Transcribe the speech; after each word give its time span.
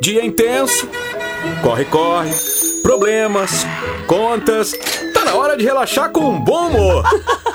Dia 0.00 0.24
intenso, 0.24 0.88
corre, 1.62 1.84
corre, 1.86 2.30
problemas, 2.82 3.66
contas. 4.06 4.72
Tá 5.12 5.24
na 5.24 5.34
hora 5.34 5.56
de 5.56 5.64
relaxar 5.64 6.10
com 6.10 6.20
um 6.20 6.40
bom 6.40 6.68
humor. 6.68 7.04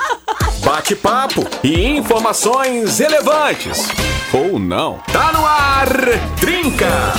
Bate-papo 0.62 1.42
e 1.62 1.96
informações 1.96 2.98
relevantes. 2.98 3.88
Ou 4.32 4.58
não. 4.58 4.98
Tá 5.12 5.32
no 5.32 5.44
ar, 5.44 5.88
Trinca! 6.38 7.12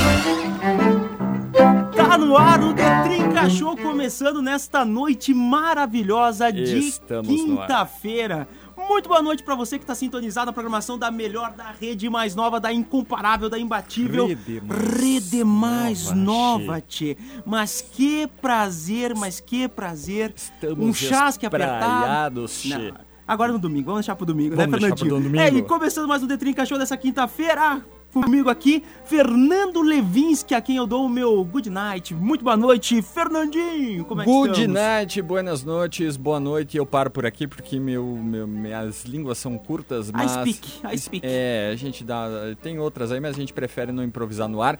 Tá 1.96 2.18
no 2.18 2.38
ar 2.38 2.64
o 2.64 2.74
The 2.74 3.04
Trinca 3.04 3.50
Show 3.50 3.76
começando 3.78 4.42
nesta 4.42 4.86
noite 4.86 5.34
maravilhosa 5.34 6.52
de 6.52 6.92
quinta-feira. 7.26 8.48
Muito 8.88 9.10
boa 9.10 9.22
noite 9.22 9.44
pra 9.44 9.56
você 9.56 9.80
que 9.80 9.86
tá 9.86 9.96
sintonizado 9.96 10.48
na 10.48 10.54
programação 10.54 10.98
da 10.98 11.10
melhor, 11.10 11.52
da 11.54 11.72
rede 11.72 12.10
mais 12.10 12.36
nova, 12.36 12.60
da 12.60 12.72
incomparável, 12.72 13.50
da 13.50 13.58
imbatível. 13.58 14.28
Rede 14.28 14.62
mais 14.62 15.00
Rede 15.00 15.44
mais 15.44 16.12
nova, 16.12 16.60
nova, 16.66 16.82
tchê. 16.82 17.18
Mas 17.46 17.82
que 17.82 18.28
prazer, 18.42 19.16
mas 19.16 19.40
que 19.40 19.68
prazer. 19.68 20.34
Estamos 20.36 20.88
um 20.88 20.94
chasque 20.94 21.46
apertado. 21.46 22.46
tchê. 22.46 22.94
Agora 23.28 23.52
no 23.52 23.58
domingo, 23.58 23.86
vamos 23.88 24.02
deixar 24.02 24.16
pro 24.16 24.26
domingo, 24.26 24.56
Vamos 24.56 24.72
né, 24.74 24.78
deixar 24.80 24.96
Fernandinho? 24.98 25.24
domingo. 25.32 25.44
É, 25.44 25.50
e 25.50 25.62
começando 25.64 26.08
mais 26.08 26.22
um 26.22 26.28
The 26.28 26.38
Trinca 26.38 26.64
Show 26.66 26.78
dessa 26.78 26.96
quinta-feira. 26.96 27.84
Comigo 28.16 28.50
aqui, 28.50 28.82
Fernando 29.04 29.82
Levinski, 29.82 30.56
a 30.56 30.62
quem 30.62 30.78
eu 30.78 30.88
dou 30.88 31.06
o 31.06 31.10
meu 31.10 31.44
good 31.44 31.70
night. 31.70 32.14
Muito 32.16 32.46
boa 32.46 32.56
noite, 32.56 33.02
Fernandinho. 33.02 34.06
Como 34.06 34.22
é 34.22 34.24
que 34.24 34.32
Good 34.32 34.52
estamos? 34.52 34.74
night, 34.74 35.22
buenas 35.22 35.64
noites, 35.66 36.16
boa 36.16 36.40
noite. 36.40 36.78
Eu 36.78 36.86
paro 36.86 37.12
por 37.12 37.26
aqui 37.26 37.46
porque 37.46 37.78
meu, 37.78 38.06
meu- 38.06 38.48
minhas 38.48 39.04
línguas 39.04 39.38
são 39.38 39.58
curtas, 39.58 40.10
mas. 40.14 40.32
speak, 40.32 40.80
I 40.94 40.98
speak. 40.98 41.28
É, 41.28 41.72
a 41.74 41.76
gente 41.76 42.06
dá. 42.06 42.26
Tem 42.64 42.80
outras 42.80 43.12
aí, 43.12 43.20
mas 43.20 43.36
a 43.36 43.40
gente 43.40 43.52
prefere 43.52 43.92
não 43.92 44.02
improvisar 44.02 44.48
no 44.48 44.62
ar. 44.62 44.80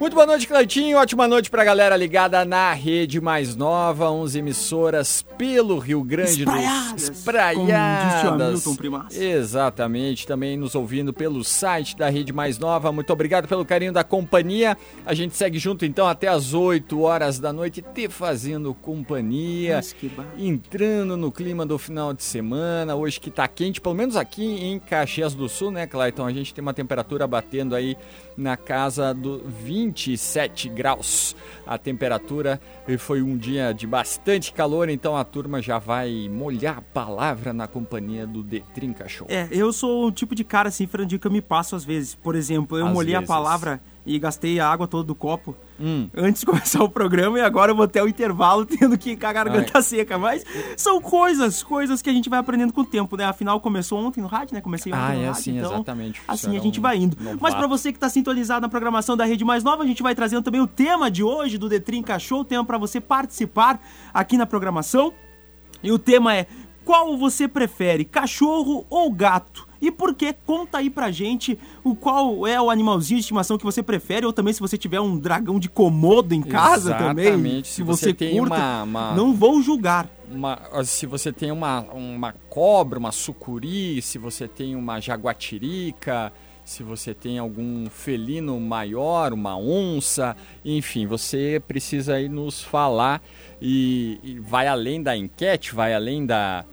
Muito 0.00 0.14
boa 0.14 0.26
noite, 0.26 0.48
Cleitinho. 0.48 0.98
Ótima 0.98 1.28
noite 1.28 1.50
pra 1.50 1.62
galera 1.62 1.96
ligada 1.96 2.44
na 2.44 2.72
rede 2.72 3.20
mais 3.20 3.54
nova, 3.54 4.10
11 4.10 4.40
emissoras 4.40 5.22
pelo 5.38 5.78
Rio 5.78 6.02
Grande 6.02 6.44
do 6.44 6.50
Espraiadas, 6.50 7.08
Espraiadas. 7.10 7.54
como 7.56 7.66
disse 7.68 8.26
o 8.26 8.30
Hamilton 8.30 8.74
Primaço. 8.74 9.22
Exatamente, 9.22 10.26
também 10.26 10.56
nos 10.56 10.74
ouvindo 10.74 11.12
pelo 11.12 11.44
site 11.44 11.96
da 11.96 12.08
Rede 12.10 12.32
Mais 12.32 12.58
Nova. 12.58 12.71
Muito 12.92 13.12
obrigado 13.12 13.48
pelo 13.48 13.64
carinho 13.64 13.92
da 13.92 14.04
companhia. 14.04 14.76
A 15.04 15.14
gente 15.14 15.36
segue 15.36 15.58
junto 15.58 15.84
então 15.84 16.06
até 16.06 16.28
as 16.28 16.54
8 16.54 17.00
horas 17.00 17.38
da 17.38 17.52
noite, 17.52 17.82
te 17.82 18.08
fazendo 18.08 18.72
companhia. 18.74 19.80
Entrando 20.38 21.16
no 21.16 21.30
clima 21.32 21.66
do 21.66 21.78
final 21.78 22.12
de 22.12 22.22
semana, 22.22 22.94
hoje 22.94 23.20
que 23.20 23.30
tá 23.30 23.46
quente, 23.48 23.80
pelo 23.80 23.94
menos 23.94 24.16
aqui 24.16 24.44
em 24.44 24.78
Caxias 24.78 25.34
do 25.34 25.48
Sul, 25.48 25.70
né, 25.70 25.86
Clayton? 25.86 26.26
A 26.26 26.32
gente 26.32 26.54
tem 26.54 26.62
uma 26.62 26.74
temperatura 26.74 27.26
batendo 27.26 27.74
aí 27.74 27.96
na 28.36 28.56
casa 28.56 29.12
do 29.12 29.42
27 29.46 30.68
graus. 30.68 31.36
A 31.66 31.78
temperatura 31.78 32.60
e 32.86 32.98
foi 32.98 33.22
um 33.22 33.36
dia 33.36 33.72
de 33.72 33.86
bastante 33.86 34.52
calor, 34.52 34.88
então 34.88 35.16
a 35.16 35.24
turma 35.24 35.62
já 35.62 35.78
vai 35.78 36.28
molhar 36.28 36.78
a 36.78 36.82
palavra 36.82 37.52
na 37.52 37.66
companhia 37.66 38.26
do 38.26 38.42
The 38.42 38.62
Trinca 38.74 39.08
Show. 39.08 39.26
É, 39.30 39.48
eu 39.50 39.72
sou 39.72 40.06
o 40.06 40.12
tipo 40.12 40.34
de 40.34 40.44
cara 40.44 40.68
assim, 40.68 40.86
que 40.86 41.26
eu 41.26 41.30
me 41.30 41.40
passo 41.40 41.76
às 41.76 41.84
vezes. 41.84 42.14
Por 42.14 42.34
exemplo, 42.34 42.61
eu 42.70 42.86
Às 42.86 42.92
molhei 42.92 43.14
a 43.14 43.18
vezes. 43.18 43.28
palavra 43.28 43.80
e 44.04 44.18
gastei 44.18 44.58
a 44.58 44.68
água 44.68 44.88
toda 44.88 45.04
do 45.04 45.14
copo 45.14 45.56
Hum. 45.80 46.08
antes 46.16 46.40
de 46.40 46.46
começar 46.46 46.82
o 46.82 46.88
programa 46.88 47.38
e 47.38 47.40
agora 47.42 47.72
eu 47.72 47.76
vou 47.76 47.84
até 47.84 48.02
o 48.02 48.06
intervalo 48.08 48.64
tendo 48.66 48.96
que 48.98 49.10
ir 49.12 49.16
com 49.16 49.26
a 49.26 49.32
garganta 49.32 49.80
seca. 49.82 50.16
Mas 50.18 50.44
são 50.76 51.00
coisas, 51.00 51.62
coisas 51.62 52.00
que 52.02 52.08
a 52.10 52.12
gente 52.12 52.28
vai 52.28 52.38
aprendendo 52.38 52.72
com 52.72 52.82
o 52.82 52.84
tempo, 52.84 53.16
né? 53.16 53.24
Afinal, 53.24 53.60
começou 53.60 53.98
ontem 53.98 54.20
no 54.20 54.26
rádio, 54.28 54.54
né? 54.54 54.60
Comecei 54.60 54.92
ontem 54.92 55.00
Ah, 55.00 55.08
no 55.08 55.12
é 55.14 55.16
rádio, 55.26 55.30
assim, 55.30 55.56
então... 55.58 55.72
exatamente. 55.74 56.20
Assim 56.28 56.56
a 56.56 56.60
gente 56.60 56.78
um 56.78 56.82
vai 56.82 56.96
indo. 56.98 57.16
novato. 57.18 57.38
Mas 57.40 57.54
pra 57.54 57.66
você 57.66 57.92
que 57.92 57.98
tá 57.98 58.08
sintonizado 58.08 58.60
na 58.62 58.68
programação 58.68 59.16
da 59.16 59.24
Rede 59.24 59.44
Mais 59.44 59.64
Nova, 59.64 59.82
a 59.82 59.86
gente 59.86 60.02
vai 60.02 60.14
trazendo 60.14 60.42
também 60.42 60.60
o 60.60 60.66
tema 60.66 61.10
de 61.10 61.22
hoje 61.24 61.58
do 61.58 61.68
Detrinca 61.68 62.18
Show, 62.18 62.40
o 62.40 62.44
tema 62.44 62.64
pra 62.64 62.78
você 62.78 63.00
participar 63.00 63.80
aqui 64.14 64.36
na 64.36 64.46
programação. 64.46 65.12
E 65.82 65.90
o 65.90 65.98
tema 65.98 66.34
é: 66.36 66.46
qual 66.84 67.16
você 67.16 67.48
prefere, 67.48 68.04
cachorro 68.04 68.86
ou 68.90 69.10
gato? 69.12 69.66
E 69.82 69.90
por 69.90 70.14
que? 70.14 70.32
Conta 70.32 70.78
aí 70.78 70.88
pra 70.88 71.10
gente 71.10 71.58
o 71.82 71.94
qual 71.96 72.46
é 72.46 72.58
o 72.60 72.70
animalzinho 72.70 73.18
de 73.18 73.22
estimação 73.22 73.58
que 73.58 73.64
você 73.64 73.82
prefere, 73.82 74.24
ou 74.24 74.32
também 74.32 74.54
se 74.54 74.60
você 74.60 74.78
tiver 74.78 75.00
um 75.00 75.18
dragão 75.18 75.58
de 75.58 75.68
komodo 75.68 76.32
em 76.34 76.40
casa 76.40 76.94
também. 76.94 77.24
Exatamente. 77.26 77.68
Se 77.68 77.74
Se 77.74 77.82
você, 77.82 78.04
você 78.06 78.14
tem 78.14 78.38
curta, 78.38 78.54
uma- 78.54 78.82
uma- 78.84 79.14
não 79.14 79.34
vou 79.34 79.60
julgar. 79.60 80.08
uma- 80.30 80.58
se 80.84 81.04
você 81.04 81.32
tem 81.32 81.50
uma, 81.50 81.80
uma 81.92 82.32
cobra, 82.48 82.96
uma 82.98 83.10
sucuri, 83.12 84.00
se 84.00 84.16
você 84.18 84.46
tem 84.46 84.76
uma 84.76 85.00
jaguatirica, 85.00 86.32
se 86.64 86.82
você 86.84 87.12
tem 87.12 87.38
algum 87.38 87.90
felino 87.90 88.58
maior, 88.60 89.32
uma 89.32 89.56
onça, 89.58 90.36
enfim, 90.64 91.06
você 91.06 91.60
precisa 91.66 92.14
aí 92.14 92.28
nos 92.28 92.62
falar 92.62 93.20
e, 93.60 94.18
e 94.22 94.38
vai 94.38 94.68
além 94.68 95.02
da 95.02 95.16
enquete, 95.16 95.74
vai 95.74 95.92
além 95.92 96.24
da 96.24 96.64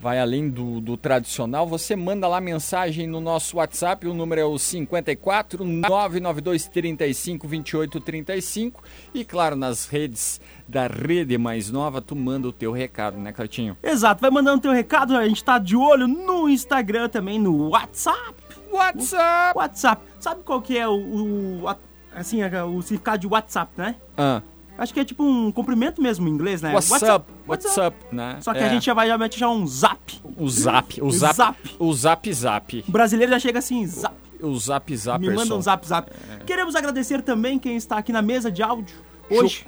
vai 0.00 0.18
além 0.20 0.48
do, 0.50 0.80
do 0.80 0.96
tradicional, 0.96 1.66
você 1.66 1.96
manda 1.96 2.28
lá 2.28 2.40
mensagem 2.40 3.06
no 3.06 3.20
nosso 3.20 3.56
WhatsApp, 3.56 4.06
o 4.06 4.14
número 4.14 4.40
é 4.40 4.44
o 4.44 4.58
54 4.58 5.64
992 5.64 6.66
35 6.68 7.48
28 7.48 8.00
35 8.00 8.82
e 9.14 9.24
claro, 9.24 9.56
nas 9.56 9.86
redes 9.86 10.40
da 10.68 10.86
Rede 10.86 11.38
Mais 11.38 11.70
Nova, 11.70 12.00
tu 12.02 12.14
manda 12.14 12.46
o 12.48 12.52
teu 12.52 12.72
recado, 12.72 13.16
né, 13.18 13.32
Cleitinho? 13.32 13.76
Exato, 13.82 14.20
vai 14.20 14.30
mandando 14.30 14.62
teu 14.62 14.72
recado, 14.72 15.16
a 15.16 15.26
gente 15.26 15.42
tá 15.42 15.58
de 15.58 15.76
olho 15.76 16.06
no 16.06 16.48
Instagram 16.48 17.08
também, 17.08 17.38
no 17.38 17.68
WhatsApp. 17.70 18.34
WhatsApp! 18.70 19.56
WhatsApp. 19.58 20.02
Sabe 20.20 20.42
qual 20.44 20.60
que 20.60 20.76
é 20.76 20.86
o, 20.88 21.60
o- 21.62 21.68
a- 21.68 21.76
assim, 22.14 22.40
o 22.44 22.82
significado 22.82 23.18
de 23.20 23.26
WhatsApp, 23.26 23.72
né? 23.76 23.96
Ah, 24.18 24.42
Acho 24.78 24.92
que 24.92 25.00
é 25.00 25.04
tipo 25.04 25.24
um 25.24 25.50
cumprimento 25.50 26.02
mesmo 26.02 26.28
em 26.28 26.30
inglês, 26.30 26.60
né? 26.62 26.72
what's 26.74 26.90
up? 27.02 27.24
What's 27.48 27.76
up, 27.78 27.96
né? 28.12 28.36
Só 28.40 28.52
que 28.52 28.60
É, 28.60 28.64
a 28.66 28.68
gente 28.68 28.84
já 28.84 28.92
vai 28.94 29.08
já 29.08 29.16
mete 29.16 29.38
já 29.38 29.48
um 29.48 29.66
zap. 29.66 30.20
O 30.36 30.48
zap, 30.48 31.00
o 31.02 31.10
zap, 31.10 31.34
zap. 31.34 31.76
o 31.78 31.92
zap 31.94 32.32
zap, 32.32 32.84
O 32.86 32.90
brasileiro 32.92 33.32
já 33.32 33.38
chega 33.38 33.58
assim, 33.58 33.86
zap. 33.86 34.14
o 34.40 34.54
zap 34.58 34.94
zap. 34.96 35.18
Me 35.26 35.34
manda 35.34 35.54
um 35.54 35.62
zap 35.62 35.86
zap. 35.86 36.10
É. 36.40 36.44
Queremos 36.44 36.74
agradecer 36.76 37.22
também 37.22 37.58
quem 37.58 37.76
está 37.76 37.96
aqui 37.96 38.12
na 38.12 38.20
mesa 38.20 38.50
de 38.50 38.62
áudio 38.62 38.96
hoje. 39.30 39.64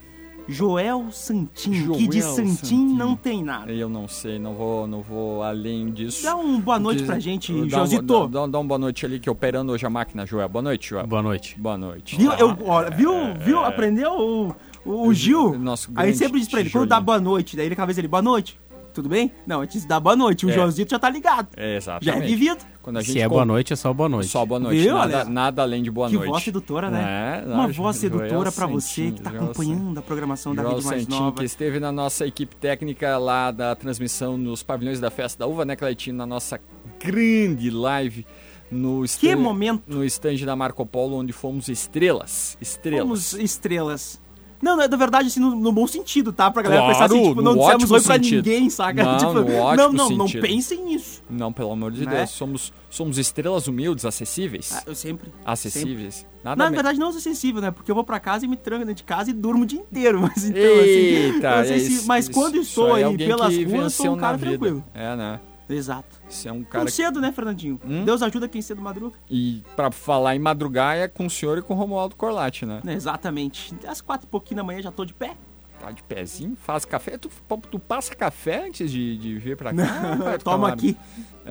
Joel 0.51 1.09
Santin, 1.11 1.71
que 1.93 2.09
de 2.09 2.21
Joel 2.23 2.35
Santin 2.37 2.55
Santin. 2.57 2.95
não 2.97 3.15
tem 3.15 3.45
nada. 3.45 3.71
Eu 3.71 3.87
não 3.87 4.09
sei, 4.09 4.39
não 4.39 4.55
vou, 4.55 4.87
não 4.87 5.03
vou 5.03 5.43
além 5.43 5.91
disso. 5.91 6.23
Dá 6.23 6.35
um 6.37 6.59
boa 6.59 6.79
noite 6.79 6.99
Diz- 7.01 7.07
pra 7.07 7.19
gente, 7.19 7.53
dá 7.53 7.59
um- 7.59 7.69
Joelzito. 7.69 8.29
Dá, 8.29 8.47
dá, 8.47 8.59
um 8.59 8.67
boa 8.67 8.79
noite 8.79 9.05
ali 9.05 9.21
que 9.21 9.29
operando 9.29 9.73
hoje 9.73 9.85
a 9.85 9.91
máquina, 9.91 10.25
Joel. 10.25 10.49
Boa 10.49 10.63
noite, 10.63 10.89
Joel. 10.89 11.07
Boa 11.07 11.23
noite. 11.23 11.55
Boa 11.61 11.77
noite. 11.77 12.17
Viu? 12.17 12.33
Eu, 12.33 12.57
olha, 12.65 12.89
viu? 12.91 13.13
Viu? 13.39 13.59
Aprendeu? 13.63 14.57
O, 14.91 15.13
Gil. 15.13 15.59
nosso 15.59 15.91
Aí 15.95 16.15
sempre 16.15 16.39
diz 16.41 16.49
pra 16.49 16.61
ele, 16.61 16.71
quando 16.71 16.89
dá 16.89 17.01
boa 17.01 17.21
noite, 17.21 17.57
daí 17.57 17.67
ele 17.67 17.77
cada 17.77 17.87
vez 17.87 17.99
ele, 17.99 18.09
boa 18.09 18.23
noite. 18.23 18.59
Tudo 18.95 19.09
bem? 19.09 19.31
Não, 19.47 19.61
antes 19.61 19.85
dar 19.85 20.01
boa 20.01 20.17
noite. 20.17 20.45
O 20.45 20.51
É. 20.51 20.53
Joãozito 20.55 20.91
já 20.91 20.99
tá 20.99 21.09
ligado. 21.09 21.49
É, 21.57 21.77
exatamente. 21.77 22.05
Já 22.07 22.17
é 22.17 22.27
vivido. 22.27 22.65
Quando 22.83 22.97
a 22.97 23.01
gente 23.01 23.13
Se 23.13 23.21
é 23.21 23.29
boa 23.29 23.45
noite, 23.45 23.73
é 23.73 23.77
só 23.77 23.93
boa 23.93 24.09
noite. 24.09 24.29
Só 24.29 24.45
boa 24.45 24.59
noite. 24.59 24.81
Viu, 24.81 24.95
nada, 24.97 25.25
nada 25.25 25.63
além 25.63 25.83
de 25.85 25.91
boa 25.91 26.09
que 26.09 26.17
noite. 26.17 26.29
voz 26.29 26.43
sedutora, 26.43 26.91
né? 26.91 27.45
É, 27.45 27.47
Uma 27.47 27.69
voz 27.69 27.97
sedutora 27.97 28.51
pra 28.51 28.67
você 28.67 29.13
que 29.13 29.21
tá 29.21 29.31
Joel 29.31 29.45
acompanhando 29.45 29.99
a 29.99 30.03
programação 30.03 30.53
da 30.53 30.63
Rede 30.63 30.85
Mais 30.85 31.03
Santin, 31.03 31.11
Nova. 31.21 31.37
que 31.39 31.45
esteve 31.45 31.79
na 31.79 31.93
nossa 31.93 32.27
equipe 32.27 32.57
técnica 32.57 33.17
lá 33.19 33.53
da 33.53 33.77
transmissão 33.77 34.37
nos 34.37 34.65
pavilhões 34.65 34.99
da 34.99 35.11
Festa 35.13 35.41
da 35.41 35.47
Uva, 35.47 35.65
né, 35.65 35.77
Cleitinho? 35.77 36.17
Na 36.17 36.27
nossa 36.27 36.59
grande 36.99 37.71
live 37.71 38.27
no 38.71 39.05
stand, 39.05 39.21
Que 39.29 39.37
momento. 39.37 39.83
no 39.87 40.05
stand 40.05 40.45
da 40.45 40.57
Marco 40.57 40.85
Polo, 40.85 41.17
onde 41.19 41.33
fomos 41.33 41.69
estrelas. 41.69 42.57
Estrelas. 42.61 43.03
Fomos 43.03 43.33
estrelas. 43.35 44.21
Não, 44.61 44.77
não, 44.77 44.83
é 44.85 44.89
da 44.89 44.97
verdade, 44.97 45.29
assim, 45.29 45.39
no, 45.41 45.55
no 45.55 45.71
bom 45.73 45.87
sentido, 45.87 46.33
tá? 46.33 46.51
Pra 46.51 46.63
galera 46.63 46.83
Claro, 46.83 46.95
pensar 46.95 47.05
assim, 47.07 47.29
tipo, 47.29 47.41
não 47.43 47.57
dissemos 47.57 47.91
oi 47.91 48.01
pra 48.01 48.15
sentido. 48.15 48.45
ninguém, 48.45 48.69
saca? 48.71 49.05
Não, 49.05 49.17
tipo, 49.19 49.33
não, 49.77 49.93
não, 49.93 50.09
não 50.11 50.29
pensem 50.29 50.85
nisso. 50.85 51.23
Não, 51.31 51.53
pelo 51.53 51.71
amor 51.73 51.93
de 51.93 52.05
Né? 52.05 52.17
Deus. 52.17 52.31
Somos, 52.31 52.73
somos 52.91 53.19
estrelas 53.19 53.69
humildes, 53.69 54.05
acessíveis. 54.05 54.73
Ah, 54.73 54.83
eu 54.87 54.95
sempre. 54.95 55.31
acessíveis. 55.45 56.27
Nada 56.43 56.57
Não, 56.63 56.71
na 56.71 56.75
verdade, 56.75 56.99
não 56.99 57.13
sou 57.13 57.21
sensível, 57.21 57.61
né? 57.61 57.71
Porque 57.71 57.91
eu 57.91 57.95
vou 57.95 58.05
pra 58.05 58.19
casa 58.21 58.45
e 58.45 58.49
me 58.49 58.57
tranco 58.57 58.81
dentro 58.85 58.97
de 58.97 59.05
casa 59.05 59.31
e 59.31 59.33
durmo 59.33 59.63
o 59.65 59.67
dia 59.67 59.81
inteiro. 59.81 60.21
Mas 60.23 60.45
então, 60.45 60.61
Eita, 60.61 61.51
assim. 61.51 61.59
eu 61.59 61.65
sei 61.67 61.75
é 61.75 61.77
isso- 61.79 62.07
mas 62.07 62.25
isso- 62.25 62.33
quando 62.35 62.55
isso 62.57 62.69
estou 62.71 62.95
aí 62.95 63.03
é 63.03 63.07
aí 63.07 63.17
pelas 63.17 63.57
ruas, 63.57 63.95
sou 63.95 64.11
um 64.13 64.17
na 64.17 64.21
cara 64.23 64.39
tranquilo. 64.39 64.85
É, 64.95 65.17
né? 65.17 65.41
Exato. 65.69 66.21
Você 66.29 66.49
é 66.49 66.53
um 66.53 66.63
Tão 66.63 66.71
cara 66.71 66.85
que... 66.87 66.93
cedo, 66.93 67.21
né, 67.21 67.33
Fernandinho? 67.33 67.81
Hum? 67.85 68.05
Deus 68.05 68.23
ajuda 68.23 68.49
quem 68.49 68.63
cedo 68.63 68.81
madruga. 68.81 69.19
E 69.31 69.63
pra 69.77 69.91
falar 69.91 70.35
em 70.35 70.39
madrugar 70.39 70.97
é 70.97 71.09
com 71.09 71.27
o 71.27 71.31
senhor 71.31 71.59
e 71.59 71.63
com 71.63 71.75
o 71.75 71.77
Romualdo 71.77 72.17
Corlatti, 72.17 72.65
né? 72.67 72.81
Exatamente. 72.87 73.75
Às 73.87 74.01
quatro 74.01 74.27
e 74.27 74.31
pouquinho 74.31 74.57
da 74.57 74.65
manhã 74.65 74.81
já 74.83 74.91
tô 74.91 75.05
de 75.05 75.15
pé. 75.15 75.37
Tá 75.81 75.93
de 75.93 76.03
pezinho, 76.03 76.57
faz 76.57 76.85
café. 76.85 77.17
Tu, 77.17 77.31
tu 77.71 77.79
passa 77.79 78.13
café 78.15 78.67
antes 78.67 78.91
de, 78.91 79.17
de 79.17 79.39
vir 79.39 79.57
pra 79.57 79.73
cá? 79.73 79.85
Toma 80.43 80.73
aqui. 80.73 80.97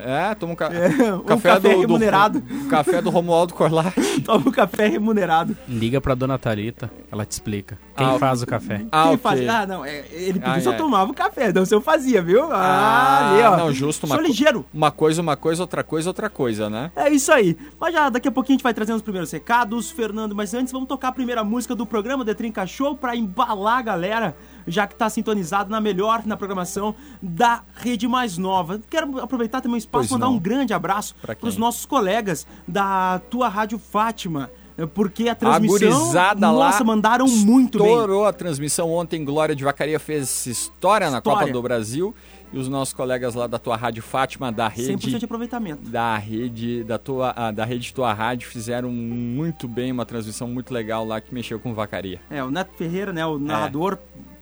É, 0.06 0.36
toma 0.36 0.54
um, 0.54 0.56
ca... 0.56 0.68
É, 0.68 1.14
um 1.16 1.20
café, 1.24 1.50
café 1.50 1.60
do, 1.60 1.80
remunerado. 1.82 2.40
Do, 2.42 2.68
café 2.70 3.02
do 3.02 3.10
Romualdo 3.10 3.54
Corlatti. 3.54 4.22
Toma 4.22 4.48
um 4.48 4.52
café 4.52 4.88
remunerado. 4.88 5.56
Liga 5.68 6.00
pra 6.02 6.14
dona 6.16 6.38
Thalita, 6.38 6.92
ela 7.12 7.26
te 7.26 7.32
explica. 7.32 7.78
Quem 7.96 8.06
Ah, 8.06 8.20
faz 8.20 8.42
o 8.42 8.46
café? 8.48 8.82
Ah, 8.92 9.04
Quem 9.04 9.14
ok. 9.14 9.18
faz... 9.18 9.48
ah, 9.50 9.66
não, 9.66 9.84
é, 9.86 10.04
ele 10.12 10.34
pediu 10.40 10.52
Ah, 10.52 10.60
se 10.60 10.68
eu 10.68 10.74
é. 10.74 10.78
tomava 10.78 11.12
o 11.12 11.14
café, 11.14 11.52
não 11.52 11.66
se 11.66 11.74
eu 11.74 11.82
fazia, 11.82 12.22
viu? 12.22 12.44
Ah, 12.52 12.58
Ah, 12.58 13.34
ali, 13.34 13.42
ó. 13.44 13.58
não, 13.58 13.74
justo, 13.74 14.06
uma 14.06 14.16
Sou 14.16 14.24
ligeiro. 14.24 14.66
Uma 14.74 14.92
coisa, 14.92 15.22
uma 15.22 15.36
coisa, 15.36 15.64
outra 15.64 15.84
coisa, 15.84 16.10
outra 16.10 16.30
coisa, 16.30 16.70
né? 16.70 16.92
É 16.96 17.10
isso 17.10 17.32
aí. 17.32 17.58
Mas 17.80 17.94
já 17.94 18.10
daqui 18.10 18.28
a 18.28 18.32
pouquinho 18.32 18.56
a 18.56 18.58
gente 18.58 18.64
vai 18.64 18.74
trazendo 18.74 18.98
os 18.98 19.02
primeiros 19.02 19.32
recados, 19.32 19.90
Fernando. 19.92 20.36
Mas 20.36 20.54
antes, 20.54 20.72
vamos 20.72 20.88
tocar 20.88 21.08
a 21.10 21.12
primeira 21.12 21.44
música 21.44 21.74
do 21.76 21.86
programa 21.86 22.24
The 22.26 22.34
Trinca 22.34 22.66
Show 22.68 22.96
pra 22.96 23.16
embalar 23.16 23.80
a 23.80 23.82
galera, 23.82 24.36
já 24.68 24.86
que 24.86 24.96
tá 24.96 25.10
sintonizado 25.10 25.70
na 25.72 25.80
melhor 25.82 26.24
na 26.26 26.36
programação 26.38 26.94
da 27.22 27.64
rede 27.76 28.08
mais 28.08 28.38
nova. 28.38 28.80
Quero 28.90 29.20
aproveitar 29.20 29.62
também 29.62 29.76
o 29.76 29.78
espaço 29.78 30.10
e 30.10 30.12
mandar 30.12 30.26
não. 30.28 30.34
um 30.36 30.40
grande 30.40 30.74
abraço 30.74 31.16
pros 31.40 31.54
quem? 31.56 31.60
nossos 31.60 31.86
colegas 31.86 32.46
da 32.68 33.20
tua 33.30 33.48
Rádio 33.48 33.80
Fátima. 33.80 34.52
é, 34.78 34.86
Porque 34.86 35.30
a 35.30 35.36
transmissão. 35.36 35.90
gurizada 35.90 36.52
lá 36.52 36.68
nossa, 36.68 36.84
mandaram 36.84 37.28
muito 37.28 37.80
bem. 37.80 37.88
Estourou 37.88 38.26
a 38.26 38.34
transmissão 38.34 38.92
ontem. 38.92 39.24
Glória 39.26 39.56
de 39.56 39.64
Vacaria 39.64 40.00
fez 40.00 40.46
história 40.46 41.10
na 41.10 41.18
História. 41.18 41.40
Copa 41.42 41.52
do 41.54 41.62
Brasil. 41.62 42.14
E 42.54 42.58
os 42.58 42.70
nossos 42.70 42.94
colegas 42.94 43.36
lá 43.36 43.46
da 43.46 43.60
tua 43.60 43.76
Rádio 43.76 44.02
Fátima, 44.02 44.54
da 44.54 44.72
100% 44.72 44.96
de 45.00 45.10
rede. 45.12 45.26
aproveitamento. 45.26 45.90
Da 45.90 46.16
rede, 46.18 46.82
da 46.86 46.98
tua, 46.98 47.34
ah, 47.36 47.52
da 47.52 47.66
rede 47.66 47.94
Tua 47.94 48.14
Rádio 48.14 48.48
fizeram 48.48 48.90
muito 48.90 49.68
bem, 49.68 49.92
uma 49.92 50.06
transmissão 50.06 50.48
muito 50.48 50.74
legal 50.74 51.06
lá 51.06 51.20
que 51.20 51.34
mexeu 51.34 51.60
com 51.60 51.74
vacaria. 51.74 52.22
É, 52.30 52.42
o 52.42 52.50
Neto 52.50 52.72
Ferreira, 52.78 53.12
né, 53.12 53.20
É. 53.20 53.26
o 53.26 53.38
narrador, 53.38 53.98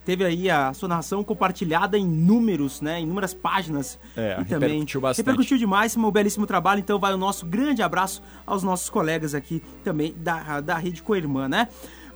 teve 0.05 0.23
aí 0.23 0.49
a 0.49 0.73
sua 0.73 0.87
narração 0.87 1.23
compartilhada 1.23 1.97
em 1.97 2.05
números, 2.05 2.79
né, 2.79 2.99
em 2.99 3.03
inúmeras 3.03 3.33
páginas. 3.33 3.99
É, 4.15 4.37
e 4.39 4.45
também 4.45 4.69
repercutiu 4.69 5.01
bastante. 5.01 5.25
Repercutiu 5.25 5.57
demais, 5.57 5.97
um 5.97 6.11
belíssimo 6.11 6.45
trabalho. 6.45 6.79
Então 6.79 6.99
vai 6.99 7.13
o 7.13 7.17
nosso 7.17 7.45
grande 7.45 7.81
abraço 7.81 8.21
aos 8.45 8.63
nossos 8.63 8.89
colegas 8.89 9.33
aqui 9.33 9.61
também 9.83 10.13
da, 10.17 10.61
da 10.61 10.77
Rede 10.77 11.01
Coirmã, 11.01 11.49
né? 11.49 11.67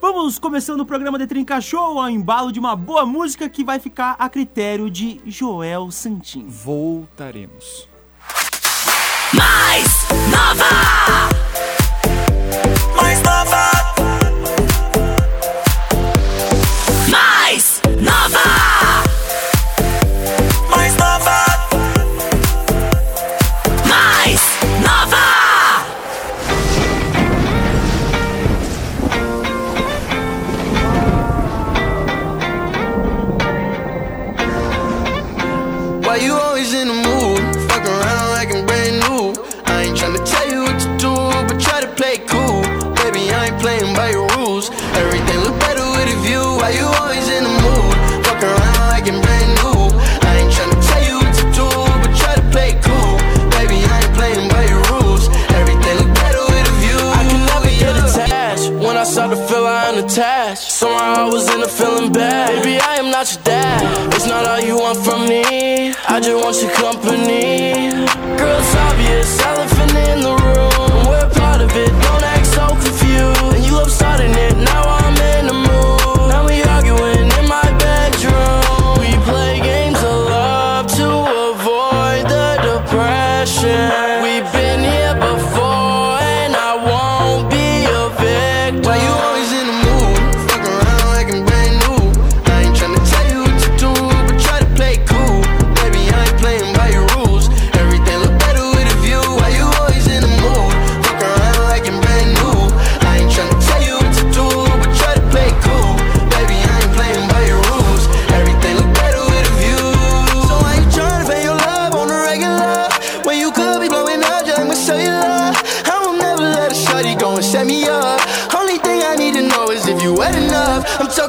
Vamos 0.02 0.40
começando 0.40 0.80
o 0.80 0.86
programa 0.86 1.18
de 1.18 1.28
Trinca 1.28 1.60
Show 1.60 2.00
ao 2.00 2.10
embalo 2.10 2.54
de 2.54 2.60
uma 2.60 2.74
boa 2.74 3.06
música 3.06 3.50
que 3.50 3.66
vai 3.66 3.80
ficar 3.80 4.16
a 4.18 4.30
critério 4.30 4.90
de 4.90 5.20
Joel 5.26 5.92
Santin. 5.92 6.48
Voltaremos. 6.48 7.90
Mais 9.34 10.08
nova! 10.32 10.66
Mais 12.96 13.22
nova! 13.22 13.79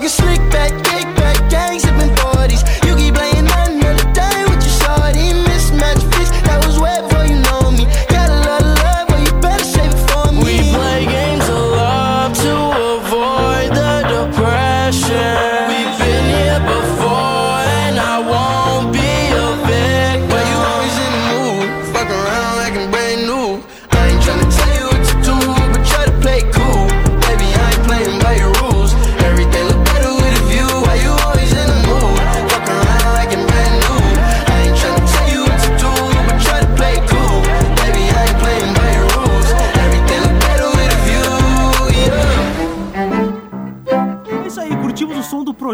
Talking 0.00 0.08
slick 0.08 0.50
back, 0.50 0.85
kick 0.85 1.19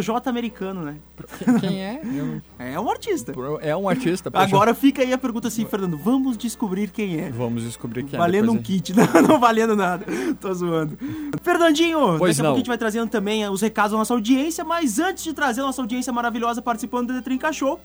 Projota 0.06 0.30
americano, 0.30 0.82
né? 0.82 0.96
Quem 1.60 1.82
é? 1.82 2.00
Eu- 2.04 2.40
É 2.60 2.78
um 2.78 2.88
artista. 2.88 3.32
É 3.60 3.76
um 3.76 3.88
artista. 3.88 4.30
Agora 4.32 4.72
fica 4.72 5.02
aí 5.02 5.12
a 5.12 5.18
pergunta 5.18 5.48
assim, 5.48 5.64
Fernando, 5.64 5.96
vamos 5.98 6.36
descobrir 6.38 6.90
quem 6.90 7.18
é. 7.18 7.30
Vamos 7.30 7.64
descobrir 7.64 8.04
quem 8.04 8.14
é. 8.14 8.18
Valendo 8.18 8.52
um 8.52 8.62
kit, 8.62 8.94
não, 8.94 9.22
não 9.22 9.40
valendo 9.40 9.74
nada. 9.74 10.06
Tô 10.40 10.54
zoando. 10.54 10.96
Fernandinho, 11.42 12.16
Pois 12.18 12.36
daqui 12.36 12.40
a 12.40 12.44
pouco 12.44 12.54
a 12.54 12.58
gente 12.58 12.68
vai 12.68 12.78
trazendo 12.78 13.10
também 13.10 13.42
eh, 13.42 13.50
os 13.50 13.60
recados 13.60 13.90
da 13.92 13.98
nossa 13.98 14.14
audiência, 14.14 14.64
mas 14.64 15.00
antes 15.00 15.24
de 15.24 15.32
trazer 15.32 15.62
a 15.62 15.64
nossa 15.64 15.82
audiência 15.82 16.12
maravilhosa 16.12 16.62
participando 16.62 17.08
do 17.08 17.14
Detrinca 17.14 17.52
Show, 17.52 17.80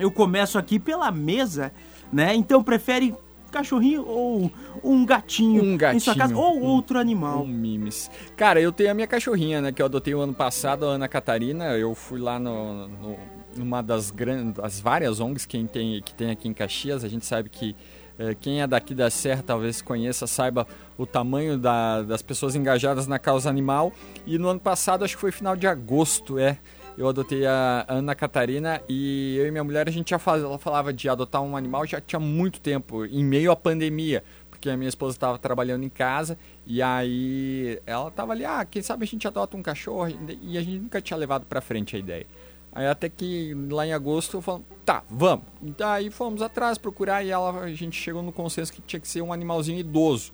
eu 0.00 0.10
começo 0.10 0.58
aqui 0.58 0.80
pela 0.80 1.08
mesa, 1.12 1.72
né? 2.12 2.34
Então 2.34 2.64
prefere 2.64 3.14
cachorrinho 3.54 4.04
ou 4.06 4.50
um 4.82 5.04
gatinho, 5.06 5.62
Um 5.62 5.74
em 5.94 5.98
sua 6.00 6.14
casa 6.14 6.34
gatinho. 6.34 6.38
ou 6.38 6.58
Um- 6.60 6.64
outro 6.64 6.98
animal? 6.98 7.42
Um 7.42 7.46
mimes. 7.46 8.10
Cara, 8.36 8.60
eu 8.60 8.70
tenho 8.72 8.90
a 8.90 8.94
minha 8.94 9.06
cachorrinha, 9.06 9.60
né? 9.60 9.72
Que 9.72 9.80
eu 9.80 9.86
adotei 9.86 10.14
o 10.14 10.20
ano 10.20 10.34
passado, 10.34 10.84
a 10.86 10.90
Ana 10.90 11.08
Catarina. 11.08 11.64
Eu 11.76 11.94
fui 11.94 12.18
lá 12.20 12.38
no, 12.38 12.88
no- 12.88 13.16
numa 13.56 13.82
das 13.82 14.10
grandes, 14.10 14.54
das 14.54 14.80
várias 14.80 15.20
ONGs 15.20 15.46
que 15.46 15.62
tem, 15.64 16.02
que 16.02 16.14
tem 16.14 16.30
aqui 16.30 16.48
em 16.48 16.52
Caxias. 16.52 17.04
A 17.04 17.08
gente 17.08 17.24
sabe 17.24 17.48
que 17.48 17.74
eh, 18.18 18.34
quem 18.38 18.60
é 18.62 18.66
daqui 18.66 18.94
da 18.94 19.10
Serra 19.10 19.42
talvez 19.44 19.82
conheça, 19.82 20.26
saiba 20.26 20.66
o 20.96 21.04
tamanho 21.04 21.58
da- 21.58 22.02
das 22.02 22.22
pessoas 22.22 22.54
engajadas 22.54 23.06
na 23.08 23.18
causa 23.18 23.48
animal. 23.50 23.92
E 24.26 24.38
no 24.38 24.48
ano 24.48 24.60
passado, 24.60 25.04
acho 25.04 25.14
que 25.16 25.20
foi 25.20 25.32
final 25.32 25.56
de 25.56 25.66
agosto, 25.66 26.38
é. 26.38 26.58
Eu 26.96 27.08
adotei 27.08 27.44
a 27.44 27.84
Ana 27.88 28.14
Catarina 28.14 28.80
e 28.88 29.36
eu 29.36 29.48
e 29.48 29.50
minha 29.50 29.64
mulher, 29.64 29.88
a 29.88 29.90
gente 29.90 30.10
já 30.10 30.18
faz, 30.18 30.42
ela 30.42 30.58
falava 30.58 30.92
de 30.92 31.08
adotar 31.08 31.42
um 31.42 31.56
animal 31.56 31.84
já 31.86 32.00
tinha 32.00 32.20
muito 32.20 32.60
tempo, 32.60 33.04
em 33.04 33.24
meio 33.24 33.50
à 33.50 33.56
pandemia 33.56 34.22
porque 34.64 34.70
a 34.70 34.76
minha 34.78 34.88
esposa 34.88 35.14
estava 35.14 35.38
trabalhando 35.38 35.84
em 35.84 35.90
casa 35.90 36.38
e 36.66 36.80
aí 36.80 37.78
ela 37.84 38.08
estava 38.08 38.32
ali, 38.32 38.46
ah, 38.46 38.64
quem 38.64 38.80
sabe 38.80 39.04
a 39.04 39.06
gente 39.06 39.28
adota 39.28 39.58
um 39.58 39.62
cachorro 39.62 40.08
e 40.40 40.56
a 40.56 40.62
gente 40.62 40.78
nunca 40.78 41.02
tinha 41.02 41.18
levado 41.18 41.44
para 41.44 41.60
frente 41.60 41.94
a 41.94 41.98
ideia. 41.98 42.26
Aí 42.72 42.86
até 42.86 43.10
que 43.10 43.54
lá 43.70 43.86
em 43.86 43.92
agosto 43.92 44.38
eu 44.38 44.42
falo, 44.42 44.64
tá, 44.82 45.04
vamos. 45.08 45.44
Daí 45.60 46.10
fomos 46.10 46.40
atrás 46.40 46.78
procurar 46.78 47.22
e 47.22 47.30
ela, 47.30 47.60
a 47.60 47.74
gente 47.74 48.00
chegou 48.00 48.22
no 48.22 48.32
consenso 48.32 48.72
que 48.72 48.80
tinha 48.80 48.98
que 48.98 49.06
ser 49.06 49.20
um 49.20 49.34
animalzinho 49.34 49.78
idoso. 49.78 50.32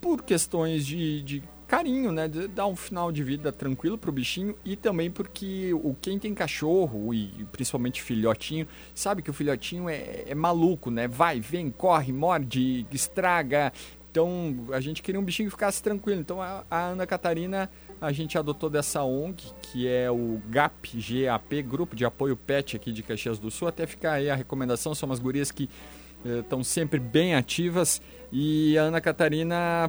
Por 0.00 0.22
questões 0.22 0.84
de, 0.84 1.22
de 1.22 1.42
carinho, 1.66 2.12
né? 2.12 2.28
Dar 2.28 2.66
um 2.66 2.76
final 2.76 3.10
de 3.10 3.22
vida 3.22 3.52
tranquilo 3.52 3.98
pro 3.98 4.12
bichinho 4.12 4.56
e 4.64 4.76
também 4.76 5.10
porque 5.10 5.72
o 5.74 5.94
quem 6.00 6.18
tem 6.18 6.34
cachorro 6.34 7.12
e 7.12 7.46
principalmente 7.52 8.02
filhotinho, 8.02 8.66
sabe 8.94 9.22
que 9.22 9.30
o 9.30 9.34
filhotinho 9.34 9.88
é, 9.88 10.24
é 10.26 10.34
maluco, 10.34 10.90
né? 10.90 11.08
Vai, 11.08 11.40
vem, 11.40 11.70
corre, 11.70 12.12
morde, 12.12 12.86
estraga. 12.92 13.72
Então 14.10 14.66
a 14.72 14.80
gente 14.80 15.02
queria 15.02 15.20
um 15.20 15.24
bichinho 15.24 15.48
que 15.48 15.54
ficasse 15.54 15.82
tranquilo. 15.82 16.20
Então 16.20 16.40
a, 16.40 16.64
a 16.70 16.80
Ana 16.86 17.06
Catarina 17.06 17.70
a 18.00 18.12
gente 18.12 18.38
adotou 18.38 18.70
dessa 18.70 19.02
ONG, 19.02 19.52
que 19.60 19.88
é 19.88 20.10
o 20.10 20.40
GAP, 20.48 20.98
GAP, 20.98 21.62
Grupo 21.62 21.96
de 21.96 22.04
Apoio 22.04 22.36
PET 22.36 22.76
aqui 22.76 22.92
de 22.92 23.02
Caxias 23.02 23.38
do 23.38 23.50
Sul. 23.50 23.68
Até 23.68 23.86
ficar 23.86 24.12
aí 24.12 24.30
a 24.30 24.34
recomendação, 24.34 24.94
são 24.94 25.08
umas 25.08 25.18
gurias 25.18 25.50
que 25.50 25.68
estão 26.24 26.62
sempre 26.62 26.98
bem 26.98 27.34
ativas. 27.34 28.00
E 28.32 28.76
a 28.78 28.82
Ana 28.82 29.00
Catarina, 29.00 29.88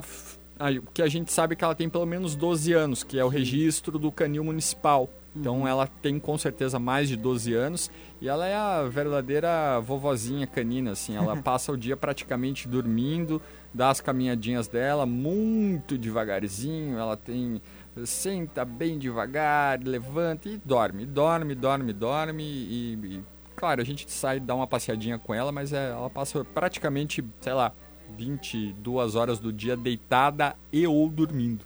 que 0.92 1.02
a 1.02 1.08
gente 1.08 1.32
sabe 1.32 1.54
que 1.54 1.64
ela 1.64 1.74
tem 1.74 1.88
pelo 1.88 2.06
menos 2.06 2.34
12 2.34 2.72
anos, 2.72 3.02
que 3.04 3.18
é 3.18 3.24
o 3.24 3.28
registro 3.28 3.98
do 3.98 4.10
canil 4.10 4.44
municipal. 4.44 5.08
Então 5.36 5.68
ela 5.68 5.86
tem 5.86 6.18
com 6.18 6.36
certeza 6.36 6.78
mais 6.78 7.08
de 7.08 7.16
12 7.16 7.54
anos 7.54 7.90
e 8.20 8.28
ela 8.28 8.46
é 8.46 8.56
a 8.56 8.82
verdadeira 8.84 9.78
vovozinha 9.80 10.46
canina, 10.46 10.92
assim. 10.92 11.16
Ela 11.16 11.36
passa 11.42 11.70
o 11.70 11.76
dia 11.76 11.96
praticamente 11.96 12.66
dormindo, 12.66 13.40
dá 13.72 13.90
as 13.90 14.00
caminhadinhas 14.00 14.66
dela 14.66 15.06
muito 15.06 15.96
devagarzinho. 15.96 16.98
Ela 16.98 17.16
tem 17.16 17.60
senta 18.04 18.64
bem 18.64 18.98
devagar, 18.98 19.80
levanta 19.82 20.48
e 20.48 20.56
dorme, 20.56 21.04
dorme, 21.04 21.54
dorme, 21.54 21.92
dorme 21.92 22.42
e, 22.44 22.94
e, 22.94 23.24
claro, 23.56 23.80
a 23.80 23.84
gente 23.84 24.10
sai 24.10 24.38
dar 24.38 24.54
uma 24.54 24.66
passeadinha 24.66 25.18
com 25.18 25.34
ela, 25.34 25.50
mas 25.50 25.72
é, 25.72 25.90
ela 25.90 26.08
passa 26.08 26.44
praticamente, 26.44 27.24
sei 27.40 27.52
lá, 27.52 27.72
22 28.16 29.14
horas 29.14 29.38
do 29.38 29.52
dia 29.52 29.76
deitada 29.76 30.56
e 30.72 30.86
ou 30.86 31.08
dormindo. 31.08 31.64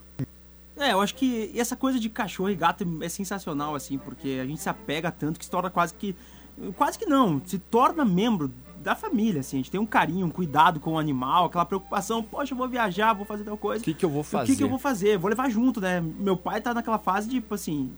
É, 0.77 0.93
eu 0.93 1.01
acho 1.01 1.15
que 1.15 1.53
essa 1.59 1.77
coisa 1.77 2.01
de 2.01 2.09
cachorro 2.09 2.51
e 2.51 2.55
gato 2.57 2.85
é 3.03 3.09
sensacional, 3.09 3.75
assim, 3.75 3.99
porque 3.99 4.41
a 4.43 4.47
gente 4.47 4.61
se 4.61 4.69
apega 4.69 5.13
tanto 5.13 5.39
que 5.39 5.45
se 5.45 5.51
torna 5.51 5.71
quase 5.71 5.95
que. 5.95 6.17
Quase 6.77 6.99
que 6.99 7.07
não, 7.07 7.41
se 7.45 7.59
torna 7.59 8.05
membro 8.05 8.53
da 8.83 8.95
família, 8.95 9.41
assim. 9.41 9.57
A 9.57 9.61
gente 9.61 9.71
tem 9.71 9.81
um 9.81 9.87
carinho, 9.87 10.27
um 10.27 10.31
cuidado 10.31 10.81
com 10.81 10.95
o 10.95 10.99
animal, 10.99 11.47
aquela 11.47 11.65
preocupação, 11.65 12.23
poxa, 12.23 12.53
eu 12.53 12.59
vou 12.59 12.69
viajar, 12.69 13.13
vou 13.15 13.25
fazer 13.25 13.45
tal 13.45 13.57
coisa. 13.57 13.81
O 13.81 13.85
que, 13.85 13.95
que 13.95 14.05
eu 14.05 14.11
vou 14.11 14.21
O 14.21 14.25
fazer? 14.25 14.53
que, 14.53 14.59
que 14.59 14.65
eu 14.65 14.69
vou 14.69 14.79
fazer? 14.79 15.17
Vou 15.19 15.31
levar 15.31 15.49
junto, 15.51 15.81
né? 15.81 16.01
Meu 16.01 16.37
pai 16.37 16.61
tá 16.61 16.75
naquela 16.75 16.99
fase 16.99 17.29
de, 17.29 17.37
tipo 17.37 17.55
assim, 17.55 17.93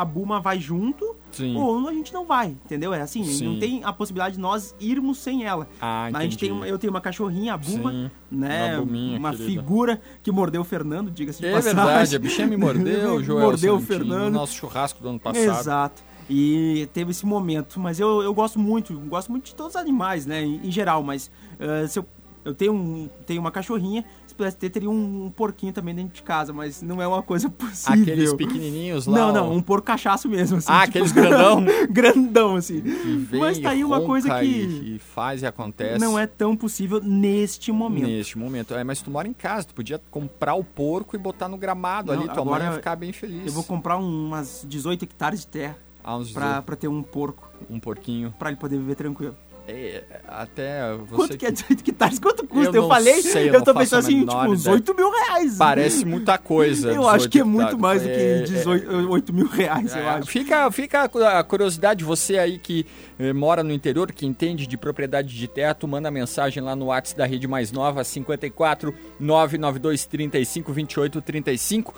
a 0.00 0.04
Buma 0.04 0.40
vai 0.40 0.58
junto 0.58 1.14
Sim. 1.32 1.56
ou 1.56 1.86
a 1.88 1.92
gente 1.92 2.12
não 2.12 2.24
vai, 2.24 2.48
entendeu? 2.48 2.92
É 2.94 3.00
assim, 3.02 3.22
Sim. 3.24 3.44
não 3.44 3.58
tem 3.58 3.84
a 3.84 3.92
possibilidade 3.92 4.36
de 4.36 4.40
nós 4.40 4.74
irmos 4.80 5.18
sem 5.18 5.44
ela. 5.44 5.68
Ah, 5.80 6.08
a 6.12 6.22
gente 6.22 6.38
tem 6.38 6.50
eu 6.66 6.78
tenho 6.78 6.92
uma 6.92 7.00
cachorrinha, 7.00 7.54
a 7.54 7.56
Buma, 7.56 7.90
Sim, 7.92 8.10
né? 8.30 8.78
uma 8.78 9.18
uma 9.30 9.32
figura 9.32 10.00
que 10.22 10.32
mordeu 10.32 10.62
o 10.62 10.64
Fernando, 10.64 11.10
diga-se 11.10 11.40
de 11.40 11.46
É 11.46 11.52
passagem. 11.52 11.76
verdade, 11.76 12.16
a 12.16 12.18
bichinha 12.18 12.46
me 12.46 12.56
mordeu, 12.56 13.22
Joel. 13.24 13.44
Mordeu 13.46 13.74
o 13.76 13.80
Fernando. 13.80 14.32
No 14.32 14.38
nosso 14.40 14.54
churrasco 14.54 15.02
do 15.02 15.08
ano 15.10 15.20
passado. 15.20 15.60
Exato. 15.60 16.02
E 16.28 16.88
teve 16.92 17.10
esse 17.10 17.26
momento. 17.26 17.78
Mas 17.80 17.98
eu, 17.98 18.22
eu 18.22 18.32
gosto 18.32 18.58
muito, 18.58 18.94
gosto 19.00 19.30
muito 19.30 19.46
de 19.46 19.54
todos 19.54 19.74
os 19.74 19.80
animais, 19.80 20.26
né? 20.26 20.42
Em, 20.44 20.60
em 20.66 20.70
geral, 20.70 21.02
mas 21.02 21.30
eh, 21.58 21.86
se 21.88 21.98
eu, 21.98 22.06
eu 22.44 22.54
tenho, 22.54 22.72
um, 22.72 23.08
tenho 23.26 23.40
uma 23.40 23.50
cachorrinha, 23.50 24.04
pudesse 24.40 24.56
ter, 24.56 24.70
teria 24.70 24.90
um 24.90 25.30
porquinho 25.36 25.72
também 25.72 25.94
dentro 25.94 26.14
de 26.14 26.22
casa, 26.22 26.52
mas 26.52 26.80
não 26.82 27.00
é 27.00 27.06
uma 27.06 27.22
coisa 27.22 27.48
possível. 27.50 28.02
Aqueles 28.02 28.32
pequenininhos 28.34 29.06
lá. 29.06 29.18
Não, 29.18 29.32
não, 29.32 29.52
um 29.52 29.60
porco 29.60 29.86
cachaço 29.86 30.28
mesmo. 30.28 30.58
Assim, 30.58 30.66
Ah, 30.70 30.82
aqueles 30.82 31.12
grandão? 31.12 31.64
grandão, 31.90 32.56
assim. 32.56 32.80
vem 32.80 33.40
Mas 33.40 33.58
tá 33.58 33.70
aí 33.70 33.84
uma 33.84 34.00
coisa 34.00 34.38
que 34.40 34.44
E, 34.44 34.94
e 34.96 34.98
faz 34.98 35.42
e 35.42 35.46
acontece. 35.46 36.00
não 36.00 36.18
é 36.18 36.26
tão 36.26 36.56
possível 36.56 37.00
neste 37.02 37.70
momento. 37.70 38.06
Neste 38.06 38.38
momento. 38.38 38.74
É, 38.74 38.82
mas 38.82 39.00
tu 39.02 39.10
mora 39.10 39.28
em 39.28 39.32
casa, 39.32 39.66
tu 39.68 39.74
podia 39.74 40.00
comprar 40.10 40.54
o 40.54 40.64
porco 40.64 41.14
e 41.14 41.18
botar 41.18 41.48
no 41.48 41.56
gramado 41.58 42.12
Não, 42.12 42.18
ali, 42.20 42.28
tua 42.32 42.42
agora 42.42 42.64
mãe 42.64 42.72
ia 42.72 42.76
ficar 42.78 42.96
bem 42.96 43.12
feliz. 43.12 43.46
Eu 43.46 43.52
vou 43.52 43.62
comprar 43.64 43.98
um- 43.98 44.26
umas 44.28 44.64
18 44.68 45.02
hectares 45.04 45.40
de 45.40 45.46
terra 45.46 45.76
Ah, 46.02 46.16
uns 46.16 46.32
pra, 46.32 46.62
pra 46.62 46.76
ter 46.76 46.88
um 46.88 47.02
porco, 47.02 47.50
um 47.68 47.78
porquinho. 47.78 48.34
pra 48.38 48.48
ele 48.50 48.56
poder 48.58 48.78
viver 48.78 48.94
tranquilo. 48.94 49.36
É, 49.70 50.04
até 50.26 50.94
você 50.96 51.14
Quanto 51.14 51.38
que 51.38 51.46
é 51.46 51.50
18 51.50 51.90
hectares? 51.90 52.18
Quanto 52.18 52.46
custa? 52.46 52.76
Eu 52.76 52.82
Eu, 52.82 52.88
falei, 52.88 53.22
sei, 53.22 53.48
eu 53.50 53.54
eu, 53.54 53.62
tô 53.62 53.74
pensando 53.74 54.00
assim, 54.00 54.20
tipo, 54.26 54.36
uns 54.48 54.60
ideia. 54.62 54.74
8 54.74 54.94
mil 54.94 55.10
reais. 55.10 55.56
Parece 55.56 56.04
muita 56.04 56.38
coisa. 56.38 56.90
Eu 56.92 57.08
acho 57.08 57.28
18 57.28 57.30
que 57.30 57.38
é 57.40 57.44
muito 57.44 57.78
mais 57.78 58.02
do 58.02 58.08
que 58.08 58.14
É, 58.14 58.42
18, 58.42 59.10
8 59.10 59.32
mil 59.32 59.46
reais, 59.46 59.94
eu 59.94 60.02
É, 60.02 60.08
acho. 60.08 60.26
Fica, 60.26 60.70
fica 60.70 61.02
a 61.04 61.44
curiosidade, 61.44 62.04
você 62.04 62.38
aí 62.38 62.58
que 62.58 62.86
eh, 63.18 63.32
mora 63.32 63.62
no 63.62 63.72
interior, 63.72 64.10
que 64.12 64.26
entende 64.26 64.66
de 64.66 64.76
propriedade 64.76 65.28
de 65.28 65.48
tu 65.74 65.86
manda 65.86 66.10
mensagem 66.10 66.62
lá 66.62 66.74
no 66.74 66.86
WhatsApp 66.86 67.18
da 67.18 67.26
Rede 67.26 67.46
Mais 67.46 67.70
Nova, 67.72 68.02
54 68.02 68.94
992 69.18 70.04
35 70.06 70.72
28 70.72 71.22
35. 71.22 71.94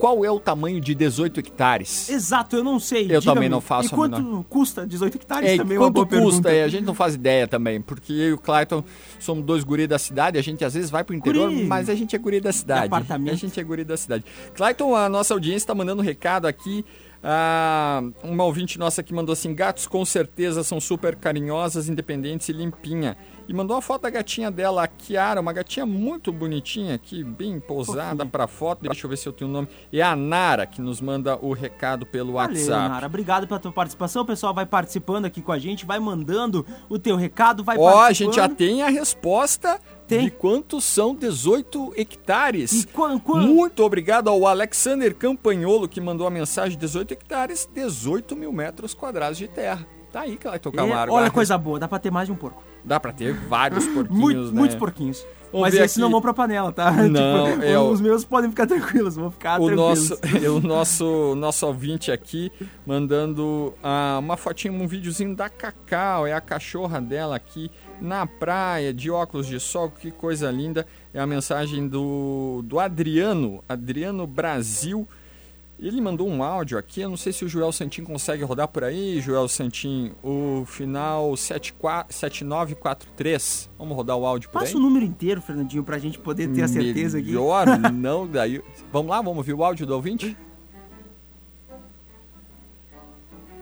Qual 0.00 0.24
é 0.24 0.30
o 0.30 0.40
tamanho 0.40 0.80
de 0.80 0.94
18 0.94 1.40
hectares? 1.40 2.08
Exato, 2.08 2.56
eu 2.56 2.64
não 2.64 2.80
sei. 2.80 3.06
Eu 3.10 3.20
também 3.20 3.48
não 3.50 3.60
faço 3.60 3.90
E 3.90 3.92
a 3.92 3.96
quanto 3.96 4.46
custa 4.48 4.86
18 4.86 5.14
hectares 5.16 5.50
É, 5.50 5.56
também? 5.58 5.76
é 5.76 5.78
uma 5.78 5.86
quanto 5.88 5.94
boa 5.94 6.06
custa? 6.06 6.16
pergunta. 6.20 6.50
É, 6.52 6.64
a 6.64 6.68
gente 6.68 6.84
não 6.84 6.94
faz 6.94 7.14
ideia 7.14 7.46
também, 7.46 7.80
porque 7.82 8.12
eu 8.12 8.28
e 8.30 8.32
o 8.32 8.38
Clayton 8.38 8.82
somos 9.18 9.44
dois 9.44 9.62
guri 9.62 9.86
da 9.86 9.98
cidade, 9.98 10.38
a 10.38 10.42
gente 10.42 10.64
às 10.64 10.72
vezes 10.72 10.88
vai 10.90 11.04
pro 11.04 11.14
interior, 11.14 11.50
Guri. 11.50 11.66
mas 11.66 11.90
a 11.90 11.94
gente 11.94 12.16
é 12.16 12.18
guri 12.18 12.40
da 12.40 12.52
cidade. 12.52 12.86
apartamento. 12.86 13.34
A 13.34 13.36
gente 13.36 13.60
é 13.60 13.62
guri 13.62 13.84
da 13.84 13.96
cidade. 13.96 14.24
Clayton, 14.54 14.96
a 14.96 15.08
nossa 15.08 15.34
audiência 15.34 15.58
está 15.58 15.74
mandando 15.74 16.00
um 16.00 16.04
recado 16.04 16.46
aqui. 16.46 16.82
Ah, 17.22 18.02
uma 18.24 18.44
ouvinte 18.44 18.78
nossa 18.78 19.02
que 19.02 19.12
mandou 19.12 19.34
assim: 19.34 19.54
gatos 19.54 19.86
com 19.86 20.02
certeza 20.06 20.62
são 20.64 20.80
super 20.80 21.14
carinhosas, 21.14 21.86
independentes 21.88 22.48
e 22.48 22.52
limpinha. 22.54 23.14
E 23.50 23.52
mandou 23.52 23.74
uma 23.74 23.82
foto 23.82 24.02
da 24.02 24.10
gatinha 24.10 24.48
dela, 24.48 24.84
a 24.84 24.86
Kiara, 24.86 25.40
uma 25.40 25.52
gatinha 25.52 25.84
muito 25.84 26.30
bonitinha 26.32 26.94
aqui, 26.94 27.24
bem 27.24 27.58
pousada 27.58 28.24
pra 28.24 28.46
foto. 28.46 28.82
Deixa 28.82 29.04
eu 29.04 29.10
ver 29.10 29.16
se 29.16 29.28
eu 29.28 29.32
tenho 29.32 29.50
o 29.50 29.52
nome. 29.52 29.66
É 29.92 30.00
a 30.00 30.14
Nara 30.14 30.66
que 30.66 30.80
nos 30.80 31.00
manda 31.00 31.36
o 31.42 31.52
recado 31.52 32.06
pelo 32.06 32.34
Valeu, 32.34 32.54
WhatsApp. 32.56 32.88
Nara. 32.88 33.06
Obrigado 33.06 33.48
pela 33.48 33.58
tua 33.58 33.72
participação. 33.72 34.22
O 34.22 34.24
pessoal 34.24 34.54
vai 34.54 34.64
participando 34.64 35.24
aqui 35.24 35.42
com 35.42 35.50
a 35.50 35.58
gente, 35.58 35.84
vai 35.84 35.98
mandando 35.98 36.64
o 36.88 36.96
teu 36.96 37.16
recado, 37.16 37.64
vai 37.64 37.76
Ó, 37.76 38.02
a 38.02 38.12
gente 38.12 38.36
já 38.36 38.48
tem 38.48 38.84
a 38.84 38.88
resposta 38.88 39.80
Tem. 40.06 40.26
de 40.26 40.30
quantos 40.30 40.84
são 40.84 41.12
18 41.12 41.92
hectares. 41.96 42.84
E 42.84 42.86
quan- 42.86 43.18
quan- 43.18 43.40
Muito 43.40 43.82
obrigado 43.82 44.28
ao 44.28 44.46
Alexander 44.46 45.12
Campanholo 45.12 45.88
que 45.88 46.00
mandou 46.00 46.24
a 46.24 46.30
mensagem: 46.30 46.78
18 46.78 47.10
hectares, 47.14 47.68
18 47.74 48.36
mil 48.36 48.52
metros 48.52 48.94
quadrados 48.94 49.36
de 49.38 49.48
terra. 49.48 49.84
Tá 50.12 50.20
aí, 50.20 50.36
Clayton 50.36 50.70
É, 50.70 50.72
Camargo. 50.72 51.14
olha 51.14 51.26
A 51.26 51.30
coisa 51.32 51.58
boa, 51.58 51.80
dá 51.80 51.88
pra 51.88 51.98
ter 51.98 52.12
mais 52.12 52.26
de 52.28 52.32
um 52.32 52.36
porco. 52.36 52.62
Dá 52.84 52.98
pra 52.98 53.12
ter 53.12 53.34
vários 53.34 53.86
porquinhos, 53.88 54.18
Muito, 54.20 54.40
né? 54.52 54.52
Muitos 54.52 54.76
porquinhos. 54.76 55.24
Vamos 55.52 55.66
Mas 55.66 55.74
esses 55.74 55.92
aqui. 55.96 56.00
não 56.00 56.10
vão 56.12 56.20
pra 56.20 56.32
panela, 56.32 56.70
tá? 56.70 56.92
Não, 57.08 57.50
Tipo, 57.50 57.64
é 57.64 57.76
o- 57.76 57.90
Os 57.90 58.00
meus 58.00 58.24
podem 58.24 58.48
ficar 58.50 58.68
tranquilos, 58.68 59.16
vão 59.16 59.32
ficar 59.32 59.60
o 59.60 59.66
tranquilos. 59.66 60.10
nosso, 60.10 60.20
o 60.56 60.60
nosso, 60.60 61.34
nosso 61.34 61.66
ouvinte 61.66 62.12
aqui 62.12 62.52
mandando 62.86 63.74
ah, 63.82 64.18
uma 64.20 64.36
fotinha, 64.36 64.72
um 64.72 64.86
videozinho 64.86 65.34
da 65.34 65.48
Cacau, 65.48 66.24
é 66.26 66.32
a 66.32 66.40
cachorra 66.40 67.00
dela 67.00 67.34
aqui 67.34 67.68
na 68.00 68.26
praia, 68.26 68.94
de 68.94 69.10
óculos 69.10 69.46
de 69.46 69.58
sol, 69.58 69.90
que 69.90 70.10
coisa 70.12 70.50
linda. 70.50 70.86
É 71.12 71.18
a 71.20 71.26
mensagem 71.26 71.88
do, 71.88 72.62
do 72.64 72.78
Adriano, 72.78 73.62
Adriano 73.68 74.26
Brasil. 74.28 75.06
Ele 75.82 75.98
mandou 75.98 76.28
um 76.28 76.42
áudio 76.42 76.76
aqui, 76.76 77.00
eu 77.00 77.08
não 77.08 77.16
sei 77.16 77.32
se 77.32 77.42
o 77.42 77.48
Joel 77.48 77.72
Santin 77.72 78.04
consegue 78.04 78.44
rodar 78.44 78.68
por 78.68 78.84
aí, 78.84 79.18
Joel 79.18 79.48
Santin, 79.48 80.12
o 80.22 80.62
final 80.66 81.34
74 81.34 82.14
7943. 82.14 83.70
Vamos 83.78 83.96
rodar 83.96 84.14
o 84.18 84.26
áudio 84.26 84.50
por 84.50 84.58
aí? 84.58 84.66
Passa 84.66 84.76
o 84.76 84.80
número 84.80 85.06
inteiro, 85.06 85.40
Fernandinho, 85.40 85.82
pra 85.82 85.98
gente 85.98 86.18
poder 86.18 86.48
ter 86.48 86.62
a 86.62 86.68
certeza 86.68 87.16
aqui. 87.16 87.28
Melhor 87.28 87.66
não 87.94 88.26
daí. 88.26 88.62
Vamos 88.92 89.10
lá, 89.10 89.22
vamos 89.22 89.38
ouvir 89.38 89.54
o 89.54 89.64
áudio 89.64 89.86
do 89.86 89.94
ouvinte? 89.94 90.36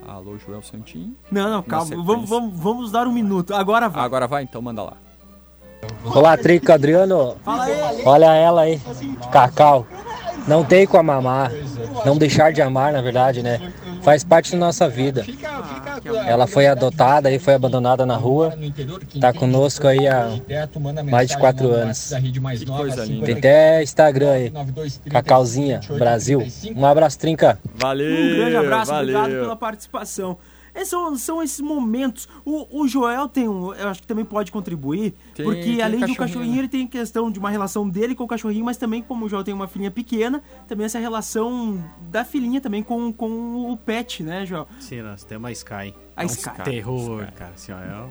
Alô, 0.04 0.36
Joel 0.38 0.62
Santinho. 0.62 1.14
Não, 1.30 1.48
não, 1.48 1.62
calma. 1.62 2.02
Vamos, 2.02 2.28
vamos, 2.28 2.58
vamos 2.58 2.90
dar 2.90 3.06
um 3.06 3.12
minuto. 3.12 3.54
Agora 3.54 3.88
vai. 3.88 4.04
Agora 4.04 4.26
vai, 4.26 4.42
então 4.42 4.60
manda 4.60 4.82
lá. 4.82 4.96
Olá, 6.04 6.36
Trico 6.36 6.72
Adriano. 6.72 7.36
Fala 7.44 7.64
aí. 7.64 8.02
Olha 8.04 8.34
ela 8.34 8.62
aí, 8.62 8.80
Cacau. 9.30 9.86
Não 10.48 10.64
tem 10.64 10.86
como 10.86 11.04
mamar, 11.04 11.52
não 12.04 12.16
deixar 12.16 12.52
de 12.52 12.60
amar, 12.62 12.92
na 12.92 13.00
verdade, 13.00 13.42
né? 13.42 13.60
Faz 14.02 14.22
parte 14.24 14.52
da 14.52 14.58
nossa 14.58 14.88
vida. 14.88 15.24
Ela 16.26 16.46
foi 16.46 16.66
adotada 16.66 17.30
e 17.30 17.38
foi 17.38 17.54
abandonada 17.54 18.06
na 18.06 18.16
rua. 18.16 18.56
Tá 19.20 19.32
conosco 19.32 19.86
aí 19.86 20.06
há 20.06 20.30
mais 21.04 21.28
de 21.28 21.36
quatro 21.36 21.70
anos. 21.72 22.12
Tem 23.24 23.34
até 23.36 23.82
Instagram 23.82 24.30
aí, 24.32 24.52
Cacauzinha 25.10 25.80
Brasil. 25.98 26.46
Um 26.74 26.86
abraço, 26.86 27.18
Trinca. 27.18 27.58
Valeu, 27.74 28.06
Um 28.10 28.36
grande 28.36 28.56
abraço, 28.56 28.90
valeu. 28.90 29.18
obrigado 29.18 29.40
pela 29.42 29.56
participação. 29.56 30.38
É, 30.78 30.84
são, 30.84 31.16
são 31.16 31.42
esses 31.42 31.60
momentos. 31.60 32.28
O, 32.44 32.82
o 32.82 32.86
Joel 32.86 33.28
tem 33.28 33.48
um. 33.48 33.74
Eu 33.74 33.88
acho 33.88 34.00
que 34.00 34.06
também 34.06 34.24
pode 34.24 34.52
contribuir. 34.52 35.12
Tem- 35.34 35.44
porque 35.44 35.62
tem 35.62 35.82
além 35.82 35.98
do 35.98 36.06
cachorrinho, 36.06 36.16
cachorrinho, 36.18 36.52
né? 36.54 36.58
ele 36.60 36.68
tem 36.68 36.86
questão 36.86 37.30
de 37.32 37.38
uma 37.40 37.50
relação 37.50 37.88
dele 37.88 38.14
com 38.14 38.22
o 38.22 38.28
cachorrinho, 38.28 38.64
mas 38.64 38.76
também, 38.76 39.02
como 39.02 39.26
o 39.26 39.28
Joel 39.28 39.42
tem 39.42 39.52
uma 39.52 39.66
filhinha 39.66 39.90
pequena, 39.90 40.40
também 40.68 40.86
essa 40.86 41.00
relação 41.00 41.82
da 42.10 42.24
filhinha 42.24 42.60
também 42.60 42.82
com, 42.82 43.12
com 43.12 43.72
o 43.72 43.76
pet, 43.76 44.22
né, 44.22 44.46
Joel? 44.46 44.68
Sim, 44.78 45.02
nós 45.02 45.24
temos 45.24 45.48
a 45.48 45.52
Sky. 45.52 45.94
A 46.16 46.22
é 46.22 46.24
um 46.24 46.26
Sky. 46.26 46.62
terror, 46.62 47.22
Sky. 47.22 47.32
cara. 47.34 47.52
Assim, 47.54 47.72
ó, 47.72 47.76
é, 47.76 48.08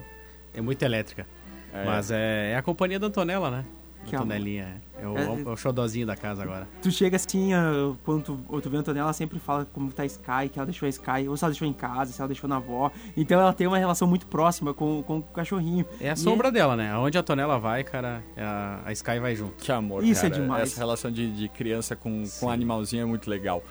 é 0.56 0.62
muito 0.62 0.84
elétrica. 0.84 1.26
É. 1.74 1.86
Mas 1.86 2.12
é, 2.12 2.52
é 2.52 2.58
a 2.58 2.62
companhia 2.62 3.00
da 3.00 3.08
Antonella, 3.08 3.50
né? 3.50 3.66
Que 4.08 4.16
amor. 4.16 4.26
Antonelinha. 4.26 4.82
É, 4.98 5.04
é 5.04 5.08
o, 5.08 5.18
É- 5.18 5.42
é 5.42 5.50
o 5.50 5.56
xodozinho 5.58 6.08
da 6.08 6.16
casa 6.16 6.42
agora. 6.44 6.68
Tu 6.82 6.90
chega 6.92 7.16
assim, 7.18 7.54
ah, 7.54 7.94
quando 8.04 8.24
tu, 8.24 8.62
tu 8.62 8.70
vê 8.70 8.78
a 8.78 8.80
Antonella, 8.80 9.06
ela 9.08 9.14
sempre 9.14 9.38
fala 9.40 9.66
como 9.72 9.92
tá 9.92 10.04
a 10.04 10.06
Sky, 10.06 10.50
que 10.52 10.58
ela 10.58 10.66
deixou 10.66 10.86
a 10.86 10.90
Sky, 10.90 11.28
ou 11.28 11.36
se 11.38 11.44
ela 11.44 11.52
deixou 11.52 11.68
em 11.68 11.74
casa, 11.74 12.12
se 12.12 12.20
ela 12.22 12.28
deixou 12.28 12.50
na 12.50 12.56
avó. 12.58 12.92
Então 13.16 13.40
ela 13.40 13.54
tem 13.54 13.68
uma 13.68 13.78
relação 13.78 14.08
muito 14.08 14.26
próxima 14.28 14.74
com, 14.74 15.04
com 15.04 15.18
o 15.20 15.24
cachorrinho. 15.24 15.86
É 16.02 16.10
a 16.10 16.14
E 16.14 16.18
sombra 16.18 16.52
dela, 16.52 16.76
né? 16.76 16.92
Aonde 16.92 17.18
a 17.18 17.22
Antonella 17.22 17.60
vai, 17.60 17.84
cara, 17.84 18.24
é 18.36 18.44
a, 18.44 18.82
a 18.86 18.92
Sky 18.94 19.20
vai 19.20 19.36
junto. 19.36 19.64
Que 19.64 19.72
amor, 19.72 20.04
Isso 20.04 20.26
é 20.26 20.30
cara. 20.30 20.42
demais. 20.42 20.64
Essa 20.72 20.80
relação 20.80 21.12
de, 21.12 21.32
de 21.32 21.48
criança 21.50 21.96
com, 21.96 22.24
com 22.40 22.50
animalzinho 22.50 23.04
é 23.04 23.06
muito 23.06 23.30
legal. 23.30 23.62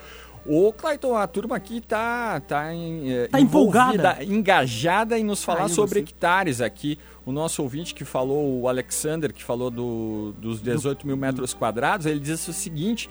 Ô, 0.48 0.72
Clayton, 0.72 1.16
a 1.16 1.26
turma 1.26 1.56
aqui 1.56 1.80
tá, 1.80 2.38
tá, 2.38 2.72
em, 2.72 3.26
Tá 3.28 3.40
empolgada. 3.40 3.94
envolvida, 4.22 4.24
engajada 4.32 5.18
em 5.18 5.24
nos 5.24 5.42
falar 5.42 5.62
eu 5.62 5.68
sobre 5.70 5.98
hectares 5.98 6.60
aqui. 6.60 6.98
O 7.26 7.32
nosso 7.32 7.60
ouvinte 7.60 7.92
que 7.92 8.04
falou, 8.04 8.60
o 8.60 8.68
Alexander, 8.68 9.32
que 9.32 9.42
falou 9.42 9.68
do, 9.68 10.32
dos 10.38 10.62
18 10.62 11.04
mil 11.04 11.16
metros 11.16 11.52
quadrados, 11.52 12.06
ele 12.06 12.20
disse 12.20 12.48
o 12.50 12.52
seguinte: 12.52 13.10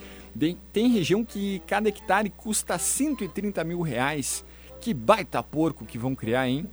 tem 0.72 0.88
região 0.88 1.26
que 1.26 1.62
cada 1.68 1.90
hectare 1.90 2.30
custa 2.30 2.78
130 2.78 3.62
mil 3.66 3.82
reais. 3.82 4.46
Que 4.82 4.94
baita 4.94 5.42
porco 5.42 5.84
que 5.84 5.98
vão 5.98 6.14
criar, 6.14 6.48
hein? 6.48 6.68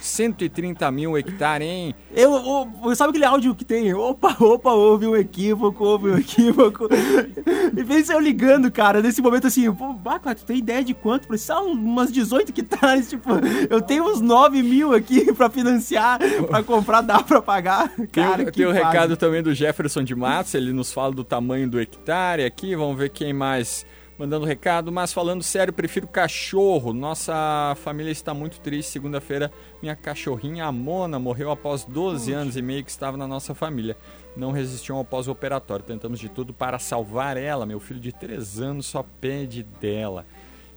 130 0.00 0.90
mil 0.90 1.16
hectares, 1.16 1.66
hein? 1.66 1.94
Eu, 2.14 2.32
eu- 2.84 2.94
sabe 2.94 3.10
aquele 3.10 3.24
áudio 3.24 3.54
que 3.54 3.64
tem? 3.64 3.92
Opa, 3.94 4.36
opa, 4.38 4.72
houve 4.72 5.06
um 5.06 5.16
equívoco, 5.16 5.82
houve 5.82 6.10
um 6.10 6.18
equívoco. 6.18 6.86
e 7.76 7.84
pensa 7.84 8.12
eu 8.12 8.20
ligando, 8.20 8.70
cara, 8.70 9.00
nesse 9.00 9.22
momento 9.22 9.46
assim, 9.46 9.72
pô, 9.72 9.94
bah, 9.94 10.18
cara, 10.18 10.34
tu 10.36 10.44
tem 10.44 10.58
ideia 10.58 10.84
de 10.84 10.92
quanto? 10.92 11.26
Precisa 11.26 11.58
umas 11.60 12.12
18 12.12 12.50
hectares, 12.50 13.08
tipo, 13.08 13.30
eu 13.70 13.80
tenho 13.80 14.04
uns 14.04 14.20
9 14.20 14.62
mil 14.62 14.92
aqui 14.92 15.30
pra 15.32 15.48
financiar, 15.48 16.18
pra 16.46 16.62
comprar, 16.62 17.00
dá 17.00 17.22
pra 17.22 17.40
pagar. 17.40 17.90
Cara, 18.12 18.44
tem, 18.44 18.52
tem 18.52 18.66
o 18.66 18.72
recado 18.72 19.16
também 19.16 19.42
do 19.42 19.54
Jefferson 19.54 20.04
de 20.04 20.14
Matos, 20.14 20.54
ele 20.54 20.72
nos 20.72 20.92
fala 20.92 21.12
do 21.14 21.24
tamanho 21.24 21.68
do 21.68 21.80
hectare 21.80 22.44
aqui, 22.44 22.76
vamos 22.76 22.96
ver 22.98 23.08
quem 23.08 23.32
mais 23.32 23.86
mandando 24.18 24.46
recado, 24.46 24.92
mas 24.92 25.12
falando 25.12 25.42
sério, 25.42 25.72
prefiro 25.72 26.06
cachorro. 26.06 26.92
Nossa 26.92 27.76
família 27.82 28.10
está 28.10 28.32
muito 28.32 28.60
triste. 28.60 28.90
Segunda-feira, 28.90 29.52
minha 29.82 29.96
cachorrinha, 29.96 30.66
a 30.66 30.72
Mona, 30.72 31.18
morreu 31.18 31.50
após 31.50 31.84
12 31.84 32.32
anos 32.32 32.56
e 32.56 32.62
meio 32.62 32.84
que 32.84 32.90
estava 32.90 33.16
na 33.16 33.26
nossa 33.26 33.54
família. 33.54 33.96
Não 34.36 34.52
resistiu 34.52 34.96
ao 34.96 35.04
pós-operatório. 35.04 35.84
Tentamos 35.84 36.18
de 36.18 36.28
tudo 36.28 36.52
para 36.52 36.78
salvar 36.78 37.36
ela. 37.36 37.66
Meu 37.66 37.80
filho 37.80 38.00
de 38.00 38.12
3 38.12 38.60
anos 38.60 38.86
só 38.86 39.04
pede 39.20 39.62
dela. 39.62 40.26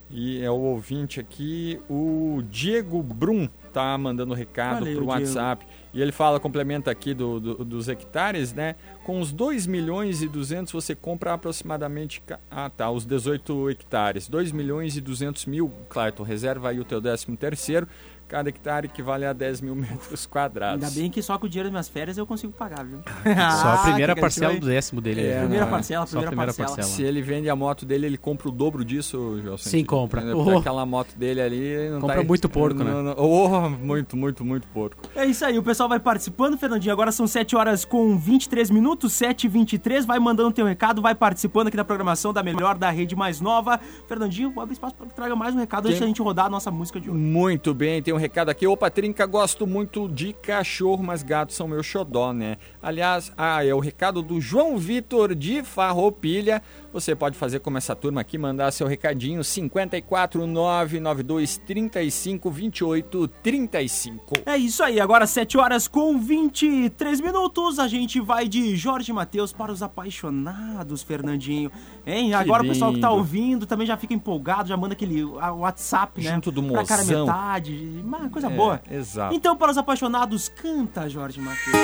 E 0.09 0.41
é 0.41 0.49
o 0.49 0.55
ouvinte 0.55 1.19
aqui, 1.19 1.81
o 1.89 2.41
Diego 2.49 3.03
Brum, 3.03 3.49
tá 3.73 3.97
mandando 3.97 4.33
recado 4.33 4.79
Valeu, 4.79 5.03
pro 5.03 5.05
Diego. 5.17 5.59
E 5.97 6.01
ele 6.01 6.11
fala, 6.11 6.39
complementa 6.39 6.91
aqui 6.91 7.11
do, 7.11 7.39
do- 7.39 7.65
dos 7.65 7.89
hectares, 7.89 8.53
né? 8.53 8.75
Com 9.03 9.19
os 9.19 9.31
2 9.33 9.65
milhões 9.65 10.21
e 10.21 10.27
200 10.27 10.71
você 10.71 10.93
compra 10.93 11.33
aproximadamente. 11.33 12.21
Ah, 12.51 12.69
tá, 12.69 12.91
os 12.91 13.03
18 13.03 13.71
hectares. 13.71 14.29
2 14.29 14.51
milhões 14.51 14.95
e 14.95 15.01
200 15.01 15.47
mil, 15.47 15.71
Clayton, 15.89 16.21
reserva 16.21 16.69
aí 16.69 16.79
o 16.79 16.85
teu 16.85 17.01
13 17.01 17.35
terceiro. 17.35 17.87
Cada 18.27 18.49
hectare 18.49 18.87
equivale 18.87 19.23
a 19.25 19.31
10 19.31 19.61
mil 19.61 19.73
metros 19.73 20.25
quadrados. 20.25 20.83
Ainda 20.83 20.99
bem 20.99 21.09
que 21.09 21.21
só 21.21 21.37
com 21.37 21.45
o 21.45 21.49
dinheiro 21.49 21.69
das 21.69 21.71
minhas 21.71 21.87
férias 21.87 22.17
eu 22.17 22.25
consigo 22.27 22.51
pagar, 22.51 22.83
viu? 22.85 22.99
Só 23.61 23.67
a 23.69 23.77
primeira 23.83 24.13
que 24.13 24.19
parcela 24.19 24.51
vai- 24.51 24.59
do 24.59 24.67
décimo 24.67 24.99
dele. 24.99 25.21
É, 25.21 25.33
né? 25.35 25.39
Primeira 25.41 25.63
não, 25.65 25.71
parcela, 25.71 26.05
Só 26.05 26.17
a 26.19 26.21
primeira, 26.23 26.29
primeira 26.31 26.53
parcela. 26.53 26.75
parcela. 26.75 26.95
Se 26.97 27.03
ele 27.03 27.21
vende 27.21 27.49
a 27.49 27.55
moto 27.55 27.85
dele, 27.85 28.05
ele 28.05 28.17
compra 28.17 28.49
o 28.49 28.51
dobro 28.51 28.83
disso, 28.83 29.39
Gelson. 29.41 29.69
Sim, 29.69 29.85
compra. 29.85 30.21
Oh. 30.35 30.59
Aquela 30.59 30.85
moto 30.85 31.15
dele 31.15 31.39
ali 31.41 31.89
não 31.89 32.01
Compra 32.01 32.17
tá... 32.17 32.23
muito 32.23 32.49
porco, 32.49 32.83
né? 32.83 32.91
Não, 32.91 33.03
não- 33.03 33.15
Oh, 33.17 33.69
muito, 33.69 34.17
muito, 34.17 34.43
muito 34.43 34.67
porco. 34.67 34.97
É 35.15 35.25
isso 35.25 35.45
aí, 35.45 35.57
o 35.57 35.63
pessoal 35.63 35.87
vai 35.87 35.99
participando, 35.99 36.57
Fernandinho. 36.57 36.91
Agora 36.91 37.13
são 37.13 37.27
7 37.27 37.55
horas 37.55 37.85
com 37.85 38.17
23 38.17 38.69
minutos, 38.69 39.13
7 39.13 39.45
e 39.45 39.47
23 39.49 40.05
Vai 40.05 40.19
mandando 40.19 40.51
teu 40.51 40.65
recado, 40.65 41.01
vai 41.01 41.15
participando 41.15 41.67
aqui 41.67 41.77
da 41.77 41.85
programação 41.85 42.33
da 42.33 42.43
melhor 42.43 42.77
da 42.77 42.89
rede 42.89 43.15
mais 43.15 43.39
nova. 43.39 43.79
Fernandinho, 44.05 44.53
abre 44.59 44.73
espaço 44.73 44.95
para 44.95 45.07
que 45.07 45.13
traga 45.13 45.33
mais 45.35 45.55
um 45.55 45.59
recado 45.59 45.85
antes 45.85 45.97
Tem- 45.97 46.01
da 46.01 46.07
gente 46.07 46.21
rodar 46.21 46.47
a 46.47 46.49
nossa 46.49 46.69
música 46.69 46.99
de 46.99 47.09
hoje. 47.09 47.17
Muito 47.17 47.73
bem, 47.73 48.01
tem 48.01 48.13
um 48.13 48.16
recado 48.17 48.49
aqui. 48.49 48.67
Opa, 48.67 48.89
Trinca, 48.89 49.25
gosto 49.25 49.65
muito 49.65 50.09
de 50.09 50.33
cachorro, 50.33 51.01
mas 51.03 51.23
gatos 51.23 51.55
são 51.55 51.65
meu 51.67 51.81
xodó, 51.81 52.33
né? 52.33 52.57
Aliás, 52.81 53.31
ah, 53.37 53.65
é 53.65 53.73
o 53.73 53.79
recado 53.79 54.21
do 54.21 54.41
João 54.41 54.77
Vitor 54.77 55.33
de 55.33 55.63
Farroupilha. 55.63 56.61
Você 56.91 57.15
pode 57.15 57.37
fazer 57.37 57.59
como 57.59 57.77
essa 57.77 57.95
turma 57.95 58.19
aqui, 58.21 58.37
mandar 58.37 58.71
seu 58.71 58.87
recadinho 58.87 59.43
54992 59.43 61.57
35 61.57 62.49
28 62.49 63.27
35. 63.27 64.35
É 64.45 64.57
isso 64.57 64.81
aí, 64.83 64.99
agora 64.99 65.27
7 65.27 65.57
horas 65.57 65.87
com 65.87 66.17
23 66.17 67.21
minutos. 67.21 67.79
A 67.79 67.87
gente 67.87 68.19
vai 68.19 68.47
de 68.47 68.75
Jorge 68.75 69.13
Matheus 69.13 69.53
para 69.53 69.71
os 69.71 69.83
apaixonados, 69.83 71.03
Fernandinho. 71.03 71.71
Hein? 72.05 72.33
Agora 72.33 72.63
o 72.63 72.67
pessoal 72.67 72.93
que 72.93 72.99
tá 72.99 73.09
lindo. 73.09 73.19
ouvindo 73.19 73.65
também 73.65 73.85
já 73.85 73.97
fica 73.97 74.13
empolgado, 74.13 74.69
já 74.69 74.77
manda 74.77 74.93
aquele 74.93 75.23
WhatsApp, 75.23 76.23
né? 76.23 76.31
Junto 76.31 76.51
do 76.51 76.63
Pra 76.63 76.85
cara 76.85 77.03
metade. 77.03 77.73
Uma 78.07 78.29
coisa 78.29 78.47
É, 78.47 78.49
boa. 78.49 78.81
exato. 78.89 79.35
Então, 79.35 79.55
para 79.57 79.69
os 79.71 79.77
apaixonados, 79.77 80.47
canta 80.47 81.09
Jorge 81.09 81.41
Matheus. 81.41 81.75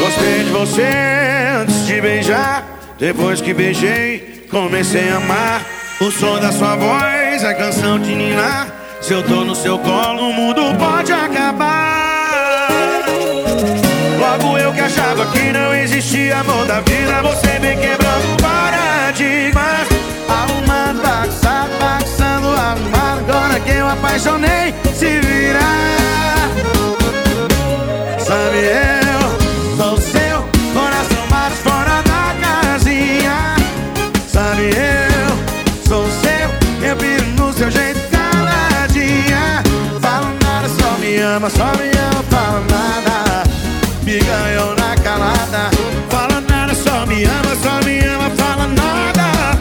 Gostei 0.00 0.44
de 0.44 0.50
você 0.50 0.88
antes 1.62 1.86
de 1.86 2.00
beijar. 2.00 2.64
Depois 2.98 3.40
que 3.40 3.52
beijei, 3.54 4.46
comecei 4.50 5.08
a 5.10 5.16
amar. 5.16 5.62
O 6.00 6.10
som 6.10 6.38
da 6.38 6.52
sua 6.52 6.76
voz, 6.76 7.44
a 7.44 7.54
canção 7.54 7.98
de 7.98 8.14
ninar. 8.14 8.68
Se 9.00 9.12
eu 9.12 9.22
tô 9.22 9.44
no 9.44 9.54
seu 9.54 9.78
colo, 9.78 10.28
o 10.30 10.32
mundo 10.32 10.62
pode 10.78 11.12
acabar. 11.12 13.04
Logo 14.18 14.58
eu 14.58 14.72
que 14.72 14.80
achava 14.80 15.26
que 15.26 15.52
não 15.52 15.74
existia 15.74 16.38
amor 16.38 16.66
da 16.66 16.80
vida. 16.80 17.22
Você 17.22 17.58
vem 17.58 17.78
quebrando 17.78 18.07
só 41.50 41.72
me 41.78 41.90
ama, 41.90 42.22
fala 42.30 42.60
nada 42.70 43.42
Me 44.04 44.18
ganhou 44.18 44.74
na 44.76 44.94
calada 44.96 45.70
Fala 46.10 46.40
nada, 46.40 46.74
só 46.74 47.06
me 47.06 47.24
ama, 47.24 47.56
só 47.62 47.80
me 47.86 48.00
ama, 48.00 48.30
fala 48.30 48.66
nada 48.66 49.58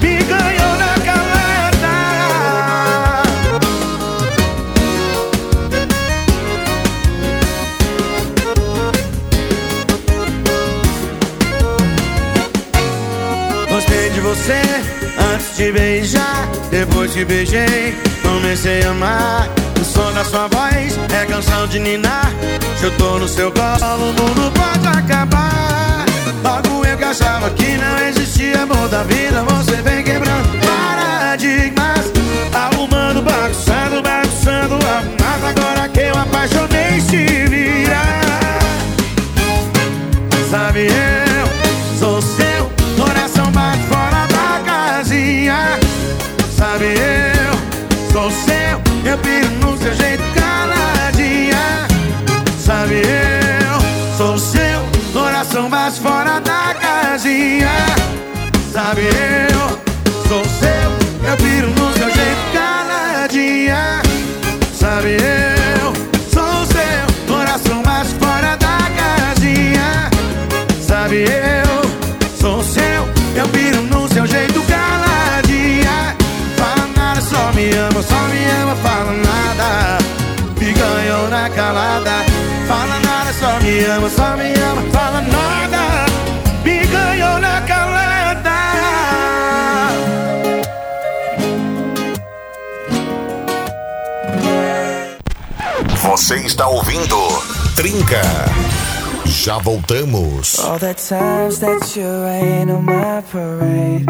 Me 0.00 0.18
ganhou 0.22 0.76
na 0.78 0.94
calada 1.04 1.96
Gostei 13.70 14.10
de 14.10 14.20
você 14.20 14.60
antes 15.34 15.56
de 15.56 15.72
beijar. 15.72 16.48
Depois 16.70 17.12
que 17.12 17.24
beijei, 17.24 17.94
comecei 18.22 18.82
a 18.82 18.90
amar. 18.90 19.59
O 19.80 19.84
som 19.84 20.12
da 20.12 20.22
sua 20.22 20.46
voz 20.48 20.98
é 21.10 21.24
canção 21.24 21.66
de 21.66 21.78
ninar. 21.78 22.30
Se 22.76 22.84
eu 22.84 22.90
tô 22.98 23.18
no 23.18 23.26
seu 23.26 23.50
colo, 23.50 24.10
o 24.10 24.12
mundo 24.12 24.52
pode 24.52 24.86
acabar. 24.86 26.04
Logo 26.44 26.84
eu 26.84 26.98
que 26.98 27.04
achava 27.04 27.48
que 27.50 27.78
não 27.78 27.98
existia 28.06 28.62
amor 28.62 28.88
da 28.88 29.02
vida. 29.04 29.42
Você 29.42 29.76
vem 29.80 30.04
quebrando 30.04 30.50
paradigmas. 30.60 32.12
Arrumando, 32.52 33.22
bagunçando, 33.22 34.02
bagunçando. 34.02 34.74
Arrumado 34.86 35.46
agora 35.48 35.88
que 35.88 36.00
eu 36.00 36.18
apaixonei 36.18 37.00
se 37.00 37.46
virar. 37.48 38.20
Sabe 40.50 40.88
eu 40.88 41.96
sou 41.96 42.20
seu 42.20 42.70
Coração 42.98 43.52
bate 43.52 43.82
fora 43.84 44.26
da 44.26 44.60
casinha 44.64 45.78
Sabe 46.56 46.86
eu 46.86 48.12
sou 48.12 48.30
seu 48.32 49.08
Eu 49.08 49.16
piro 49.18 49.49
bate 55.90 56.00
fora 56.00 56.40
da 56.40 56.74
casinha 56.74 57.68
Sabe 58.72 59.02
eu 59.02 59.80
sou 60.28 60.44
seu, 60.44 61.28
eu 61.28 61.36
piro 61.36 61.68
no 61.70 61.92
seu 61.94 62.08
jeito 62.08 62.52
caladinha. 62.52 64.00
Sabe 64.72 65.16
eu 65.16 65.92
sou 66.32 66.66
seu, 66.66 67.34
coração 67.34 67.82
mais 67.84 68.12
fora 68.12 68.56
da 68.56 68.78
casinha. 68.96 70.08
Sabe 70.80 71.24
eu 71.24 72.38
sou 72.40 72.62
seu, 72.62 73.08
eu 73.34 73.48
piro 73.48 73.82
no 73.82 74.08
seu 74.08 74.24
jeito 74.24 74.62
caladinha. 74.62 76.16
Fala 76.56 76.86
nada, 76.96 77.20
só 77.20 77.52
me 77.52 77.70
ama, 77.74 78.02
só 78.02 78.20
me 78.28 78.44
ama, 78.62 78.76
fala 78.76 79.12
nada. 79.12 79.98
Me 80.60 80.72
ganhou 80.72 81.28
na 81.28 81.50
calada. 81.50 82.24
Fala 82.68 83.00
nada, 83.00 83.32
só 83.32 83.58
me 83.60 83.84
ama, 83.84 84.08
só 84.08 84.36
me 84.36 84.52
ama, 84.52 84.82
fala 84.92 85.19
Você 96.30 96.46
está 96.46 96.68
ouvindo 96.68 97.16
Trinca. 97.74 98.22
Já 99.26 99.58
voltamos. 99.58 100.60
All 100.60 100.78
the 100.78 100.94
times 100.94 101.58
that 101.58 101.96
you 101.96 102.06
rain 102.22 102.70
on 102.70 102.84
my 102.84 103.20
parade. 103.32 104.06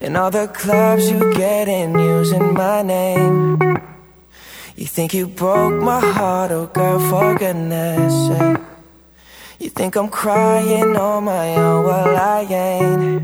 And 0.00 0.16
all 0.16 0.30
the 0.30 0.48
clubs 0.48 1.10
you 1.10 1.30
get 1.34 1.68
in 1.68 1.98
using 1.98 2.54
my 2.54 2.82
name. 2.82 3.58
You 4.78 4.86
think 4.86 5.12
you 5.12 5.26
broke 5.26 5.74
my 5.74 6.00
heart, 6.00 6.52
oh 6.52 6.70
girl, 6.72 6.98
for 6.98 7.34
goodness 7.34 8.10
sake. 8.28 8.62
You 9.60 9.68
think 9.68 9.96
I'm 9.96 10.08
crying 10.08 10.96
on 10.96 11.24
my 11.24 11.54
own, 11.54 11.84
well, 11.84 12.16
I 12.16 12.46
ain't. 12.50 13.23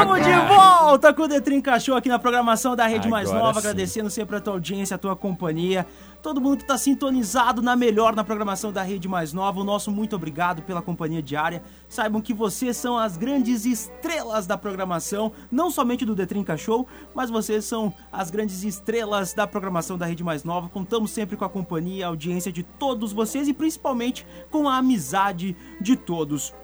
Tamo 0.00 0.18
de 0.18 0.32
volta! 0.32 1.12
com 1.12 1.24
o 1.24 1.28
Detrim 1.28 1.60
Cachorro 1.60 1.98
aqui 1.98 2.08
na 2.08 2.18
programação 2.18 2.74
da 2.74 2.86
Rede 2.86 3.06
Mais 3.06 3.28
Agora 3.28 3.44
Nova, 3.44 3.60
sim. 3.60 3.66
agradecendo 3.66 4.08
sempre 4.08 4.36
a 4.36 4.40
tua 4.40 4.54
audiência, 4.54 4.94
a 4.94 4.98
tua 4.98 5.14
companhia. 5.14 5.86
Todo 6.22 6.40
mundo 6.40 6.56
que 6.58 6.64
tá 6.64 6.78
sintonizado 6.78 7.60
na 7.60 7.76
melhor 7.76 8.16
na 8.16 8.24
programação 8.24 8.72
da 8.72 8.82
Rede 8.82 9.06
Mais 9.06 9.34
Nova, 9.34 9.60
o 9.60 9.64
nosso 9.64 9.90
muito 9.90 10.16
obrigado 10.16 10.62
pela 10.62 10.80
companhia 10.80 11.22
diária. 11.22 11.62
Saibam 11.86 12.22
que 12.22 12.32
vocês 12.32 12.78
são 12.78 12.96
as 12.96 13.18
grandes 13.18 13.66
estrelas 13.66 14.46
da 14.46 14.56
programação, 14.56 15.32
não 15.50 15.70
somente 15.70 16.06
do 16.06 16.14
Detrinca 16.14 16.56
Show, 16.56 16.86
mas 17.14 17.28
vocês 17.28 17.66
são 17.66 17.92
as 18.10 18.30
grandes 18.30 18.64
estrelas 18.64 19.34
da 19.34 19.46
programação 19.46 19.98
da 19.98 20.06
Rede 20.06 20.24
Mais 20.24 20.44
Nova. 20.44 20.70
Contamos 20.70 21.10
sempre 21.10 21.36
com 21.36 21.44
a 21.44 21.50
companhia, 21.50 22.06
a 22.06 22.08
audiência 22.08 22.50
de 22.50 22.62
todos 22.62 23.12
vocês 23.12 23.48
e 23.48 23.52
principalmente 23.52 24.26
com 24.50 24.66
a 24.66 24.78
amizade 24.78 25.54
de 25.78 25.94
todos. 25.94 26.54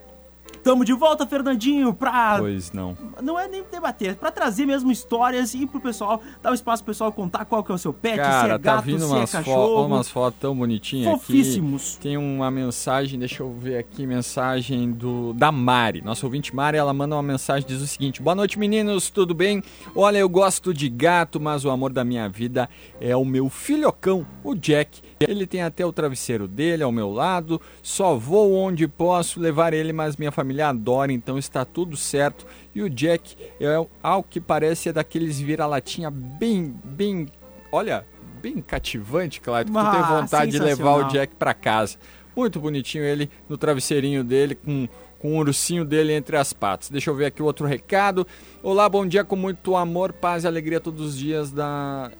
Tamo 0.66 0.84
de 0.84 0.92
volta, 0.92 1.24
Fernandinho, 1.24 1.94
pra 1.94 2.38
Pois 2.40 2.72
não. 2.72 2.98
não 3.22 3.38
é 3.38 3.46
nem 3.46 3.62
debater, 3.70 4.10
é 4.10 4.14
pra 4.14 4.32
trazer 4.32 4.66
mesmo 4.66 4.90
histórias 4.90 5.54
e 5.54 5.64
pro 5.64 5.80
pessoal, 5.80 6.20
dar 6.42 6.50
um 6.50 6.54
espaço 6.54 6.82
pro 6.82 6.92
pessoal 6.92 7.12
contar 7.12 7.44
qual 7.44 7.62
que 7.62 7.70
é 7.70 7.74
o 7.76 7.78
seu 7.78 7.92
pet, 7.92 8.16
se 8.16 8.20
é 8.20 8.24
Cara, 8.24 8.58
gato, 8.58 8.74
tá 8.74 8.80
vindo 8.80 9.06
se 9.06 9.12
é 9.12 9.16
umas, 9.16 9.30
fo 9.30 9.86
umas 9.86 10.08
fotos 10.08 10.40
tão 10.40 10.56
bonitinhas 10.56 11.12
Fofíssimos. 11.12 11.92
aqui. 11.92 12.02
Tem 12.02 12.16
uma 12.16 12.50
mensagem, 12.50 13.16
deixa 13.16 13.44
eu 13.44 13.56
ver 13.56 13.78
aqui, 13.78 14.04
mensagem 14.04 14.90
do 14.90 15.32
da 15.34 15.52
Mari. 15.52 16.02
Nossa 16.02 16.26
ouvinte 16.26 16.52
Mari, 16.52 16.76
ela 16.76 16.92
manda 16.92 17.14
uma 17.14 17.22
mensagem, 17.22 17.64
diz 17.64 17.80
o 17.80 17.86
seguinte: 17.86 18.20
Boa 18.20 18.34
noite, 18.34 18.58
meninos, 18.58 19.08
tudo 19.08 19.34
bem? 19.34 19.62
Olha, 19.94 20.18
eu 20.18 20.28
gosto 20.28 20.74
de 20.74 20.88
gato, 20.88 21.38
mas 21.38 21.64
o 21.64 21.70
amor 21.70 21.92
da 21.92 22.02
minha 22.02 22.28
vida 22.28 22.68
é 23.00 23.14
o 23.14 23.24
meu 23.24 23.48
filhocão, 23.48 24.26
o 24.42 24.52
Jack. 24.52 25.00
Ele 25.20 25.46
tem 25.46 25.62
até 25.62 25.86
o 25.86 25.92
travesseiro 25.92 26.48
dele 26.48 26.82
ao 26.82 26.90
meu 26.90 27.12
lado. 27.12 27.60
Só 27.80 28.16
vou 28.16 28.52
onde 28.52 28.88
posso 28.88 29.38
levar 29.38 29.72
ele, 29.72 29.92
mas 29.92 30.16
minha 30.16 30.32
família 30.32 30.55
adora, 30.62 31.12
então 31.12 31.38
está 31.38 31.64
tudo 31.64 31.96
certo. 31.96 32.46
E 32.74 32.82
o 32.82 32.90
Jack, 32.90 33.36
é, 33.60 33.86
ao 34.02 34.22
que 34.22 34.40
parece, 34.40 34.88
é 34.88 34.92
daqueles 34.92 35.38
vira-latinha 35.40 36.10
bem, 36.10 36.74
bem, 36.84 37.26
olha, 37.72 38.06
bem 38.42 38.60
cativante, 38.60 39.40
claro. 39.40 39.66
Que 39.66 39.72
tu 39.72 39.74
tem 39.74 40.00
Ah, 40.00 40.20
vontade 40.20 40.50
de 40.52 40.58
levar 40.58 40.96
o. 40.96 41.08
Jack 41.08 41.34
para 41.34 41.54
casa. 41.54 41.98
Muito 42.34 42.60
bonitinho 42.60 43.02
ele 43.04 43.30
no 43.48 43.56
travesseirinho 43.56 44.22
dele, 44.22 44.54
com, 44.54 44.86
com 45.18 45.36
o 45.36 45.38
ursinho 45.38 45.84
dele 45.84 46.12
entre 46.12 46.36
as 46.36 46.52
patas. 46.52 46.90
Deixa 46.90 47.08
eu 47.08 47.14
ver 47.14 47.26
aqui 47.26 47.42
outro 47.42 47.66
recado. 47.66 48.26
Olá, 48.62 48.88
bom 48.88 49.06
dia 49.06 49.24
com 49.24 49.36
muito 49.36 49.74
amor, 49.74 50.12
paz 50.12 50.44
e 50.44 50.46
alegria 50.46 50.78
todos 50.78 51.00
os 51.06 51.16
dias 51.18 51.50
da 51.50 52.10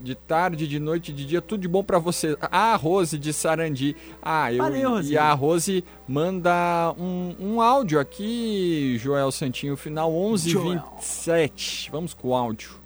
de 0.00 0.14
tarde, 0.14 0.66
de 0.66 0.78
noite, 0.78 1.12
de 1.12 1.24
dia, 1.24 1.40
tudo 1.40 1.60
de 1.60 1.68
bom 1.68 1.82
pra 1.84 1.98
você. 1.98 2.36
A 2.40 2.74
Rose 2.76 3.18
de 3.18 3.32
Sarandi. 3.32 3.94
Ah, 4.22 4.52
eu 4.52 4.58
Valeu, 4.58 4.90
Rose. 4.90 5.12
e 5.12 5.18
a 5.18 5.32
Rose 5.32 5.84
manda 6.08 6.94
um, 6.98 7.34
um 7.38 7.60
áudio 7.60 8.00
aqui, 8.00 8.96
Joel 8.98 9.30
Santinho, 9.30 9.76
final 9.76 10.10
1127. 10.10 11.90
Vamos 11.90 12.14
com 12.14 12.28
o 12.28 12.34
áudio. 12.34 12.79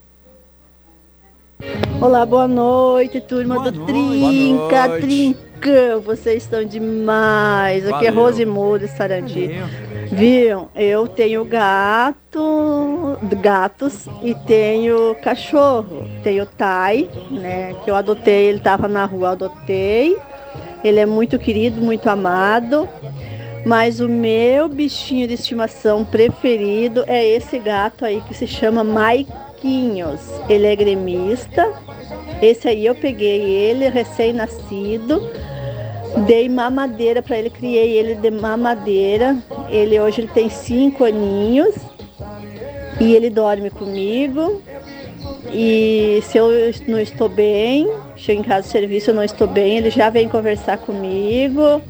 Olá, 2.00 2.26
boa 2.26 2.48
noite, 2.48 3.20
turma 3.20 3.54
Boa 3.56 3.70
do 3.70 3.78
noite. 3.78 3.92
Trinca, 3.92 4.88
noite. 4.88 5.06
Trincão, 5.06 6.00
vocês 6.00 6.42
estão 6.42 6.64
demais. 6.64 7.88
Aqui 7.88 8.06
é. 8.06 8.10
Rose 8.10 8.44
Moura, 8.44 8.86
Sarandi. 8.88 9.50
Viu? 10.10 10.68
Eu 10.74 11.06
tenho 11.06 11.44
gato, 11.44 13.18
gatos 13.40 14.06
e 14.22 14.34
tenho 14.34 15.14
cachorro. 15.22 16.08
Tenho 16.22 16.44
Tai, 16.46 17.08
né? 17.30 17.74
Que 17.84 17.90
eu 17.90 17.96
adotei, 17.96 18.46
ele 18.46 18.60
tava 18.60 18.88
na 18.88 19.04
rua, 19.04 19.30
adotei. 19.30 20.16
Ele 20.82 21.00
é 21.00 21.06
muito 21.06 21.38
querido, 21.38 21.80
muito 21.80 22.08
amado. 22.10 22.88
Mas 23.64 23.98
o 23.98 24.08
meu 24.08 24.68
bichinho 24.68 25.26
de 25.26 25.34
estimação 25.34 26.04
preferido 26.04 27.02
é 27.06 27.24
esse 27.24 27.58
gato 27.58 28.04
aí 28.04 28.20
que 28.28 28.34
se 28.34 28.46
chama 28.46 28.84
Maiquinhos. 29.64 30.20
Ele 30.48 30.66
é 30.66 30.76
gremista. 30.76 31.72
Esse 32.42 32.68
aí 32.68 32.84
eu 32.84 32.94
peguei 32.94 33.40
ele 33.40 33.88
recém-nascido. 33.88 35.30
Dei 36.26 36.48
mamadeira 36.48 37.22
para 37.22 37.38
ele, 37.38 37.50
criei 37.50 37.92
ele 37.92 38.14
de 38.14 38.30
mamadeira. 38.30 39.36
Ele 39.70 39.98
hoje 39.98 40.20
ele 40.20 40.28
tem 40.28 40.50
cinco 40.50 41.04
aninhos 41.04 41.74
e 43.00 43.14
ele 43.14 43.30
dorme 43.30 43.70
comigo. 43.70 44.62
E 45.52 46.20
se 46.24 46.36
eu 46.36 46.50
não 46.86 47.00
estou 47.00 47.28
bem, 47.28 47.88
chego 48.16 48.40
em 48.40 48.44
casa 48.44 48.68
do 48.68 48.70
serviço, 48.70 49.10
eu 49.10 49.14
não 49.14 49.24
estou 49.24 49.46
bem, 49.46 49.78
ele 49.78 49.90
já 49.90 50.10
vem 50.10 50.28
conversar 50.28 50.78
comigo. 50.78 51.80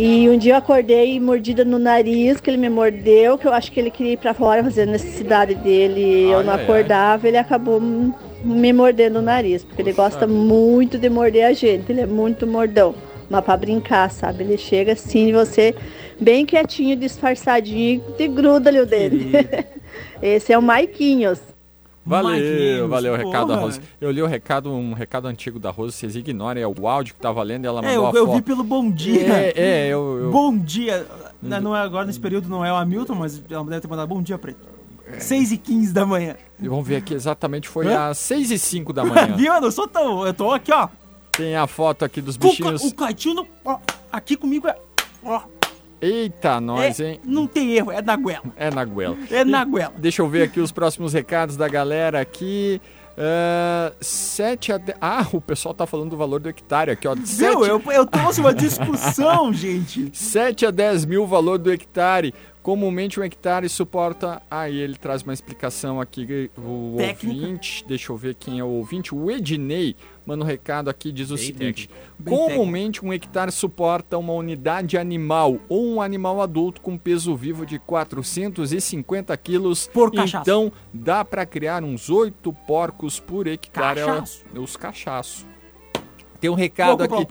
E 0.00 0.30
um 0.30 0.38
dia 0.38 0.52
eu 0.52 0.56
acordei 0.56 1.18
mordida 1.18 1.64
no 1.64 1.76
nariz, 1.76 2.40
que 2.40 2.48
ele 2.48 2.56
me 2.56 2.68
mordeu, 2.68 3.36
que 3.36 3.48
eu 3.48 3.52
acho 3.52 3.72
que 3.72 3.80
ele 3.80 3.90
queria 3.90 4.12
ir 4.12 4.16
para 4.16 4.32
fora 4.32 4.62
fazer 4.62 4.82
a 4.82 4.86
necessidade 4.86 5.56
dele. 5.56 6.00
e 6.00 6.30
eu 6.30 6.38
Ai, 6.38 6.44
não 6.44 6.52
ai, 6.52 6.58
ai. 6.60 6.64
acordava, 6.64 7.26
ele 7.26 7.36
acabou 7.36 7.80
me 7.80 8.72
mordendo 8.72 9.18
o 9.18 9.22
nariz, 9.22 9.64
porque 9.64 9.82
ele 9.82 9.92
gosta 9.92 10.24
muito 10.24 10.98
de 10.98 11.08
morder 11.10 11.46
a 11.46 11.52
gente, 11.52 11.90
ele 11.90 12.02
é 12.02 12.06
muito 12.06 12.46
mordão. 12.46 12.94
Mas 13.28 13.44
para 13.44 13.56
brincar, 13.56 14.08
sabe? 14.08 14.44
Ele 14.44 14.56
chega 14.56 14.92
assim, 14.92 15.32
você 15.32 15.74
bem 16.20 16.46
quietinho, 16.46 16.94
disfarçadinho, 16.94 18.00
e 18.16 18.28
gruda 18.28 18.70
ali 18.70 18.78
o 18.78 18.86
dele. 18.86 19.32
Esse 20.22 20.52
é 20.52 20.58
o 20.58 20.62
Maiquinhos. 20.62 21.40
Valeu, 22.08 22.88
valeu 22.88 23.12
o 23.12 23.16
recado 23.16 23.48
da. 23.48 23.56
Rose. 23.56 23.80
Eu 24.00 24.10
li 24.10 24.22
o 24.22 24.26
recado, 24.26 24.70
um 24.72 24.92
recado 24.92 25.28
antigo 25.28 25.58
da 25.58 25.70
Rose, 25.70 25.92
vocês 25.96 26.16
ignorem, 26.16 26.62
é 26.62 26.66
o 26.66 26.88
áudio 26.88 27.14
que 27.14 27.20
tava 27.20 27.42
lendo 27.42 27.64
e 27.64 27.66
ela 27.68 27.82
mandou 27.82 27.90
É, 27.90 27.96
eu, 27.96 28.06
a 28.06 28.10
eu 28.10 28.26
foto. 28.26 28.36
vi 28.36 28.42
pelo 28.42 28.64
Bom 28.64 28.90
Dia. 28.90 29.20
É, 29.32 29.52
é, 29.56 29.86
eu, 29.88 30.18
eu- 30.24 30.30
Bom 30.30 30.56
dia. 30.56 31.06
Não, 31.42 31.60
não 31.60 31.76
é 31.76 31.80
agora 31.80 32.06
nesse 32.06 32.18
período, 32.20 32.48
não 32.48 32.64
é 32.64 32.72
o 32.72 32.76
Hamilton, 32.76 33.14
mas 33.14 33.42
ela 33.50 33.64
deve 33.64 33.80
ter 33.82 33.88
mandado 33.88 34.08
bom 34.08 34.20
dia 34.22 34.36
preto. 34.38 34.58
É. 35.06 35.20
6 35.20 35.52
e 35.52 35.56
15 35.58 35.92
da 35.92 36.04
manhã. 36.04 36.34
E 36.60 36.68
vamos 36.68 36.86
ver 36.86 36.96
aqui 36.96 37.14
exatamente, 37.14 37.68
foi 37.68 37.86
Hã? 37.86 38.08
às 38.08 38.18
6 38.18 38.50
e 38.50 38.58
5 38.58 38.92
da 38.92 39.04
manhã. 39.04 39.26
Viu? 39.36 39.54
Eu 39.54 39.60
não 39.60 39.70
sou 39.70 39.86
tão. 39.88 40.26
Eu 40.26 40.34
tô 40.34 40.50
aqui, 40.52 40.72
ó. 40.72 40.88
Tem 41.32 41.54
a 41.56 41.66
foto 41.66 42.04
aqui 42.04 42.20
dos 42.20 42.34
O, 42.36 42.38
ca- 42.40 42.48
bichinhos. 42.48 42.82
o 42.82 42.94
Caetino, 42.94 43.46
ó, 43.64 43.78
aqui 44.12 44.36
comigo 44.36 44.66
é. 44.68 44.76
Ó, 45.24 45.40
Eita, 46.00 46.60
nós, 46.60 47.00
é- 47.00 47.12
hein? 47.12 47.20
Não 47.24 47.46
tem 47.46 47.72
erro, 47.72 47.90
é 47.90 48.00
na 48.00 48.16
goela. 48.16 48.44
É 48.56 48.70
na 48.70 48.84
goela. 48.84 49.16
É 49.30 49.44
na 49.44 49.64
goela. 49.64 49.92
Deixa 49.98 50.22
eu 50.22 50.28
ver 50.28 50.42
aqui 50.42 50.60
os 50.60 50.70
próximos 50.72 51.12
recados 51.12 51.56
da 51.56 51.68
galera 51.68 52.20
aqui. 52.20 52.80
Ah, 53.20 53.92
7 54.00 54.72
a 54.72 54.78
10... 54.78 54.96
Ah, 55.00 55.26
o 55.32 55.40
pessoal 55.40 55.74
tá 55.74 55.84
falando 55.86 56.10
do 56.10 56.16
valor 56.16 56.38
do 56.38 56.48
hectare 56.48 56.92
aqui, 56.92 57.08
ó. 57.08 57.16
Viu? 57.16 57.26
Sete- 57.26 57.68
Eu, 57.68 57.82
eu 57.90 58.06
trouxe 58.06 58.40
uma 58.40 58.54
discussão, 58.54 59.50
gente. 59.52 60.10
7 60.16 60.66
a 60.66 60.70
10 60.70 61.04
mil 61.04 61.26
valor 61.26 61.58
do 61.58 61.72
hectare. 61.72 62.32
Comumente 62.68 63.18
um 63.18 63.24
hectare 63.24 63.66
suporta. 63.66 64.42
Aí 64.50 64.76
ele 64.76 64.94
traz 64.94 65.22
uma 65.22 65.32
explicação 65.32 66.02
aqui. 66.02 66.50
O 66.54 66.96
Técnica. 66.98 67.40
ouvinte, 67.40 67.82
deixa 67.88 68.12
eu 68.12 68.16
ver 68.18 68.34
quem 68.34 68.58
é 68.58 68.62
o 68.62 68.68
ouvinte. 68.68 69.14
O 69.14 69.30
Ednei 69.30 69.96
manda 70.26 70.44
um 70.44 70.46
recado 70.46 70.90
aqui, 70.90 71.10
diz 71.10 71.30
o 71.30 71.36
Bem 71.36 71.46
seguinte: 71.46 71.88
Comumente 72.22 73.02
um 73.02 73.10
hectare 73.10 73.50
suporta 73.50 74.18
uma 74.18 74.34
unidade 74.34 74.98
animal 74.98 75.58
ou 75.66 75.94
um 75.94 76.02
animal 76.02 76.42
adulto 76.42 76.82
com 76.82 76.98
peso 76.98 77.34
vivo 77.34 77.64
de 77.64 77.78
450 77.78 79.34
quilos. 79.38 79.88
Por 79.90 80.12
cachaço. 80.12 80.42
Então 80.42 80.70
dá 80.92 81.24
para 81.24 81.46
criar 81.46 81.82
uns 81.82 82.10
8 82.10 82.52
porcos 82.66 83.18
por 83.18 83.46
hectare. 83.46 84.00
Cachaço. 84.00 84.44
Os 84.54 84.76
cachaços. 84.76 85.46
Tem 86.40 86.48
um 86.48 86.54
recado 86.54 86.90
aqui. 87.04 87.26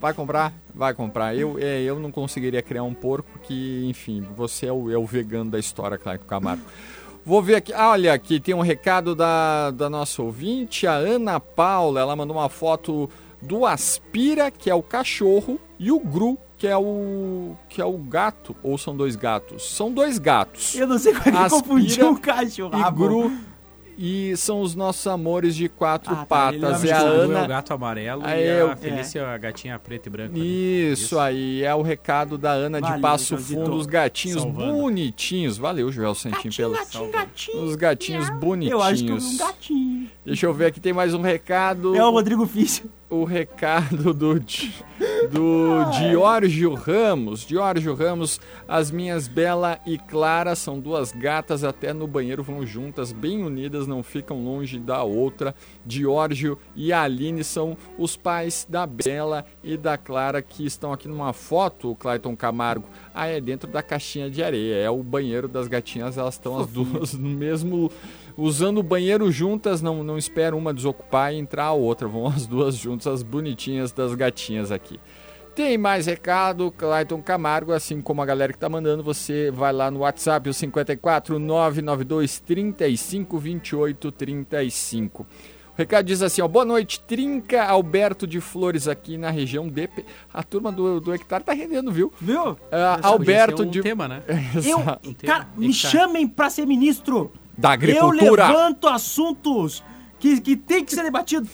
Vai 0.00 0.14
comprar? 0.14 0.52
Vai 0.74 0.94
comprar. 0.94 1.36
Eu, 1.36 1.56
é, 1.58 1.82
eu 1.82 1.98
não 1.98 2.10
conseguiria 2.10 2.62
criar 2.62 2.82
um 2.82 2.94
porco 2.94 3.38
que, 3.42 3.84
enfim, 3.88 4.24
você 4.36 4.66
é 4.66 4.72
o, 4.72 4.90
é 4.90 4.96
o 4.96 5.04
vegano 5.04 5.50
da 5.50 5.58
história, 5.58 5.98
claro, 5.98 6.18
Camargo. 6.20 6.62
Vou 7.24 7.42
ver 7.42 7.56
aqui. 7.56 7.72
Ah, 7.74 7.90
olha, 7.90 8.12
aqui 8.12 8.38
tem 8.40 8.54
um 8.54 8.60
recado 8.62 9.14
da, 9.14 9.70
da 9.72 9.90
nossa 9.90 10.22
ouvinte, 10.22 10.86
a 10.86 10.92
Ana 10.92 11.38
Paula. 11.40 12.00
Ela 12.00 12.14
mandou 12.16 12.36
uma 12.36 12.48
foto 12.48 13.10
do 13.42 13.66
Aspira, 13.66 14.50
que 14.50 14.70
é 14.70 14.74
o 14.74 14.82
cachorro, 14.82 15.60
e 15.78 15.90
o 15.92 15.98
Gru, 15.98 16.38
que 16.56 16.66
é 16.66 16.76
o 16.76 17.54
que 17.68 17.82
é 17.82 17.84
o 17.84 17.98
gato. 17.98 18.56
Ou 18.62 18.78
são 18.78 18.96
dois 18.96 19.16
gatos? 19.16 19.68
São 19.74 19.92
dois 19.92 20.18
gatos. 20.18 20.74
Eu 20.76 20.86
não 20.86 20.98
sei 20.98 21.12
como 21.12 21.28
é 21.28 21.32
que 21.32 21.36
Aspira 21.36 21.50
confundiu 21.62 22.10
o 22.12 22.20
cachorro. 22.20 22.78
E 22.78 22.82
Ah. 22.82 22.90
Gru. 22.90 23.32
E 23.98 24.36
são 24.36 24.60
os 24.60 24.74
nossos 24.74 25.06
amores 25.06 25.56
de 25.56 25.68
quatro 25.70 26.12
Ah, 26.12 26.16
tá, 26.18 26.26
patas. 26.26 26.84
É 26.84 26.92
a. 26.92 27.02
O 27.02 27.06
é 27.06 27.10
o 27.16 27.20
Ana. 27.22 27.46
gato 27.46 27.72
amarelo 27.72 28.22
Ah, 28.24 28.36
e 28.36 28.46
eu- 28.46 28.70
a 28.70 28.76
Felícia 28.76 29.26
a 29.26 29.38
gatinha 29.38 29.78
preta 29.78 30.08
e 30.08 30.12
branca. 30.12 30.32
né? 30.36 30.38
Isso, 30.44 31.18
aí 31.18 31.62
é 31.62 31.74
o 31.74 31.80
recado 31.80 32.36
da 32.36 32.50
Ana 32.52 32.78
de 32.80 32.86
Valeu, 32.86 33.00
Passo 33.00 33.28
Joãozito. 33.36 33.60
Fundo, 33.64 33.74
os 33.76 33.86
gatinhos 33.86 34.42
Salvando. 34.42 34.72
bonitinhos. 34.72 35.56
Valeu, 35.56 35.90
Joel 35.90 36.14
Santinho, 36.14 36.54
pelo. 36.54 36.74
Gatinho, 36.74 37.10
gatinho. 37.10 37.62
Os 37.64 37.74
gatinhos 37.76 38.30
bonitinhos. 38.30 38.72
Eu 38.72 38.82
acho 38.82 39.04
que 39.04 39.10
eu 39.10 39.16
um 39.16 39.36
gatinho. 39.38 40.10
Deixa 40.26 40.44
eu 40.44 40.52
ver 40.52 40.66
aqui, 40.66 40.80
tem 40.80 40.92
mais 40.92 41.14
um 41.14 41.20
recado. 41.20 41.94
É 41.94 42.04
o 42.04 42.10
Rodrigo 42.10 42.44
Fício. 42.46 42.90
O 43.08 43.22
recado 43.22 44.12
do, 44.12 44.40
do 45.30 45.84
Diórgio 46.00 46.74
Ramos. 46.74 47.46
Diórgio 47.46 47.94
Ramos, 47.94 48.40
as 48.66 48.90
minhas 48.90 49.28
Bela 49.28 49.78
e 49.86 49.96
Clara 49.96 50.56
são 50.56 50.80
duas 50.80 51.12
gatas, 51.12 51.62
até 51.62 51.92
no 51.92 52.08
banheiro 52.08 52.42
vão 52.42 52.66
juntas, 52.66 53.12
bem 53.12 53.44
unidas, 53.44 53.86
não 53.86 54.02
ficam 54.02 54.42
longe 54.42 54.80
da 54.80 55.04
outra. 55.04 55.54
Diórgio 55.84 56.58
e 56.74 56.92
Aline 56.92 57.44
são 57.44 57.76
os 57.96 58.16
pais 58.16 58.66
da 58.68 58.84
Bela 58.84 59.46
e 59.62 59.76
da 59.76 59.96
Clara 59.96 60.42
que 60.42 60.66
estão 60.66 60.92
aqui 60.92 61.06
numa 61.06 61.32
foto, 61.32 61.92
o 61.92 61.94
Clayton 61.94 62.34
Camargo. 62.34 62.88
Ah, 63.14 63.28
é 63.28 63.40
dentro 63.40 63.70
da 63.70 63.80
caixinha 63.80 64.28
de 64.28 64.42
areia, 64.42 64.74
é 64.74 64.90
o 64.90 65.04
banheiro 65.04 65.46
das 65.46 65.68
gatinhas, 65.68 66.18
elas 66.18 66.34
estão 66.34 66.58
as 66.58 66.66
duas 66.66 67.14
no 67.14 67.28
mesmo 67.28 67.92
usando 68.36 68.78
o 68.78 68.82
banheiro 68.82 69.30
juntas, 69.32 69.80
não, 69.80 70.02
não 70.02 70.15
espera 70.18 70.54
uma 70.56 70.72
desocupar 70.74 71.32
e 71.32 71.38
entrar 71.38 71.64
a 71.66 71.72
outra. 71.72 72.06
Vão 72.08 72.26
as 72.26 72.46
duas 72.46 72.76
juntas, 72.76 73.06
as 73.06 73.22
bonitinhas 73.22 73.92
das 73.92 74.14
gatinhas 74.14 74.70
aqui. 74.72 74.98
Tem 75.54 75.78
mais 75.78 76.04
recado, 76.04 76.70
Clayton 76.70 77.22
Camargo, 77.22 77.72
assim 77.72 78.02
como 78.02 78.20
a 78.20 78.26
galera 78.26 78.52
que 78.52 78.58
tá 78.58 78.68
mandando, 78.68 79.02
você 79.02 79.50
vai 79.50 79.72
lá 79.72 79.90
no 79.90 80.00
WhatsApp, 80.00 80.50
o 80.50 80.52
54 80.52 81.38
992 81.38 82.40
35 82.40 83.38
28 83.38 84.12
35. 84.12 85.22
O 85.22 85.26
recado 85.78 86.06
diz 86.06 86.22
assim, 86.22 86.40
ó, 86.42 86.48
boa 86.48 86.64
noite, 86.64 87.00
Trinca 87.00 87.62
Alberto 87.64 88.26
de 88.26 88.40
Flores 88.40 88.88
aqui 88.88 89.18
na 89.18 89.30
região 89.30 89.68
de... 89.68 89.86
Pe- 89.88 90.04
A 90.32 90.42
turma 90.42 90.72
do, 90.72 91.00
do 91.00 91.14
Hectare 91.14 91.44
tá 91.44 91.52
rendendo, 91.52 91.92
viu? 91.92 92.10
Viu? 92.20 92.56
Ah, 92.72 92.96
Essa 92.98 93.08
Alberto 93.08 93.58
ser 93.62 93.68
um 93.68 93.70
de... 93.70 93.82
tema, 93.82 94.08
né? 94.08 94.22
Eu, 94.64 94.78
cara, 95.26 95.46
me 95.56 95.68
Hectare. 95.68 95.72
chamem 95.72 96.26
pra 96.28 96.48
ser 96.50 96.66
ministro. 96.66 97.30
Da 97.58 97.68
Eu 97.70 97.72
agricultura. 97.72 98.48
levanto 98.48 98.88
assuntos 98.88 99.82
que, 100.18 100.40
que 100.40 100.56
tem 100.56 100.84
que 100.84 100.94
ser 100.94 101.02
debatido. 101.02 101.48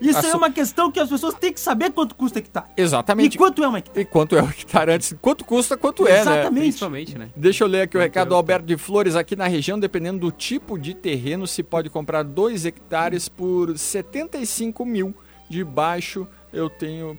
Isso 0.00 0.18
é 0.18 0.28
Assu- 0.28 0.36
uma 0.36 0.48
questão 0.50 0.92
que 0.92 1.00
as 1.00 1.08
pessoas 1.08 1.34
têm 1.34 1.52
que 1.52 1.58
saber 1.60 1.90
quanto 1.90 2.14
custa 2.14 2.38
hectare. 2.38 2.66
Exatamente. 2.76 3.34
E 3.34 3.38
quanto 3.38 3.64
é 3.64 3.66
uma 3.68 3.78
hectare. 3.78 4.00
E 4.00 4.04
quanto 4.04 4.36
é 4.36 4.42
o 4.42 4.48
hectare 4.48 4.92
antes? 4.92 5.12
Quanto 5.20 5.44
custa, 5.44 5.76
quanto 5.76 6.06
é, 6.06 6.12
né? 6.12 6.20
Exatamente. 6.20 6.60
Principalmente, 6.62 7.18
né? 7.18 7.30
Deixa 7.34 7.64
eu 7.64 7.68
ler 7.68 7.80
aqui 7.82 7.96
o 7.96 8.00
recado 8.00 8.28
do 8.28 8.34
Alberto 8.36 8.64
de 8.64 8.76
Flores. 8.76 9.16
Aqui 9.16 9.34
na 9.34 9.48
região, 9.48 9.76
dependendo 9.78 10.20
do 10.20 10.30
tipo 10.30 10.78
de 10.78 10.94
terreno, 10.94 11.48
se 11.48 11.64
pode 11.64 11.90
comprar 11.90 12.22
2 12.22 12.64
hectares 12.64 13.28
por 13.28 13.76
75 13.76 14.84
mil. 14.86 15.12
De 15.50 15.64
baixo 15.64 16.28
eu 16.52 16.70
tenho 16.70 17.18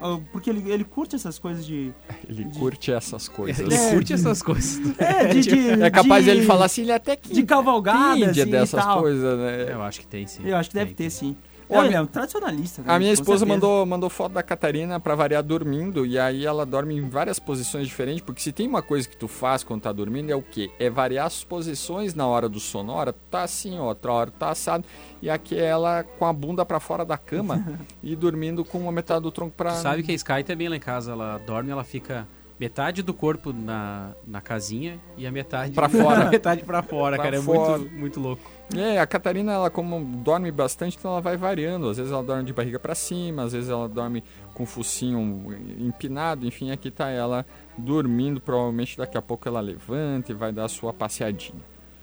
ah, 0.00 0.18
Porque 0.32 0.50
ele, 0.50 0.70
ele 0.70 0.84
curte 0.84 1.16
essas 1.16 1.38
coisas 1.38 1.64
de... 1.66 1.92
Ele 2.28 2.44
curte 2.58 2.92
essas 2.92 3.28
coisas. 3.28 3.58
Ele 3.64 3.74
É, 3.74 3.92
curte 3.94 4.12
essas 4.12 4.42
coisas. 4.42 4.80
É, 4.98 5.26
de, 5.28 5.40
de- 5.48 5.82
É 5.82 5.90
capaz 5.90 6.24
de, 6.24 6.30
de 6.30 6.36
ele 6.38 6.46
falar 6.46 6.66
assim, 6.66 6.82
ele 6.82 6.92
até 6.92 7.16
que 7.16 7.32
de 7.32 7.42
cavalgada, 7.42 8.30
assim, 8.30 8.46
dessas 8.46 8.80
e 8.80 8.84
tal. 8.84 9.00
coisas, 9.00 9.38
né? 9.38 9.72
Eu 9.72 9.82
acho 9.82 10.00
que 10.00 10.06
tem, 10.06 10.26
sim. 10.26 10.42
Eu 10.44 10.56
acho 10.56 10.68
que 10.70 10.74
deve 10.74 10.94
Tem. 10.94 11.06
ter, 11.06 11.10
sim. 11.10 11.36
Ô, 11.68 11.74
Não, 11.74 11.80
a 11.80 11.84
ele 11.84 11.88
minha- 11.90 11.98
é 11.98 12.02
um 12.02 12.06
tradicionalista. 12.06 12.82
né? 12.82 12.92
A 12.94 12.98
minha 12.98 13.12
esposa 13.12 13.44
mandou, 13.44 13.84
mandou 13.84 14.08
foto 14.08 14.32
da 14.32 14.42
Catarina 14.42 14.98
pra 14.98 15.14
variar 15.14 15.42
dormindo 15.42 16.06
e 16.06 16.18
aí 16.18 16.46
ela 16.46 16.64
dorme 16.64 16.96
em 16.96 17.08
várias 17.08 17.38
posições 17.38 17.86
diferentes, 17.86 18.22
porque 18.22 18.40
se 18.40 18.52
tem 18.52 18.66
uma 18.66 18.80
coisa 18.82 19.08
que 19.08 19.16
tu 19.16 19.28
faz 19.28 19.62
quando 19.62 19.82
tá 19.82 19.92
dormindo 19.92 20.30
é 20.30 20.34
o 20.34 20.40
quê? 20.42 20.70
É 20.78 20.88
variar 20.88 21.26
as 21.26 21.44
posições 21.44 22.14
na 22.14 22.26
hora 22.26 22.48
do 22.48 22.58
sono. 22.58 22.92
Hora 22.92 23.12
tu 23.12 23.20
tá 23.30 23.42
assim, 23.42 23.78
outra 23.78 24.12
hora 24.12 24.30
tá 24.30 24.50
assado. 24.50 24.84
E 25.20 25.28
aqui 25.28 25.56
é 25.58 25.64
ela 25.64 26.04
com 26.18 26.24
a 26.24 26.32
bunda 26.32 26.64
pra 26.64 26.80
fora 26.80 27.04
da 27.04 27.18
cama 27.18 27.62
e 28.02 28.16
dormindo 28.16 28.64
com 28.64 28.78
uma 28.78 28.92
metade 28.92 29.22
do 29.22 29.30
tronco 29.30 29.54
pra... 29.56 29.72
Tu 29.72 29.82
sabe 29.82 30.02
que 30.02 30.10
a 30.12 30.14
Sky 30.14 30.42
também 30.44 30.68
lá 30.68 30.76
em 30.76 30.80
casa, 30.80 31.12
ela 31.12 31.38
dorme, 31.46 31.70
ela 31.70 31.84
fica 31.84 32.26
metade 32.58 33.02
do 33.02 33.14
corpo 33.14 33.52
na, 33.52 34.10
na 34.26 34.40
casinha 34.40 34.98
e 35.16 35.26
a 35.26 35.30
metade 35.30 35.72
Pra 35.72 35.86
fora. 35.90 36.24
metade 36.30 36.64
pra 36.64 36.82
fora, 36.82 37.16
Pra 37.16 37.24
cara. 37.26 37.36
É 37.36 37.40
fora. 37.42 37.78
muito, 37.78 37.94
muito 37.94 38.20
louco. 38.20 38.57
É, 38.76 38.98
a 39.00 39.06
Catarina, 39.06 39.52
ela 39.52 39.70
como 39.70 40.04
dorme 40.18 40.50
bastante, 40.50 40.96
então 40.98 41.12
ela 41.12 41.20
vai 41.20 41.36
variando. 41.36 41.88
Às 41.88 41.96
vezes 41.96 42.12
ela 42.12 42.22
dorme 42.22 42.44
de 42.44 42.52
barriga 42.52 42.78
pra 42.78 42.94
cima, 42.94 43.44
às 43.44 43.52
vezes 43.52 43.70
ela 43.70 43.88
dorme 43.88 44.22
com 44.52 44.64
o 44.64 44.66
focinho 44.66 45.46
empinado, 45.78 46.46
enfim, 46.46 46.70
aqui 46.70 46.90
tá 46.90 47.08
ela 47.08 47.46
dormindo. 47.78 48.40
Provavelmente 48.40 48.98
daqui 48.98 49.16
a 49.16 49.22
pouco 49.22 49.48
ela 49.48 49.60
levanta 49.60 50.32
e 50.32 50.34
vai 50.34 50.52
dar 50.52 50.64
a 50.64 50.68
sua 50.68 50.92
passeadinha. 50.92 51.62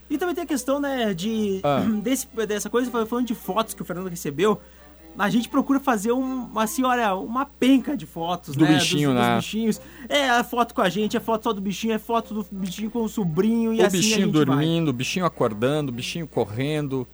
E 0.09 0.17
também 0.17 0.35
tem 0.35 0.43
a 0.43 0.47
questão, 0.47 0.79
né, 0.79 1.13
de... 1.13 1.59
Ah. 1.63 1.81
Desse, 2.01 2.27
dessa 2.47 2.69
coisa, 2.69 2.91
falando 3.05 3.25
de 3.25 3.35
fotos 3.35 3.73
que 3.73 3.81
o 3.81 3.85
Fernando 3.85 4.07
recebeu, 4.07 4.61
a 5.17 5.29
gente 5.29 5.47
procura 5.49 5.79
fazer 5.79 6.11
um, 6.11 6.49
assim, 6.59 6.83
olha, 6.83 7.15
uma 7.15 7.45
penca 7.45 7.95
de 7.95 8.05
fotos, 8.05 8.55
Do 8.55 8.65
né? 8.65 8.73
bichinho, 8.75 9.09
dos, 9.11 9.19
dos 9.19 9.27
né? 9.29 9.35
bichinhos. 9.37 9.81
É 10.09 10.29
a 10.29 10.43
foto 10.43 10.73
com 10.73 10.81
a 10.81 10.89
gente, 10.89 11.15
é 11.15 11.19
foto 11.19 11.43
só 11.43 11.53
do 11.53 11.61
bichinho, 11.61 11.93
é 11.93 11.99
foto 11.99 12.33
do 12.33 12.45
bichinho 12.51 12.89
com 12.91 13.03
o 13.03 13.09
sobrinho 13.09 13.73
e 13.73 13.81
o 13.81 13.85
assim 13.85 13.97
a 13.97 14.01
bichinho 14.01 14.27
dormindo, 14.31 14.89
o 14.89 14.93
bichinho 14.93 15.25
acordando, 15.25 15.91
o 15.91 15.95
bichinho 15.95 16.27
correndo. 16.27 17.07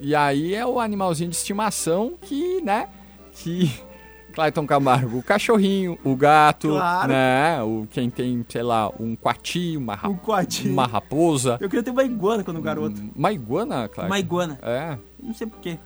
E 0.00 0.14
aí 0.14 0.54
é 0.54 0.64
o 0.66 0.78
animalzinho 0.78 1.30
de 1.30 1.36
estimação 1.36 2.14
que, 2.20 2.60
né, 2.62 2.88
que... 3.32 3.70
Clayton 4.34 4.66
Camargo, 4.66 5.18
o 5.18 5.22
cachorrinho, 5.22 5.98
o 6.04 6.14
gato, 6.14 6.68
Claro. 6.68 7.08
né, 7.08 7.60
o, 7.62 7.88
quem 7.90 8.08
tem, 8.08 8.44
sei 8.48 8.62
lá, 8.62 8.88
um 9.00 9.16
coati, 9.16 9.76
uma, 9.76 9.96
ra- 9.96 10.08
Um 10.08 10.14
coati. 10.16 10.68
uma 10.68 10.86
raposa. 10.86 11.56
Eu 11.60 11.68
queria 11.68 11.82
ter 11.82 11.90
uma 11.90 12.04
iguana 12.04 12.44
quando 12.44 12.60
garoto. 12.60 13.02
Uma 13.16 13.32
iguana, 13.32 13.88
Clayton? 13.88 14.06
Uma 14.12 14.18
iguana. 14.20 14.56
É. 14.62 14.96
Não 15.20 15.34
sei 15.34 15.46
porquê. 15.48 15.76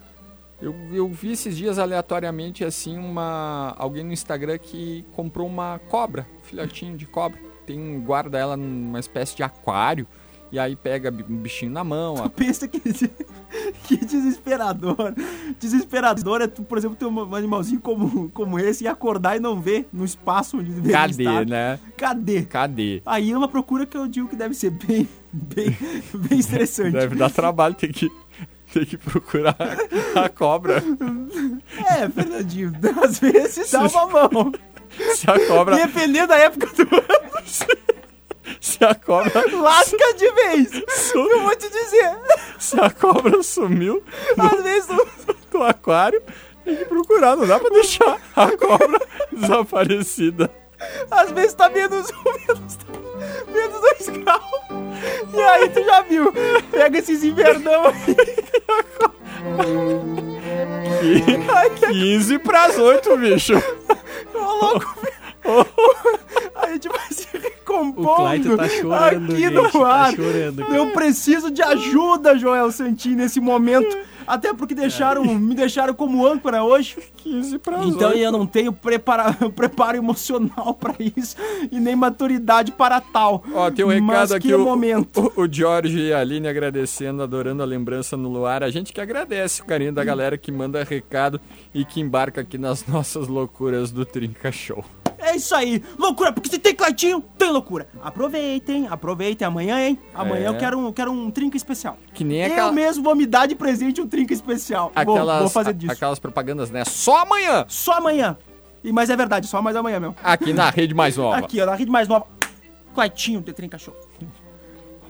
Eu, 0.62 0.74
eu 0.92 1.08
vi 1.08 1.32
esses 1.32 1.56
dias 1.56 1.76
aleatoriamente 1.78 2.64
assim 2.64 2.96
uma 2.96 3.74
alguém 3.76 4.04
no 4.04 4.12
Instagram 4.12 4.58
que 4.58 5.04
comprou 5.12 5.46
uma 5.48 5.80
cobra, 5.90 6.24
filhotinho 6.42 6.96
de 6.96 7.04
cobra. 7.04 7.38
Tem 7.66 8.00
guarda 8.00 8.38
ela 8.38 8.56
numa 8.56 9.00
espécie 9.00 9.34
de 9.36 9.42
aquário 9.42 10.06
e 10.52 10.58
aí 10.58 10.76
pega 10.76 11.10
um 11.28 11.36
bichinho 11.36 11.72
na 11.72 11.82
mão. 11.82 12.22
a- 12.22 12.28
Pensa 12.28 12.68
que, 12.68 12.78
que 13.84 13.96
desesperador. 13.96 15.14
Desesperador 15.58 16.42
é, 16.42 16.46
tu, 16.46 16.62
por 16.62 16.78
exemplo, 16.78 16.96
ter 16.96 17.06
um 17.06 17.34
animalzinho 17.34 17.80
como, 17.80 18.28
como 18.30 18.58
esse 18.58 18.84
e 18.84 18.88
acordar 18.88 19.36
e 19.36 19.40
não 19.40 19.60
ver 19.60 19.88
no 19.92 20.04
espaço 20.04 20.58
onde 20.58 20.70
deveria 20.72 20.92
Cadê, 20.98 21.22
estar. 21.24 21.46
né? 21.46 21.80
Cadê? 21.96 22.42
Cadê? 22.42 23.02
Aí 23.06 23.30
é 23.32 23.36
uma 23.36 23.48
procura 23.48 23.86
que 23.86 23.96
eu 23.96 24.06
digo 24.06 24.28
que 24.28 24.36
deve 24.36 24.54
ser 24.54 24.70
bem, 24.70 25.08
bem, 25.32 25.76
bem 26.14 26.38
estressante. 26.38 26.92
Deve 26.92 27.16
dar 27.16 27.30
trabalho 27.30 27.74
ter 27.74 27.92
que 27.92 28.10
ter 28.72 28.86
que 28.86 28.96
procurar 28.96 29.56
a 30.14 30.28
cobra. 30.28 30.82
É, 31.90 32.08
Fernandinho, 32.08 32.72
às 33.04 33.18
vezes 33.18 33.70
dá 33.70 33.82
uma 33.82 34.28
mão. 34.28 34.52
Se 35.14 35.30
a 35.30 35.46
cobra, 35.46 35.76
Dependendo 35.76 36.28
da 36.28 36.36
época 36.36 36.66
do 36.66 36.82
ano, 36.82 37.42
se 38.60 38.84
a 38.84 38.94
cobra, 38.94 39.44
lasca 39.56 40.14
de 40.14 40.30
vez. 40.32 40.70
Eu 41.14 41.42
vou 41.42 41.56
te 41.56 41.68
dizer. 41.68 42.18
se 42.58 42.78
a 42.78 42.90
cobra 42.90 43.42
sumiu 43.42 44.02
Às 44.38 44.62
vezes 44.62 44.88
do 45.50 45.62
aquário, 45.62 46.22
tem 46.64 46.76
que 46.76 46.84
procurar, 46.84 47.36
não 47.36 47.46
dá 47.46 47.58
pra 47.58 47.70
deixar 47.70 48.18
a 48.34 48.56
cobra 48.56 49.00
desaparecida. 49.30 50.50
Às 51.10 51.30
vezes 51.32 51.54
tá 51.54 51.68
menos 51.68 52.10
um, 52.10 52.24
menos, 52.24 52.78
menos 53.52 53.80
dois 53.80 54.08
graus. 54.08 54.92
E 55.32 55.40
aí 55.40 55.68
tu 55.68 55.84
já 55.84 56.02
viu. 56.02 56.32
Pega 56.70 56.98
esses 56.98 57.22
invernão 57.22 57.86
aí. 57.86 58.41
15 61.88 62.38
pras 62.38 62.78
8, 62.78 63.16
bicho. 63.16 63.54
Ô, 64.34 64.38
louco, 64.64 64.96
A 66.54 66.68
gente 66.70 66.88
vai 66.88 67.00
se 67.10 67.26
recompondo 67.36 68.10
O 68.12 68.16
Clayton 68.16 68.56
tá 68.56 68.68
chorando, 68.68 69.32
aqui 69.32 69.42
gente, 69.42 69.54
no 69.54 69.70
tá 69.70 69.88
ar. 69.88 70.14
chorando, 70.14 70.62
cara. 70.62 70.76
Eu 70.76 70.90
preciso 70.92 71.50
de 71.50 71.62
ajuda, 71.62 72.38
Joel 72.38 72.70
Santin, 72.70 73.16
nesse 73.16 73.40
momento. 73.40 73.96
Até 74.26 74.52
porque 74.54 74.74
deixaram, 74.74 75.24
me 75.24 75.54
deixaram 75.54 75.94
como 75.94 76.26
âncora 76.26 76.62
hoje. 76.62 76.96
15 77.16 77.58
pras 77.58 77.86
Então 77.86 78.10
8. 78.10 78.18
eu 78.18 78.32
não 78.32 78.46
tenho 78.46 78.72
prepara, 78.72 79.32
preparo 79.54 79.96
emocional 79.96 80.74
pra 80.74 80.94
isso 80.98 81.36
e 81.70 81.78
nem 81.78 81.94
maturidade 81.96 82.72
para 82.72 83.00
tal. 83.00 83.44
Ó, 83.54 83.70
tem 83.70 83.84
um 83.84 83.88
recado 83.88 84.34
aqui, 84.34 84.52
o, 84.54 84.64
momento. 84.64 85.32
o, 85.36 85.42
o 85.42 85.48
Jorge 85.52 85.98
e 85.98 86.12
a 86.12 86.20
Aline 86.20 86.48
agradecendo, 86.48 87.22
adorando 87.22 87.62
a 87.62 87.66
lembrança 87.66 88.16
no 88.16 88.28
luar. 88.28 88.62
A 88.62 88.70
gente 88.70 88.92
que 88.92 89.00
agradece 89.00 89.62
o 89.62 89.64
carinho 89.64 89.92
da 89.92 90.04
galera 90.04 90.36
que 90.38 90.50
manda 90.50 90.82
recado 90.84 91.40
e 91.74 91.84
que 91.84 92.00
embarca 92.00 92.40
aqui 92.40 92.58
nas 92.58 92.86
nossas 92.86 93.28
loucuras 93.28 93.90
do 93.90 94.04
Trinca 94.04 94.50
Show. 94.50 94.84
É 95.22 95.36
isso 95.36 95.54
aí. 95.54 95.82
Loucura, 95.98 96.32
porque 96.32 96.48
se 96.50 96.58
tem 96.58 96.74
Claitinho, 96.74 97.20
tem 97.38 97.50
loucura. 97.50 97.86
Aproveitem, 98.02 98.88
aproveitem. 98.88 99.46
Amanhã, 99.46 99.78
hein? 99.80 99.98
Amanhã 100.12 100.46
É. 100.46 100.48
eu 100.48 100.56
quero, 100.58 100.78
um- 100.78 100.92
quero 100.92 101.12
um 101.12 101.30
trinca 101.30 101.56
especial. 101.56 101.96
Que 102.12 102.24
nem 102.24 102.40
Eu 102.40 102.52
aquela, 102.52 102.72
mesmo 102.72 103.02
vou 103.04 103.14
me 103.14 103.24
dar 103.24 103.46
de 103.46 103.54
presente 103.54 104.00
um 104.00 104.08
trinca 104.08 104.32
especial. 104.34 104.90
Vou- 105.04 105.14
aquelas, 105.14 105.38
vou, 105.40 105.48
fazer 105.48 105.70
a- 105.70 105.72
disso. 105.72 105.92
aquelas 105.92 106.18
propagandas, 106.18 106.70
né? 106.70 106.84
Só 106.84 107.18
amanhã, 107.22 107.64
Só 107.68 107.92
amanhã. 107.92 108.36
E, 108.84 108.92
mas 108.92 109.10
é 109.10 109.16
verdade, 109.16 109.46
só 109.46 109.62
mais 109.62 109.76
amanhã 109.76 110.00
mesmo. 110.00 110.16
aqui 110.24 110.52
na 110.52 110.68
Rede 110.68 110.92
Mais 110.94 111.16
Nova. 111.16 111.36
Aqui, 111.36 111.60
ó, 111.60 111.66
na 111.66 111.74
rede 111.76 111.90
mais 111.90 112.08
nova. 112.08 112.26
Claitinho, 112.94 113.40
de 113.40 113.52
Trinca 113.52 113.78
Show. 113.78 113.94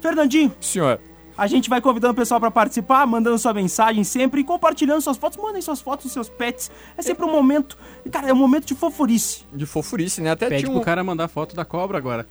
Fernandinho, 0.01 0.53
Senhor, 0.61 1.01
a 1.43 1.47
gente 1.49 1.69
vai 1.69 1.81
convidando 1.81 2.13
o 2.13 2.15
pessoal 2.15 2.39
pra 2.39 2.53
participar, 2.53 3.05
mandando 3.05 3.37
sua 3.37 3.53
mensagem 3.53 4.05
sempre 4.05 4.43
e 4.43 4.45
compartilhando 4.45 5.01
suas 5.01 5.17
fotos. 5.17 5.37
Mandem 5.37 5.61
suas 5.61 5.81
fotos 5.81 6.05
dos 6.05 6.13
seus 6.13 6.29
pets. 6.29 6.71
É 6.97 7.03
sempre 7.03 7.25
um 7.25 7.33
momento. 7.33 7.77
Cara, 8.13 8.29
é 8.29 8.33
um 8.33 8.37
momento 8.37 8.65
de 8.65 8.77
fofurice. 8.77 9.43
de 9.53 9.67
fofurice, 9.67 10.21
né? 10.21 10.31
Até 10.31 10.49
Pede 10.49 10.61
tinha 10.61 10.71
pro 10.71 10.81
um... 10.81 10.85
cara 10.85 11.03
mandar 11.03 11.27
foto 11.27 11.57
da 11.57 11.65
cobra 11.65 11.99
agora. 11.99 12.29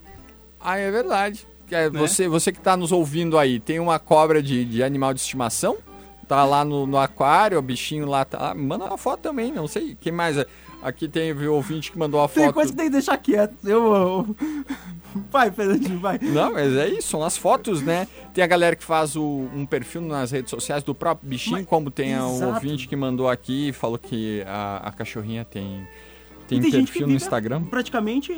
Ah, 0.58 0.78
é 0.78 0.90
verdade. 0.90 1.46
É, 1.70 1.90
Né? 1.90 2.00
você, 2.00 2.30
você 2.30 2.54
que 2.54 2.62
tá 2.62 2.78
nos 2.78 2.94
ouvindo 2.94 3.38
aí, 3.38 3.60
tem 3.60 3.82
uma 3.82 4.00
cobra 4.00 4.42
de, 4.42 4.64
de 4.64 4.82
animal 4.82 5.14
de 5.14 5.20
estimação? 5.20 5.78
Tá 6.26 6.46
lá 6.46 6.64
no, 6.64 6.88
no 6.88 6.98
aquário, 6.98 7.60
o 7.60 7.62
bichinho 7.62 8.06
lá 8.06 8.24
tá 8.24 8.40
lá. 8.40 8.56
Manda 8.56 8.86
uma 8.86 8.98
foto 8.98 9.20
também, 9.20 9.52
não 9.52 9.68
sei. 9.68 9.98
Quem 10.00 10.14
mais? 10.14 10.38
Aqui 10.82 11.08
tem 11.08 11.32
o 11.32 11.54
ouvinte 11.54 11.92
que 11.92 11.98
mandou 11.98 12.22
a 12.24 12.28
Tem 12.28 12.46
foto. 12.46 12.54
coisa 12.56 12.72
que 12.72 12.78
tem 12.78 12.88
que 12.88 12.92
deixar 12.94 13.16
quieto. 13.18 13.56
Eu. 13.64 14.36
Vai, 15.30 15.52
Fernandinho, 15.52 16.00
vai. 16.00 16.18
Não, 16.22 16.54
mas 16.54 16.74
é 16.76 16.88
isso, 16.90 17.10
são 17.10 17.24
as 17.24 17.38
fotos, 17.38 17.82
né? 17.82 18.08
Tem 18.34 18.44
a 18.44 18.48
galera 18.48 18.76
que 18.76 18.84
faz 18.84 19.16
o- 19.16 19.48
um 19.54 19.66
perfil 19.66 20.02
nas 20.02 20.32
redes 20.32 20.50
sociais 20.50 20.84
do 20.84 20.96
próprio 20.96 21.30
bichinho, 21.30 21.58
Mas- 21.58 21.66
como 21.68 21.92
tem 21.92 22.18
o 22.18 22.30
exato. 22.36 22.54
ouvinte 22.54 22.88
que 22.88 22.96
mandou 22.96 23.30
aqui 23.30 23.68
e 23.70 23.74
falou 23.74 23.98
que 24.00 24.42
a, 24.48 24.78
a 24.88 24.92
cachorrinha 24.92 25.44
tem, 25.46 25.86
tem, 26.48 26.62
tem 26.62 26.72
perfil 26.72 27.08
no 27.08 27.14
Instagram. 27.14 27.64
praticamente 27.66 28.34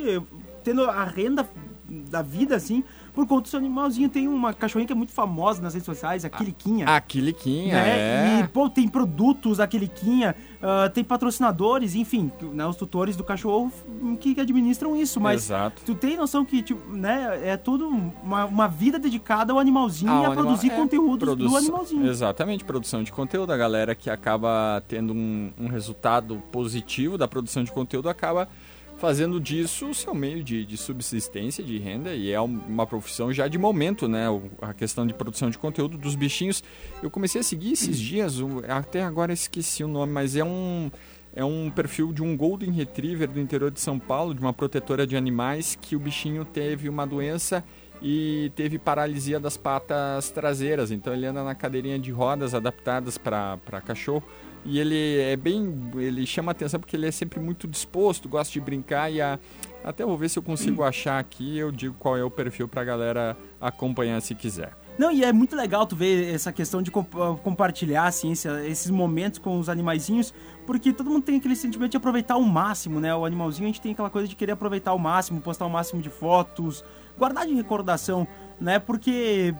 tendo 0.64 0.82
a 0.84 1.04
renda 1.04 1.48
da 1.88 2.22
vida, 2.22 2.56
assim, 2.56 2.82
por 3.14 3.26
conta 3.26 3.42
do 3.42 3.48
seu 3.48 3.58
animalzinho. 3.60 4.08
Tem 4.08 4.26
uma 4.28 4.52
cachorrinha 4.52 4.86
que 4.88 4.92
é 4.92 4.96
muito 4.96 5.12
famosa 5.12 5.62
nas 5.62 5.72
redes 5.74 5.86
sociais, 5.86 6.24
a 6.24 6.28
Quiliquinha. 6.28 6.86
A 6.86 7.00
Quiliquinha, 7.00 7.74
né? 7.74 8.38
é. 8.38 8.40
E, 8.40 8.48
pô, 8.48 8.68
tem 8.68 8.88
produtos 8.88 9.58
da 9.58 9.66
Quiliquinha, 9.66 10.34
ah, 10.60 10.90
tem 10.92 11.04
patrocinadores, 11.04 11.94
enfim, 11.94 12.30
né, 12.52 12.66
os 12.66 12.76
tutores 12.76 13.16
do 13.16 13.22
cachorro 13.24 13.72
que, 14.20 14.38
administram 14.40 14.96
isso, 14.96 15.20
mas 15.20 15.44
Exato. 15.44 15.82
tu 15.86 15.94
tem 15.94 16.16
noção 16.16 16.44
que, 16.44 16.60
tipo, 16.62 16.92
né, 16.94 17.40
é 17.44 17.56
tudo 17.56 17.86
uma, 17.88 18.44
uma 18.46 18.66
vida 18.68 18.98
dedicada 18.98 19.52
ao 19.52 19.58
animalzinho 19.58 20.10
Ah, 20.10 20.14
e 20.14 20.16
a 20.16 20.26
animal- 20.26 20.44
produzir 20.44 20.70
é, 20.72 20.76
conteúdos 20.76 21.18
do 21.28 21.36
produção- 21.36 21.56
animalzinho. 21.58 22.06
Exatamente, 22.06 22.64
produção 22.64 23.02
de 23.02 23.12
conteúdo. 23.12 23.52
A 23.52 23.56
galera 23.56 23.94
que 23.94 24.10
acaba 24.10 24.82
tendo 24.88 25.12
um, 25.14 25.52
um 25.58 25.68
resultado 25.68 26.42
positivo 26.50 27.16
da 27.16 27.28
produção 27.28 27.62
de 27.62 27.70
conteúdo 27.70 28.08
acaba 28.08 28.48
fazendo 28.96 29.40
disso 29.40 29.90
o 29.90 29.94
seu 29.94 30.14
meio 30.14 30.42
de, 30.42 30.64
de 30.64 30.76
subsistência, 30.76 31.62
de 31.62 31.78
renda, 31.78 32.14
e 32.14 32.30
é 32.30 32.40
um- 32.40 32.60
uma 32.68 32.86
profissão 32.86 33.32
já 33.32 33.48
de 33.48 33.58
momento, 33.58 34.08
né? 34.08 34.26
A 34.62 34.72
questão 34.72 35.06
de 35.06 35.12
produção 35.12 35.50
de 35.50 35.58
conteúdo 35.58 35.98
dos 35.98 36.14
bichinhos. 36.14 36.62
Eu 37.02 37.10
comecei 37.10 37.40
a 37.40 37.44
seguir 37.44 37.72
esses 37.72 37.98
dias, 37.98 38.36
até 38.68 39.02
agora 39.02 39.32
esqueci 39.32 39.82
o 39.84 39.88
nome, 39.88 40.12
mas 40.12 40.36
é 40.36 40.44
um. 40.44 40.90
É 41.36 41.44
um 41.44 41.68
perfil 41.68 42.12
de 42.12 42.22
um 42.22 42.36
Golden 42.36 42.70
Retriever 42.70 43.28
do 43.28 43.40
interior 43.40 43.68
de 43.68 43.80
São 43.80 43.98
Paulo, 43.98 44.32
de 44.32 44.40
uma 44.40 44.52
protetora 44.52 45.04
de 45.04 45.16
animais, 45.16 45.76
que 45.82 45.96
o 45.96 45.98
bichinho 45.98 46.44
teve 46.44 46.88
uma 46.88 47.04
doença 47.04 47.64
e 48.00 48.52
teve 48.54 48.78
paralisia 48.78 49.40
das 49.40 49.56
patas 49.56 50.30
traseiras. 50.30 50.92
Então 50.92 51.12
ele 51.12 51.26
anda 51.26 51.42
na 51.42 51.52
cadeirinha 51.52 51.98
de 51.98 52.12
rodas 52.12 52.54
adaptadas 52.54 53.18
para 53.18 53.58
cachorro. 53.84 54.22
E 54.64 54.78
ele 54.78 55.18
é 55.20 55.36
bem. 55.36 55.90
Ele 55.96 56.24
chama 56.26 56.52
atenção 56.52 56.80
porque 56.80 56.96
ele 56.96 57.06
é 57.06 57.10
sempre 57.10 57.38
muito 57.38 57.68
disposto, 57.68 58.28
gosta 58.28 58.52
de 58.52 58.60
brincar. 58.60 59.10
E 59.12 59.20
a, 59.20 59.38
até 59.84 60.04
vou 60.04 60.16
ver 60.16 60.28
se 60.30 60.38
eu 60.38 60.42
consigo 60.42 60.82
achar 60.84 61.18
aqui. 61.18 61.58
Eu 61.58 61.70
digo 61.70 61.94
qual 61.98 62.16
é 62.16 62.24
o 62.24 62.30
perfil 62.30 62.66
para 62.66 62.82
galera 62.84 63.36
acompanhar 63.60 64.20
se 64.22 64.34
quiser. 64.34 64.72
Não, 64.96 65.10
e 65.10 65.24
é 65.24 65.32
muito 65.32 65.56
legal 65.56 65.84
tu 65.86 65.96
ver 65.96 66.32
essa 66.32 66.52
questão 66.52 66.80
de 66.80 66.88
comp- 66.88 67.16
ah, 67.16 67.36
compartilhar, 67.42 68.06
assim, 68.06 68.30
esse- 68.30 68.48
esses 68.68 68.90
momentos 68.92 69.40
com 69.40 69.58
os 69.58 69.68
animaizinhos, 69.68 70.32
porque 70.64 70.92
todo 70.92 71.10
mundo 71.10 71.24
tem 71.24 71.36
aquele 71.38 71.56
sentimento 71.56 71.90
de 71.90 71.96
aproveitar 71.96 72.36
o 72.36 72.44
máximo, 72.44 73.00
né? 73.00 73.12
O 73.12 73.24
animalzinho 73.24 73.64
a 73.64 73.72
gente 73.72 73.80
tem 73.80 73.90
aquela 73.90 74.08
coisa 74.08 74.28
de 74.28 74.36
querer 74.36 74.52
aproveitar 74.52 74.92
o 74.94 74.98
máximo, 74.98 75.40
postar 75.40 75.66
o 75.66 75.70
máximo 75.70 76.00
de 76.00 76.08
fotos, 76.10 76.84
guardar 77.18 77.44
de 77.44 77.54
recordação, 77.54 78.24
né? 78.60 78.78
Porque 78.78 79.52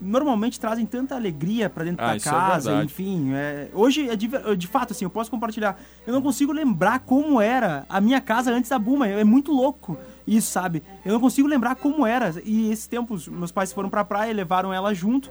normalmente 0.00 0.58
trazem 0.58 0.86
tanta 0.86 1.14
alegria 1.14 1.68
pra 1.68 1.84
dentro 1.84 2.04
Ah, 2.04 2.08
da 2.10 2.16
é 2.16 2.20
casa, 2.20 2.70
verdade. 2.70 2.86
enfim. 2.86 3.32
é- 3.34 3.68
hoje, 3.72 4.08
é 4.08 4.16
de, 4.16 4.28
de 4.56 4.66
fato, 4.66 4.92
assim, 4.92 5.04
eu 5.04 5.10
posso 5.10 5.30
compartilhar. 5.30 5.78
Eu 6.06 6.12
não 6.12 6.22
consigo 6.22 6.52
lembrar 6.52 7.00
como 7.00 7.40
era 7.40 7.84
a 7.88 8.00
minha 8.00 8.20
casa 8.20 8.50
antes 8.52 8.70
da 8.70 8.78
Buma. 8.78 9.06
É 9.06 9.24
muito 9.24 9.52
louco 9.52 9.98
isso, 10.26 10.50
sabe? 10.50 10.82
Eu 11.04 11.12
não 11.12 11.20
consigo 11.20 11.46
lembrar 11.48 11.74
como 11.76 12.06
era. 12.06 12.34
E 12.44 12.70
esses 12.70 12.86
tempos, 12.86 13.28
meus 13.28 13.52
pais 13.52 13.72
foram 13.72 13.90
pra 13.90 14.04
praia, 14.04 14.32
levaram 14.32 14.72
ela 14.72 14.94
junto. 14.94 15.30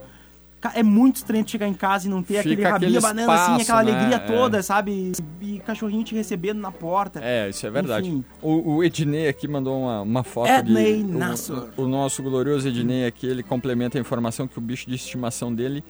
É 0.73 0.83
muito 0.83 1.17
estranho 1.17 1.47
chegar 1.47 1.67
em 1.67 1.73
casa 1.73 2.07
e 2.07 2.09
não 2.09 2.21
ter 2.21 2.43
Fica 2.43 2.51
aquele 2.51 2.63
rabinho 2.63 2.97
aquele 2.97 3.01
banana, 3.01 3.33
assim, 3.33 3.61
aquela 3.61 3.83
né? 3.83 3.91
alegria 3.91 4.15
É. 4.17 4.19
toda, 4.19 4.61
sabe? 4.61 5.13
E 5.41 5.59
cachorrinho 5.59 6.03
te 6.03 6.13
recebendo 6.13 6.59
na 6.59 6.71
porta. 6.71 7.21
É, 7.23 7.49
isso 7.49 7.65
é 7.65 7.69
verdade. 7.69 8.23
O, 8.41 8.75
o 8.75 8.83
Ednei 8.83 9.27
aqui 9.27 9.47
mandou 9.47 9.81
uma, 9.81 10.01
uma 10.01 10.23
foto 10.23 10.49
Ednei 10.49 11.03
de... 11.03 11.11
Nassor. 11.11 11.69
O, 11.77 11.83
o 11.83 11.87
nosso 11.87 12.21
glorioso 12.21 12.67
Ednei 12.67 13.05
aqui, 13.05 13.25
ele 13.25 13.41
complementa 13.43 13.97
a 13.97 14.01
informação 14.01 14.47
que 14.47 14.57
o 14.57 14.61
bicho 14.61 14.89
de 14.89 14.95
estimação 14.95 15.53
dele... 15.53 15.83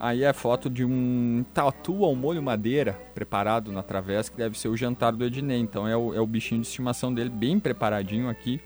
Aí 0.00 0.22
é 0.22 0.32
foto 0.32 0.70
de 0.70 0.84
um 0.84 1.44
tatu 1.52 2.04
ao 2.04 2.14
molho 2.14 2.40
madeira 2.40 2.92
preparado 3.16 3.72
na 3.72 3.82
travessa, 3.82 4.30
que 4.30 4.36
deve 4.36 4.56
ser 4.56 4.68
o 4.68 4.76
jantar 4.76 5.10
do 5.10 5.24
Ednei. 5.24 5.58
Então 5.58 5.88
é 5.88 5.96
o, 5.96 6.14
é 6.14 6.20
o 6.20 6.26
bichinho 6.26 6.60
de 6.60 6.68
estimação 6.68 7.12
dele, 7.12 7.28
bem 7.28 7.58
preparadinho 7.58 8.28
aqui. 8.28 8.60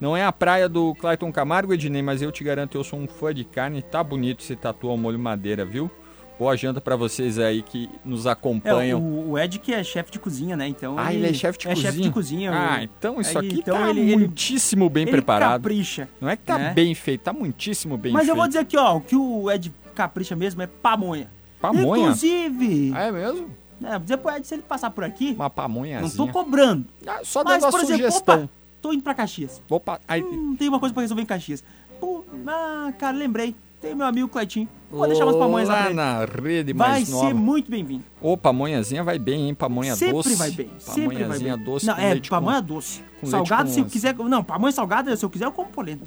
Não 0.00 0.16
é 0.16 0.24
a 0.24 0.32
praia 0.32 0.68
do 0.68 0.94
Clayton 0.94 1.32
Camargo, 1.32 1.72
Ednei, 1.72 2.02
mas 2.02 2.20
eu 2.20 2.30
te 2.30 2.44
garanto, 2.44 2.76
eu 2.76 2.84
sou 2.84 2.98
um 2.98 3.06
fã 3.06 3.32
de 3.32 3.44
carne. 3.44 3.80
Tá 3.82 4.02
bonito 4.04 4.40
esse 4.42 4.54
tatu 4.54 4.88
ao 4.88 4.96
molho 4.96 5.18
madeira, 5.18 5.64
viu? 5.64 5.90
Boa 6.38 6.54
janta 6.54 6.82
pra 6.82 6.96
vocês 6.96 7.38
aí 7.38 7.62
que 7.62 7.88
nos 8.04 8.26
É, 8.26 8.30
acompanham. 8.30 9.00
o, 9.00 9.30
o 9.30 9.38
Ed 9.38 9.58
que 9.58 9.72
é 9.72 9.82
chefe 9.82 10.12
de 10.12 10.18
cozinha, 10.18 10.54
né? 10.54 10.68
Então 10.68 10.98
Ah, 10.98 11.14
ele 11.14 11.26
é 11.26 11.32
chefe 11.32 11.58
de 11.58 11.66
é 11.66 11.70
cozinha? 11.70 11.90
chefe 11.90 12.02
de 12.02 12.10
cozinha. 12.10 12.52
Ah, 12.52 12.82
então 12.82 13.18
isso 13.18 13.38
aí, 13.38 13.46
aqui 13.46 13.58
então 13.60 13.78
tá 13.78 13.88
ele- 13.88 14.00
ele- 14.00 14.16
muitíssimo 14.18 14.90
bem 14.90 15.04
ele 15.04 15.12
preparado. 15.12 15.52
capricha. 15.62 16.06
Não 16.20 16.28
é 16.28 16.36
que 16.36 16.42
tá 16.44 16.58
né? 16.58 16.74
bem 16.74 16.94
feito, 16.94 17.22
tá 17.22 17.32
muitíssimo 17.32 17.96
bem 17.96 18.12
Mas 18.12 18.24
feito. 18.26 18.32
eu 18.32 18.36
vou 18.36 18.46
dizer 18.46 18.58
aqui, 18.58 18.76
ó, 18.76 18.96
o 18.96 19.00
que 19.00 19.16
o 19.16 19.50
Ed 19.50 19.72
capricha 19.94 20.36
mesmo 20.36 20.60
é 20.60 20.66
pamonha. 20.66 21.30
Pamonha? 21.58 22.02
Inclusive, 22.02 22.92
Ah, 22.94 23.04
é 23.04 23.12
mesmo? 23.12 23.48
né, 23.80 23.90
vou 23.92 24.00
dizer 24.00 24.18
pro 24.18 24.30
Ed, 24.36 24.46
se 24.46 24.54
ele 24.56 24.62
passar 24.62 24.90
por 24.90 25.04
aqui, 25.04 25.32
Uma 25.32 25.48
pamonhazinha. 25.48 26.02
não 26.18 26.26
tô 26.26 26.30
cobrando. 26.30 26.84
Ah, 27.06 27.20
só 27.24 27.42
Mas, 27.42 27.54
dando 27.62 27.68
a 27.68 27.70
por 27.70 27.80
exemplo, 27.80 27.96
sugestão. 28.04 28.42
opa, 28.44 28.50
tô 28.80 28.92
indo 28.92 29.02
pra 29.02 29.14
Caxias. 29.14 29.60
Opa, 29.70 30.00
aí... 30.06 30.22
Hum, 30.22 30.54
tem 30.58 30.68
uma 30.68 30.78
coisa 30.80 30.92
pra 30.94 31.02
resolver 31.02 31.22
em 31.22 31.26
Caxias. 31.26 31.62
Pô, 32.00 32.24
ah, 32.46 32.92
cara, 32.98 33.16
lembrei. 33.16 33.54
Tem 33.80 33.94
meu 33.94 34.06
amigo 34.06 34.26
Cleitinho. 34.28 34.68
Vou 34.90 35.06
deixar 35.06 35.24
umas 35.26 35.36
pamonhas 35.36 35.68
lá 35.68 35.84
lá 35.88 35.90
na 35.92 36.24
rede 36.24 36.72
Vai 36.72 36.88
mais 36.90 37.08
ser 37.08 37.12
nova. 37.14 37.34
muito 37.34 37.70
bem-vindo. 37.70 38.04
Ô, 38.22 38.36
pamonhazinha 38.36 39.04
vai 39.04 39.18
bem, 39.18 39.48
hein? 39.48 39.54
Pamonha 39.54 39.94
Sempre 39.94 40.14
doce. 40.14 40.34
vai 40.34 40.50
bem. 40.50 40.70
Sempre 40.78 41.02
vai 41.08 41.16
Pamonhazinha 41.24 41.56
bem. 41.56 41.64
doce 41.66 41.86
Não, 41.86 41.94
é, 41.96 42.10
leite 42.12 42.30
com- 42.30 42.36
pamonha 42.36 42.60
doce. 42.62 43.02
com 43.20 43.26
Salgado, 43.26 43.68
se 43.68 43.78
eu 43.80 43.84
quiser. 43.84 44.14
Não, 44.14 44.42
pamonha 44.42 44.72
salgada, 44.72 45.14
se 45.14 45.24
eu 45.24 45.28
quiser, 45.30 45.44
eu 45.44 45.52
como 45.52 45.68
polenta. 45.68 46.04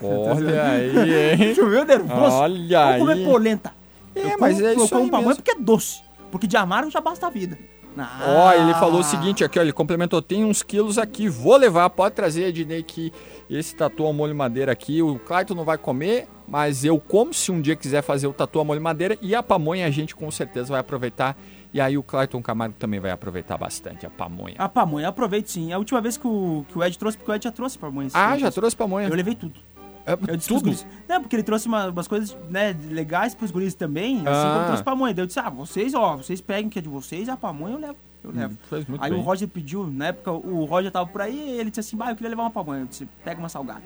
Olha 0.00 0.62
aí, 0.70 1.32
hein? 1.32 1.52
Viu 1.54 1.84
nervoso? 1.84 2.36
Olha 2.36 2.90
Vou 2.90 2.98
comer 3.00 3.12
aí. 3.18 3.24
polenta. 3.24 3.72
É, 4.14 4.34
eu 4.34 4.38
mas 4.38 4.54
como, 4.54 4.66
é 4.66 4.70
eu 4.74 4.76
isso 4.78 4.88
como 4.88 5.04
aí 5.04 5.10
pamonha 5.10 5.28
mesmo. 5.28 5.42
porque 5.42 5.50
é 5.58 5.60
doce. 5.62 6.00
Porque 6.30 6.46
de 6.46 6.56
amargo 6.56 6.90
já 6.90 7.00
basta 7.00 7.26
a 7.26 7.30
vida. 7.30 7.58
Ó, 7.96 8.52
ele 8.52 8.72
Ah. 8.72 8.80
falou 8.80 9.00
o 9.00 9.04
seguinte 9.04 9.44
aqui, 9.44 9.58
ó, 9.58 9.62
ele 9.62 9.72
complementou, 9.72 10.20
tem 10.20 10.44
uns 10.44 10.62
quilos 10.62 10.98
aqui, 10.98 11.28
vou 11.28 11.56
levar, 11.56 11.88
pode 11.90 12.14
trazer, 12.14 12.48
Ednei, 12.48 12.82
que 12.82 13.12
esse 13.48 13.74
tatu 13.76 14.04
ao 14.04 14.12
molho 14.12 14.34
madeira 14.34 14.72
aqui, 14.72 15.00
o 15.02 15.18
Clayton 15.18 15.54
não 15.54 15.64
vai 15.64 15.78
comer, 15.78 16.26
mas 16.48 16.84
eu 16.84 16.98
como 16.98 17.32
se 17.32 17.52
um 17.52 17.60
dia 17.60 17.76
quiser 17.76 18.02
fazer 18.02 18.26
o 18.26 18.32
tatu 18.32 18.58
ao 18.58 18.64
molho 18.64 18.80
madeira, 18.82 19.16
e 19.22 19.34
a 19.34 19.42
pamonha 19.42 19.86
a 19.86 19.90
gente 19.90 20.14
com 20.14 20.30
certeza 20.30 20.70
vai 20.70 20.80
aproveitar, 20.80 21.36
e 21.72 21.80
aí 21.80 21.98
o 21.98 22.02
Clayton 22.02 22.40
Camargo 22.42 22.74
também 22.78 23.00
vai 23.00 23.10
aproveitar 23.10 23.56
bastante 23.58 24.06
a 24.06 24.10
pamonha. 24.10 24.54
A 24.58 24.68
pamonha, 24.68 25.08
aproveite 25.08 25.50
sim. 25.50 25.72
A 25.72 25.78
última 25.78 26.00
vez 26.00 26.16
que 26.16 26.26
o, 26.26 26.64
que 26.68 26.78
o 26.78 26.84
Ed 26.84 26.96
trouxe, 26.96 27.18
porque 27.18 27.30
o 27.30 27.34
Ed 27.34 27.42
já 27.42 27.50
trouxe 27.50 27.76
pamonha. 27.76 28.08
Ah, 28.14 28.38
já 28.38 28.50
trouxe 28.50 28.76
pamonha? 28.76 29.08
Eu 29.08 29.14
levei 29.14 29.34
tudo. 29.34 29.58
Eu 30.06 30.16
disse 30.36 30.48
pros 30.48 30.60
tudo? 30.60 30.62
guris. 30.64 30.86
Não, 31.08 31.20
porque 31.20 31.36
ele 31.36 31.42
trouxe 31.42 31.66
uma- 31.66 31.88
umas 31.88 32.06
coisas 32.06 32.36
né, 32.50 32.76
legais 32.90 33.34
pros 33.34 33.50
guris 33.50 33.74
também, 33.74 34.16
assim 34.18 34.26
Ah. 34.28 34.52
como 34.54 34.64
trouxe 34.66 34.82
pamonha. 34.84 35.14
Daí 35.14 35.22
eu 35.22 35.26
disse, 35.26 35.38
ah, 35.38 35.48
vocês, 35.50 35.94
ó, 35.94 36.16
vocês 36.16 36.40
peguem 36.40 36.68
que 36.68 36.78
é 36.78 36.82
de 36.82 36.88
vocês, 36.88 37.28
a 37.28 37.36
pamonha 37.36 37.74
eu 37.74 37.80
levo. 37.80 37.96
Eu 38.22 38.30
levo. 38.32 38.56
fez 38.70 38.86
muito 38.86 39.02
aí 39.04 39.10
bem. 39.10 39.18
o 39.20 39.22
Roger 39.22 39.46
pediu, 39.48 39.86
na 39.86 40.06
época 40.06 40.32
o 40.32 40.64
Roger 40.64 40.90
tava 40.90 41.06
por 41.06 41.20
aí 41.20 41.36
e 41.36 41.60
ele 41.60 41.68
disse 41.70 41.80
assim, 41.80 41.96
bah, 41.96 42.10
eu 42.10 42.16
queria 42.16 42.30
levar 42.30 42.42
uma 42.44 42.50
pamonha. 42.50 42.80
Eu 42.80 42.86
disse, 42.86 43.06
pega 43.24 43.38
uma 43.38 43.48
salgada. 43.50 43.82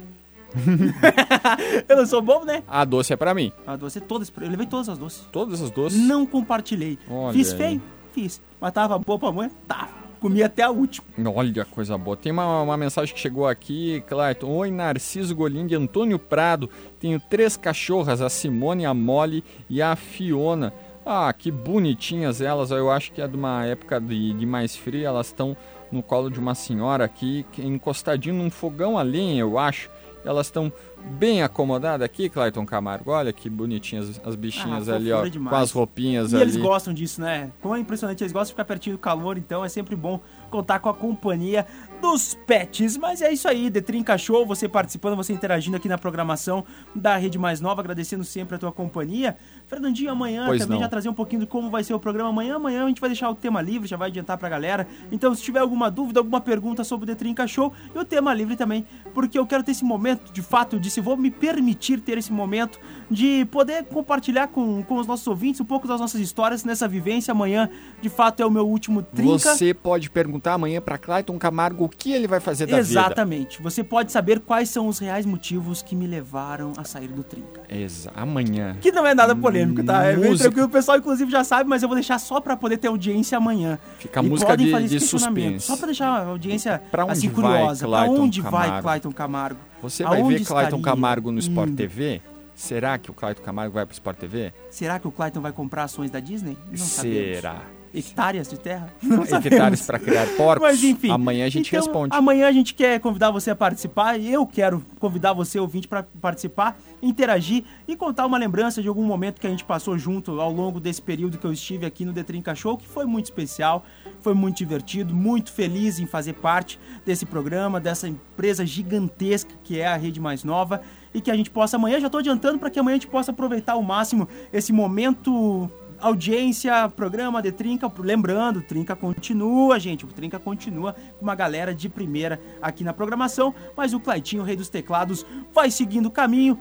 eu 1.88 1.96
não 1.96 2.06
sou 2.06 2.22
bobo, 2.22 2.44
né? 2.44 2.62
A 2.66 2.84
doce 2.84 3.12
é 3.12 3.16
pra 3.16 3.34
mim. 3.34 3.52
A 3.66 3.76
doce, 3.76 4.00
todas, 4.00 4.32
eu 4.40 4.48
levei 4.48 4.66
todas 4.66 4.88
as 4.88 4.96
doces. 4.98 5.26
Todas 5.32 5.60
as 5.60 5.70
doces? 5.70 5.98
Não 6.00 6.24
compartilhei. 6.26 6.98
Olha 7.10 7.32
Fiz 7.32 7.52
aí. 7.52 7.58
feio? 7.58 7.82
Fiz. 8.12 8.40
Mas 8.60 8.72
tava 8.72 8.98
boa 8.98 9.16
a 9.16 9.20
pamonha? 9.20 9.50
Tá. 9.66 9.88
Comi 10.20 10.42
até 10.42 10.62
a 10.62 10.70
última. 10.70 11.06
Olha, 11.34 11.64
coisa 11.64 11.96
boa. 11.96 12.16
Tem 12.16 12.32
uma, 12.32 12.62
uma 12.62 12.76
mensagem 12.76 13.14
que 13.14 13.20
chegou 13.20 13.46
aqui, 13.46 14.02
Clayton. 14.08 14.48
Oi, 14.48 14.70
Narciso 14.70 15.34
Golim 15.34 15.66
de 15.66 15.76
Antônio 15.76 16.18
Prado. 16.18 16.68
Tenho 16.98 17.20
três 17.20 17.56
cachorras, 17.56 18.20
a 18.20 18.28
Simone, 18.28 18.84
a 18.84 18.92
Molly 18.92 19.44
e 19.70 19.80
a 19.80 19.94
Fiona. 19.94 20.74
Ah, 21.06 21.32
que 21.32 21.50
bonitinhas 21.50 22.40
elas. 22.40 22.70
Eu 22.70 22.90
acho 22.90 23.12
que 23.12 23.22
é 23.22 23.28
de 23.28 23.36
uma 23.36 23.64
época 23.64 24.00
de, 24.00 24.34
de 24.34 24.44
mais 24.44 24.74
frio. 24.76 25.06
Elas 25.06 25.28
estão 25.28 25.56
no 25.90 26.02
colo 26.02 26.30
de 26.30 26.40
uma 26.40 26.54
senhora 26.54 27.04
aqui, 27.04 27.46
encostadinho 27.56 28.34
num 28.34 28.50
fogão 28.50 28.98
a 28.98 29.02
lenha, 29.02 29.40
eu 29.40 29.58
acho. 29.58 29.88
Elas 30.24 30.46
estão 30.48 30.72
bem 31.12 31.42
acomodadas 31.42 32.04
aqui, 32.04 32.28
Clayton 32.28 32.66
Camargo. 32.66 33.10
Olha 33.12 33.32
que 33.32 33.48
bonitinhas 33.48 34.20
as 34.24 34.34
bichinhas 34.34 34.88
Ah, 34.88 34.96
ali, 34.96 35.12
ó. 35.12 35.24
demais. 35.26 35.56
Com 35.56 35.62
as 35.62 35.70
roupinhas 35.70 36.32
E 36.32 36.36
ali. 36.36 36.44
eles 36.44 36.56
gostam 36.56 36.92
disso, 36.92 37.20
né? 37.20 37.50
Como 37.62 37.74
é 37.74 37.78
impressionante, 37.78 38.22
eles 38.22 38.32
gostam 38.32 38.46
de 38.46 38.52
ficar 38.52 38.64
pertinho 38.64 38.96
do 38.96 39.00
calor, 39.00 39.38
então 39.38 39.64
é 39.64 39.68
sempre 39.68 39.94
bom 39.96 40.20
contar 40.50 40.80
com 40.80 40.88
a 40.88 40.94
companhia 40.94 41.66
dos 42.00 42.34
pets. 42.46 42.96
Mas 42.96 43.20
é 43.22 43.32
isso 43.32 43.48
aí, 43.48 43.70
Detrim 43.70 44.02
Cachorro, 44.02 44.46
você 44.46 44.68
participando, 44.68 45.16
você 45.16 45.32
interagindo 45.32 45.76
aqui 45.76 45.88
na 45.88 45.98
programação 45.98 46.64
da 46.94 47.16
Rede 47.16 47.38
Mais 47.38 47.60
Nova, 47.60 47.80
agradecendo 47.80 48.24
sempre 48.24 48.56
a 48.56 48.58
tua 48.58 48.72
companhia. 48.72 49.36
Fernandinho, 49.66 50.10
amanhã 50.10 50.46
Pois 50.46 50.60
também 50.60 50.76
não. 50.76 50.84
já 50.84 50.88
trazer 50.88 51.08
um 51.08 51.14
pouquinho 51.14 51.40
de 51.40 51.46
como 51.46 51.70
vai 51.70 51.84
ser 51.84 51.94
o 51.94 52.00
programa 52.00 52.30
amanhã. 52.30 52.56
Amanhã 52.56 52.84
a 52.84 52.88
gente 52.88 53.00
vai 53.00 53.10
deixar 53.10 53.28
o 53.30 53.34
tema 53.34 53.60
livre, 53.60 53.88
já 53.88 53.96
vai 53.96 54.08
adiantar 54.08 54.38
pra 54.38 54.48
galera. 54.48 54.86
Então, 55.10 55.34
se 55.34 55.42
tiver 55.42 55.60
alguma 55.60 55.90
dúvida, 55.90 56.20
alguma 56.20 56.40
pergunta 56.40 56.84
sobre 56.84 57.04
o 57.04 57.06
Detrim 57.06 57.34
Cachorro, 57.34 57.72
e 57.94 57.98
o 57.98 58.04
tema 58.04 58.32
livre 58.32 58.56
também, 58.56 58.86
porque 59.12 59.38
eu 59.38 59.46
quero 59.46 59.62
ter 59.62 59.72
esse 59.72 59.84
momento, 59.84 60.32
de 60.32 60.42
fato, 60.42 60.76
eu 60.76 60.80
disse, 60.80 61.00
vou 61.00 61.16
me 61.16 61.30
permitir 61.30 62.00
ter 62.00 62.18
esse 62.18 62.32
momento 62.32 62.78
de 63.10 63.44
poder 63.46 63.84
compartilhar 63.84 64.48
com, 64.48 64.82
com 64.82 64.96
os 64.96 65.06
nossos 65.06 65.26
ouvintes 65.26 65.60
um 65.60 65.64
pouco 65.64 65.86
das 65.88 66.00
nossas 66.00 66.20
histórias 66.20 66.64
nessa 66.64 66.86
vivência. 66.86 67.32
Amanhã, 67.32 67.68
de 68.00 68.08
fato, 68.08 68.42
é 68.42 68.46
o 68.46 68.50
meu 68.50 68.66
último 68.66 69.02
Trinca. 69.02 69.38
Você 69.38 69.74
pode 69.74 70.10
perguntar 70.10 70.54
amanhã 70.54 70.80
para 70.80 70.98
Clayton 70.98 71.38
Camargo 71.38 71.87
o 71.88 71.96
que 71.96 72.12
ele 72.12 72.28
vai 72.28 72.38
fazer 72.40 72.66
da 72.66 72.76
vida. 72.76 72.80
Exatamente. 73.00 73.60
Você 73.62 73.82
pode 73.82 74.12
saber 74.12 74.40
quais 74.40 74.68
são 74.68 74.86
os 74.88 74.98
reais 74.98 75.24
motivos 75.26 75.82
que 75.82 75.96
me 75.96 76.06
levaram 76.06 76.72
a 76.76 76.84
sair 76.84 77.08
do 77.08 77.22
Trinca. 77.24 77.62
Exa 77.68 78.12
amanhã. 78.14 78.76
Que 78.80 78.92
não 78.92 79.06
é 79.06 79.14
nada 79.14 79.34
polêmico, 79.34 79.82
tá? 79.82 80.04
É 80.04 80.14
bem 80.16 80.36
tranquilo, 80.36 80.66
o 80.66 80.70
pessoal 80.70 80.98
inclusive 80.98 81.30
já 81.30 81.42
sabe, 81.42 81.68
mas 81.68 81.82
eu 81.82 81.88
vou 81.88 81.96
deixar 81.96 82.18
só 82.18 82.40
pra 82.40 82.56
poder 82.56 82.76
ter 82.76 82.88
audiência 82.88 83.38
amanhã. 83.38 83.78
Fica 83.98 84.20
a 84.20 84.22
E 84.22 84.28
música 84.28 84.50
podem 84.50 84.66
de- 84.66 84.72
fazer 84.72 84.88
de 84.88 85.00
suspense. 85.00 85.66
Só 85.66 85.76
pra 85.76 85.86
deixar 85.86 86.08
a 86.08 86.26
audiência 86.26 86.82
Pra 86.90 87.04
onde 87.04 87.12
assim 87.12 87.28
vai, 87.28 87.34
curiosa. 87.58 87.88
Pra 87.88 88.02
onde 88.04 88.40
vai 88.40 88.50
Camargo? 88.66 88.82
Clayton 88.82 89.12
Camargo? 89.12 89.60
Você 89.82 90.04
vai 90.04 90.20
Aonde 90.20 90.38
ver 90.38 90.44
Clayton 90.44 90.82
Camargo 90.82 91.30
no 91.32 91.38
Sport 91.38 91.68
indo? 91.70 91.76
TV? 91.76 92.20
Será 92.54 92.98
que 92.98 93.10
o 93.10 93.14
Clayton 93.14 93.42
Camargo 93.42 93.72
vai 93.74 93.86
pro 93.86 93.92
Sport 93.94 94.18
TV? 94.18 94.52
Será 94.68 94.98
que 94.98 95.06
o 95.06 95.12
Clayton 95.12 95.40
vai 95.40 95.52
comprar 95.52 95.84
ações 95.84 96.10
da 96.10 96.18
Disney? 96.20 96.58
Não 96.70 96.76
sabemos. 96.78 97.77
Hectares 97.98 98.48
de 98.48 98.58
terra? 98.58 98.92
Não 99.02 99.22
Hectares 99.22 99.82
para 99.82 99.98
criar 99.98 100.26
porcos? 100.36 100.66
Mas 100.66 100.82
enfim. 100.82 101.10
Amanhã 101.10 101.46
a 101.46 101.48
gente 101.48 101.68
então, 101.68 101.80
responde. 101.80 102.14
Amanhã 102.14 102.48
a 102.48 102.52
gente 102.52 102.74
quer 102.74 103.00
convidar 103.00 103.30
você 103.30 103.50
a 103.50 103.56
participar 103.56 104.18
e 104.18 104.32
eu 104.32 104.46
quero 104.46 104.84
convidar 104.98 105.32
você, 105.32 105.58
ouvinte, 105.58 105.88
para 105.88 106.02
participar, 106.02 106.78
interagir 107.02 107.64
e 107.86 107.96
contar 107.96 108.26
uma 108.26 108.38
lembrança 108.38 108.80
de 108.80 108.88
algum 108.88 109.04
momento 109.04 109.40
que 109.40 109.46
a 109.46 109.50
gente 109.50 109.64
passou 109.64 109.98
junto 109.98 110.40
ao 110.40 110.52
longo 110.52 110.80
desse 110.80 111.02
período 111.02 111.38
que 111.38 111.44
eu 111.44 111.52
estive 111.52 111.86
aqui 111.86 112.04
no 112.04 112.12
Detrinca 112.12 112.54
Show, 112.54 112.76
que 112.76 112.86
foi 112.86 113.04
muito 113.04 113.26
especial, 113.26 113.84
foi 114.20 114.34
muito 114.34 114.58
divertido, 114.58 115.14
muito 115.14 115.52
feliz 115.52 115.98
em 115.98 116.06
fazer 116.06 116.34
parte 116.34 116.78
desse 117.04 117.26
programa, 117.26 117.80
dessa 117.80 118.08
empresa 118.08 118.64
gigantesca 118.64 119.52
que 119.64 119.78
é 119.78 119.86
a 119.86 119.96
Rede 119.96 120.20
Mais 120.20 120.44
Nova 120.44 120.80
e 121.12 121.20
que 121.20 121.30
a 121.30 121.36
gente 121.36 121.50
possa 121.50 121.76
amanhã, 121.76 121.98
já 122.00 122.06
estou 122.06 122.20
adiantando 122.20 122.58
para 122.58 122.70
que 122.70 122.78
amanhã 122.78 122.94
a 122.94 122.98
gente 122.98 123.08
possa 123.08 123.30
aproveitar 123.30 123.72
ao 123.72 123.82
máximo 123.82 124.28
esse 124.52 124.72
momento 124.72 125.70
audiência, 126.00 126.88
programa 126.88 127.42
de 127.42 127.52
Trinca. 127.52 127.90
Lembrando, 127.98 128.62
Trinca 128.62 128.94
continua, 128.94 129.78
gente. 129.78 130.04
O 130.04 130.08
Trinca 130.08 130.38
continua 130.38 130.94
com 131.18 131.24
uma 131.24 131.34
galera 131.34 131.74
de 131.74 131.88
primeira 131.88 132.40
aqui 132.60 132.84
na 132.84 132.92
programação. 132.92 133.54
Mas 133.76 133.92
o 133.92 134.00
Claitinho, 134.00 134.42
o 134.42 134.44
rei 134.44 134.56
dos 134.56 134.68
teclados, 134.68 135.24
vai 135.52 135.70
seguindo 135.70 136.06
o 136.06 136.10
caminho. 136.10 136.58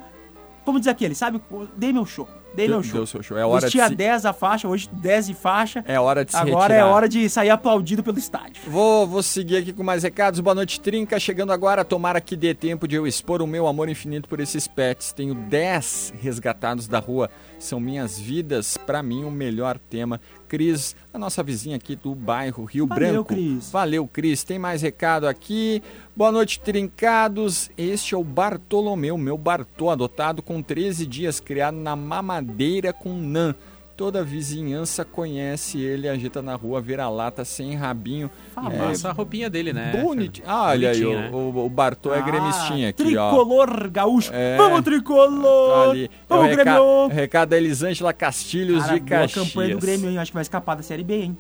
Como 0.66 0.80
diz 0.80 0.88
aquele, 0.88 1.16
sabe? 1.16 1.42
Dei 1.76 1.94
meu 1.94 2.06
show. 2.06 2.28
Dei 2.56 2.68
meu 2.68 2.82
show. 2.82 2.94
deu 2.94 3.06
seu 3.06 3.22
show. 3.22 3.38
É 3.38 3.46
hora 3.46 3.60
de 3.60 3.66
Vestia 3.66 3.88
se- 3.88 3.96
10 3.96 4.26
a 4.26 4.34
faixa, 4.34 4.68
hoje 4.68 4.90
10 4.92 5.28
de 5.28 5.34
faixa. 5.36 5.84
É 5.88 6.00
hora 6.00 6.26
de 6.26 6.32
se 6.32 6.38
Agora 6.38 6.74
retirar. 6.74 6.80
é 6.80 6.84
hora 6.92 7.08
de 7.08 7.30
sair 7.30 7.50
aplaudido 7.52 8.04
pelo 8.04 8.18
estádio. 8.18 8.64
Vou, 8.68 9.06
vou 9.06 9.22
seguir 9.22 9.58
aqui 9.58 9.72
com 9.74 9.84
mais 9.84 10.02
recados. 10.04 10.40
Boa 10.40 10.56
noite, 10.56 10.80
Trinca. 10.82 11.20
Chegando 11.20 11.52
agora, 11.54 11.86
tomara 11.86 12.20
que 12.20 12.36
dê 12.36 12.56
tempo 12.56 12.88
de 12.88 12.96
eu 12.96 13.06
expor 13.06 13.42
o 13.44 13.48
meu 13.48 13.68
amor 13.68 13.90
infinito 13.90 14.28
por 14.28 14.40
esses 14.40 14.68
pets. 14.68 15.12
Tenho 15.14 15.36
10 15.36 16.14
resgatados 16.20 16.88
da 16.88 16.98
rua. 17.00 17.30
São 17.60 17.80
minhas 17.80 18.20
vidas. 18.20 18.76
Pra 18.78 19.04
mim, 19.04 19.24
o 19.24 19.30
melhor 19.32 19.78
tema. 19.78 20.20
Cris, 20.48 20.96
a 21.14 21.20
nossa 21.20 21.44
vizinha 21.44 21.76
aqui 21.76 21.94
do 21.96 22.16
bairro 22.16 22.64
Rio 22.64 22.88
Valeu, 22.88 23.12
Branco. 23.12 23.28
Cris. 23.34 23.70
Valeu, 23.70 24.08
Cris. 24.08 24.44
Tem 24.46 24.58
mais 24.58 24.82
recado 24.82 25.28
aqui. 25.28 25.84
Boa 26.16 26.32
noite, 26.32 26.60
trincados. 26.62 27.70
Este 27.78 28.16
é 28.16 28.18
o 28.18 28.24
Bartolomeu, 28.24 29.18
meu 29.18 29.38
Bartô, 29.38 29.90
adotado 29.90 30.42
com 30.42 30.62
13 30.64 31.06
dias, 31.06 31.40
criado 31.40 31.76
na 31.76 31.96
mamadeira 32.42 32.94
com 32.94 33.14
Nan. 33.14 33.56
Toda 33.96 34.20
a 34.20 34.24
vizinhança 34.24 35.04
conhece 35.04 35.80
ele, 35.80 36.08
agita 36.08 36.40
na 36.40 36.54
rua, 36.54 36.80
vira-lata 36.80 37.44
sem 37.44 37.74
rabinho. 37.76 38.30
É, 38.72 38.92
essa 38.92 39.12
roupinha 39.12 39.50
dele, 39.50 39.74
né? 39.74 39.92
Bonito. 40.00 40.40
Ah, 40.46 40.68
olha 40.68 40.92
aí, 40.92 41.04
né? 41.04 41.32
o, 41.34 41.66
o, 41.66 41.68
Bartô 41.68 42.14
é 42.14 42.20
Ah, 42.20 42.22
gremistinha 42.22 42.90
aqui, 42.90 43.18
ó. 43.18 43.32
Tricolor 43.32 43.90
gaúcho. 43.90 44.30
É. 44.32 44.56
Vamos, 44.56 44.82
tricolor! 44.84 45.90
Ali. 45.90 46.04
É 46.04 46.08
o 46.34 46.38
Vamos, 46.38 46.46
reca- 46.52 46.64
Grêmio! 46.64 47.08
recado 47.08 47.50
da 47.50 47.58
Elisângela 47.58 48.14
Castilhos 48.14 48.84
Cara, 48.86 48.94
de 48.94 49.00
boa 49.00 49.20
Caxias. 49.22 49.48
campanha 49.48 49.76
do 49.76 49.82
Grêmio, 49.82 50.10
hein? 50.12 50.20
Acho 50.20 50.30
que 50.32 50.36
vai 50.36 50.44
escapar 50.44 50.76
da 50.76 50.84
Série 50.84 51.04
B, 51.04 51.16
hein? 51.24 51.38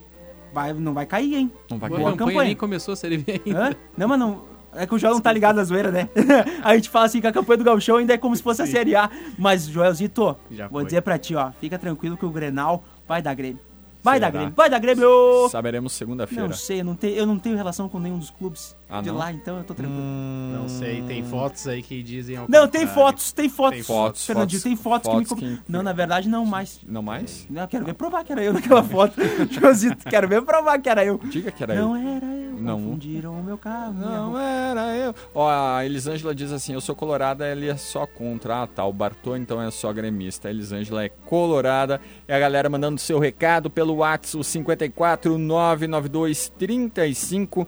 Vai, 0.52 0.74
não 0.74 0.96
vai 0.96 1.06
cair, 1.06 1.36
hein? 1.36 1.52
Não 1.70 1.78
vai 1.78 1.90
Boa 1.92 2.02
cair. 2.06 2.18
campanha, 2.18 2.44
nem 2.46 2.56
começou 2.56 2.94
a 2.94 2.98
Série 2.98 3.20
B 3.20 3.40
ainda. 3.46 3.68
Hã? 3.68 3.76
Não, 3.96 4.08
mas 4.08 4.18
não. 4.20 4.42
É 4.78 4.86
que 4.86 4.94
o 4.94 5.00
Joel 5.00 5.14
não 5.14 5.22
tá 5.22 5.32
ligado 5.32 5.56
na 5.56 5.64
zoeira, 5.64 5.92
né? 5.92 6.08
a 6.64 6.76
gente 6.76 6.90
fala 6.90 7.06
assim 7.06 7.20
que 7.20 7.28
a 7.28 7.32
campanha 7.32 7.58
do 7.58 7.64
Gauchão 7.64 7.98
ainda 7.98 8.14
é 8.14 8.18
como 8.18 8.36
se 8.36 8.44
fosse 8.44 8.62
a 8.62 8.68
Série 8.68 8.96
A. 8.96 9.10
Mas, 9.38 9.68
Joelzito, 9.68 10.38
Já 10.52 10.68
vou 10.68 10.82
foi. 10.82 10.86
dizer 10.86 11.02
pra 11.02 11.18
ti, 11.18 11.36
ó. 11.36 11.52
Fica 11.60 11.80
tranquilo 11.80 12.16
que 12.16 12.26
o 12.26 12.30
Grenal 12.30 12.84
vai 13.08 13.22
dar 13.22 13.34
Grêmio. 13.34 13.60
Vai 14.04 14.18
Será? 14.18 14.28
dar 14.28 14.38
Grêmio, 14.38 14.54
vai 14.56 14.70
dar 14.70 14.80
Grêmio! 14.80 15.50
Saberemos 15.50 15.94
segunda-feira. 15.94 16.48
Não 16.48 16.54
sei, 16.54 16.82
eu 16.82 16.86
não, 16.86 16.96
tenho, 16.96 17.16
eu 17.16 17.26
não 17.26 17.40
tenho 17.40 17.58
relação 17.58 17.90
com 17.90 18.00
nenhum 18.00 18.20
dos 18.20 18.30
clubes 18.30 18.77
Ah, 18.90 19.02
de 19.02 19.10
não? 19.10 19.18
lá, 19.18 19.32
então 19.34 19.58
eu 19.58 19.64
tô 19.66 19.74
tranquilo. 19.74 20.00
Não 20.02 20.70
sei, 20.70 21.02
tem 21.02 21.22
fotos 21.24 21.68
aí 21.68 21.84
que 21.84 22.02
dizem. 22.02 22.38
ao 22.38 22.46
Não, 22.48 22.68
tem 22.68 22.88
contrário. 22.88 22.94
fotos, 22.94 23.32
tem 23.34 23.50
fotos. 23.50 23.74
Tem 23.76 23.84
fotos, 23.84 24.26
Fernandinho, 24.26 24.62
fotos, 24.62 24.64
tem 24.64 24.76
fotos, 24.78 25.12
fotos 25.12 25.40
que 25.40 25.46
me... 25.46 25.58
que- 25.58 25.64
Não, 25.72 25.84
na 25.84 25.92
verdade, 25.92 26.30
não 26.30 26.46
mais. 26.46 26.80
Não 26.88 27.02
mais? 27.02 27.46
Não, 27.50 27.64
eu 27.64 27.68
quero 27.68 27.86
ver 27.86 27.94
provar 27.96 28.24
que 28.24 28.32
era 28.32 28.42
eu 28.44 28.54
naquela 28.54 28.82
foto. 28.84 29.16
Joelzito, 29.52 30.06
quero 30.10 30.28
ver 30.30 30.42
provar 30.42 30.80
que 30.80 30.88
era 30.90 31.04
eu. 31.04 31.18
Diga 31.18 31.52
que 31.52 31.62
era 31.64 31.76
não 31.76 31.98
eu. 31.98 32.16
era 32.16 32.26
eu, 32.26 32.54
Não. 32.62 32.80
confundiram 32.82 33.34
o 33.40 33.44
meu 33.44 33.58
carro. 33.58 33.92
Não 33.94 34.38
era 34.40 34.96
eu. 34.96 35.14
Ó, 35.36 35.50
a 35.50 35.86
Elisângela 35.86 36.34
diz 36.34 36.54
assim: 36.54 36.72
eu 36.74 36.80
sou 36.82 36.96
colorada, 36.96 37.46
ele 37.46 37.68
é 37.68 37.76
só 37.76 38.06
contra. 38.08 38.64
Ah, 38.64 38.68
tá. 38.68 38.86
O 38.86 38.94
Bartô 38.94 39.36
então 39.36 39.62
é 39.62 39.70
só 39.70 39.92
gremista. 39.92 40.48
A 40.48 40.52
Elisângela 40.52 41.04
é 41.04 41.10
colorada. 41.10 42.00
É 42.26 42.34
a 42.34 42.40
galera 42.40 42.70
mandando 42.70 43.00
seu 43.02 43.20
recado 43.20 43.70
pelo 43.70 43.96
WhatsApp 43.96 44.46
54 44.46 45.38
992 45.38 46.50
35 46.58 47.68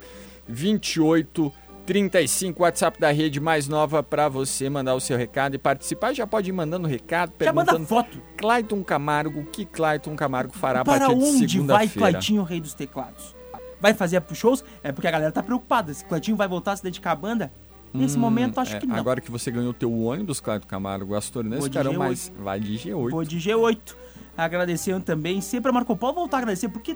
28 0.50 1.54
35, 1.90 2.62
WhatsApp 2.62 3.00
da 3.00 3.10
rede 3.12 3.40
mais 3.40 3.68
nova 3.68 4.04
pra 4.04 4.30
você 4.30 4.70
mandar 4.70 4.94
o 4.94 5.00
seu 5.00 5.18
recado 5.18 5.56
e 5.56 5.58
participar. 5.58 6.14
Já 6.14 6.28
pode 6.28 6.48
ir 6.48 6.54
mandando 6.54 6.88
recado, 6.88 7.34
Já 7.40 7.52
manda 7.52 7.72
perguntando. 7.72 7.88
foto. 7.88 8.22
Clayton 8.38 8.84
Camargo, 8.84 9.40
o 9.40 9.46
que 9.46 9.66
Clayton 9.66 10.16
Camargo 10.16 10.54
fará 10.56 10.82
a 10.82 10.86
Para 10.86 11.08
partir 11.08 11.16
de 11.16 11.24
onde 11.24 11.68
vai 11.68 11.88
segunda-feira? 11.88 12.12
Claitinho, 12.12 12.44
rei 12.44 12.62
dos 12.62 12.76
teclados? 12.76 13.36
Vai 13.82 13.96
fazer 13.96 14.22
shows? 14.36 14.64
É 14.84 14.92
porque 14.92 15.08
a 15.08 15.12
galera 15.12 15.32
tá 15.32 15.42
preocupada. 15.42 15.92
Se 15.92 16.06
Claitinho 16.06 16.38
vai 16.38 16.48
voltar 16.48 16.74
a 16.74 16.76
se 16.78 16.84
dedicar 16.84 17.14
à 17.14 17.16
banda? 17.16 17.52
Nesse 17.92 18.18
Hum, 18.18 18.20
momento, 18.20 18.60
acho 18.60 18.76
é, 18.76 18.80
que 18.80 18.86
não. 18.86 18.96
Agora 18.96 19.20
que 19.20 19.32
você 19.32 19.50
ganhou 19.50 19.74
teu 19.74 19.92
ônibus, 19.92 20.40
Clayton 20.40 20.68
Camargo, 20.68 21.16
as 21.16 21.28
de 21.32 21.64
ficarão 21.64 21.94
G8. 21.94 21.98
mais. 21.98 22.32
Vai 22.38 22.60
de 22.60 22.74
G8. 22.78 23.10
Vou 23.10 23.24
de 23.24 23.38
G8. 23.38 23.96
Agradecendo 24.38 25.04
também, 25.04 25.42
sempre 25.42 25.72
a 25.72 25.74
Marco 25.74 25.96
Polo 25.98 26.14
voltar 26.14 26.38
a 26.38 26.40
agradecer, 26.42 26.70
porque 26.70 26.96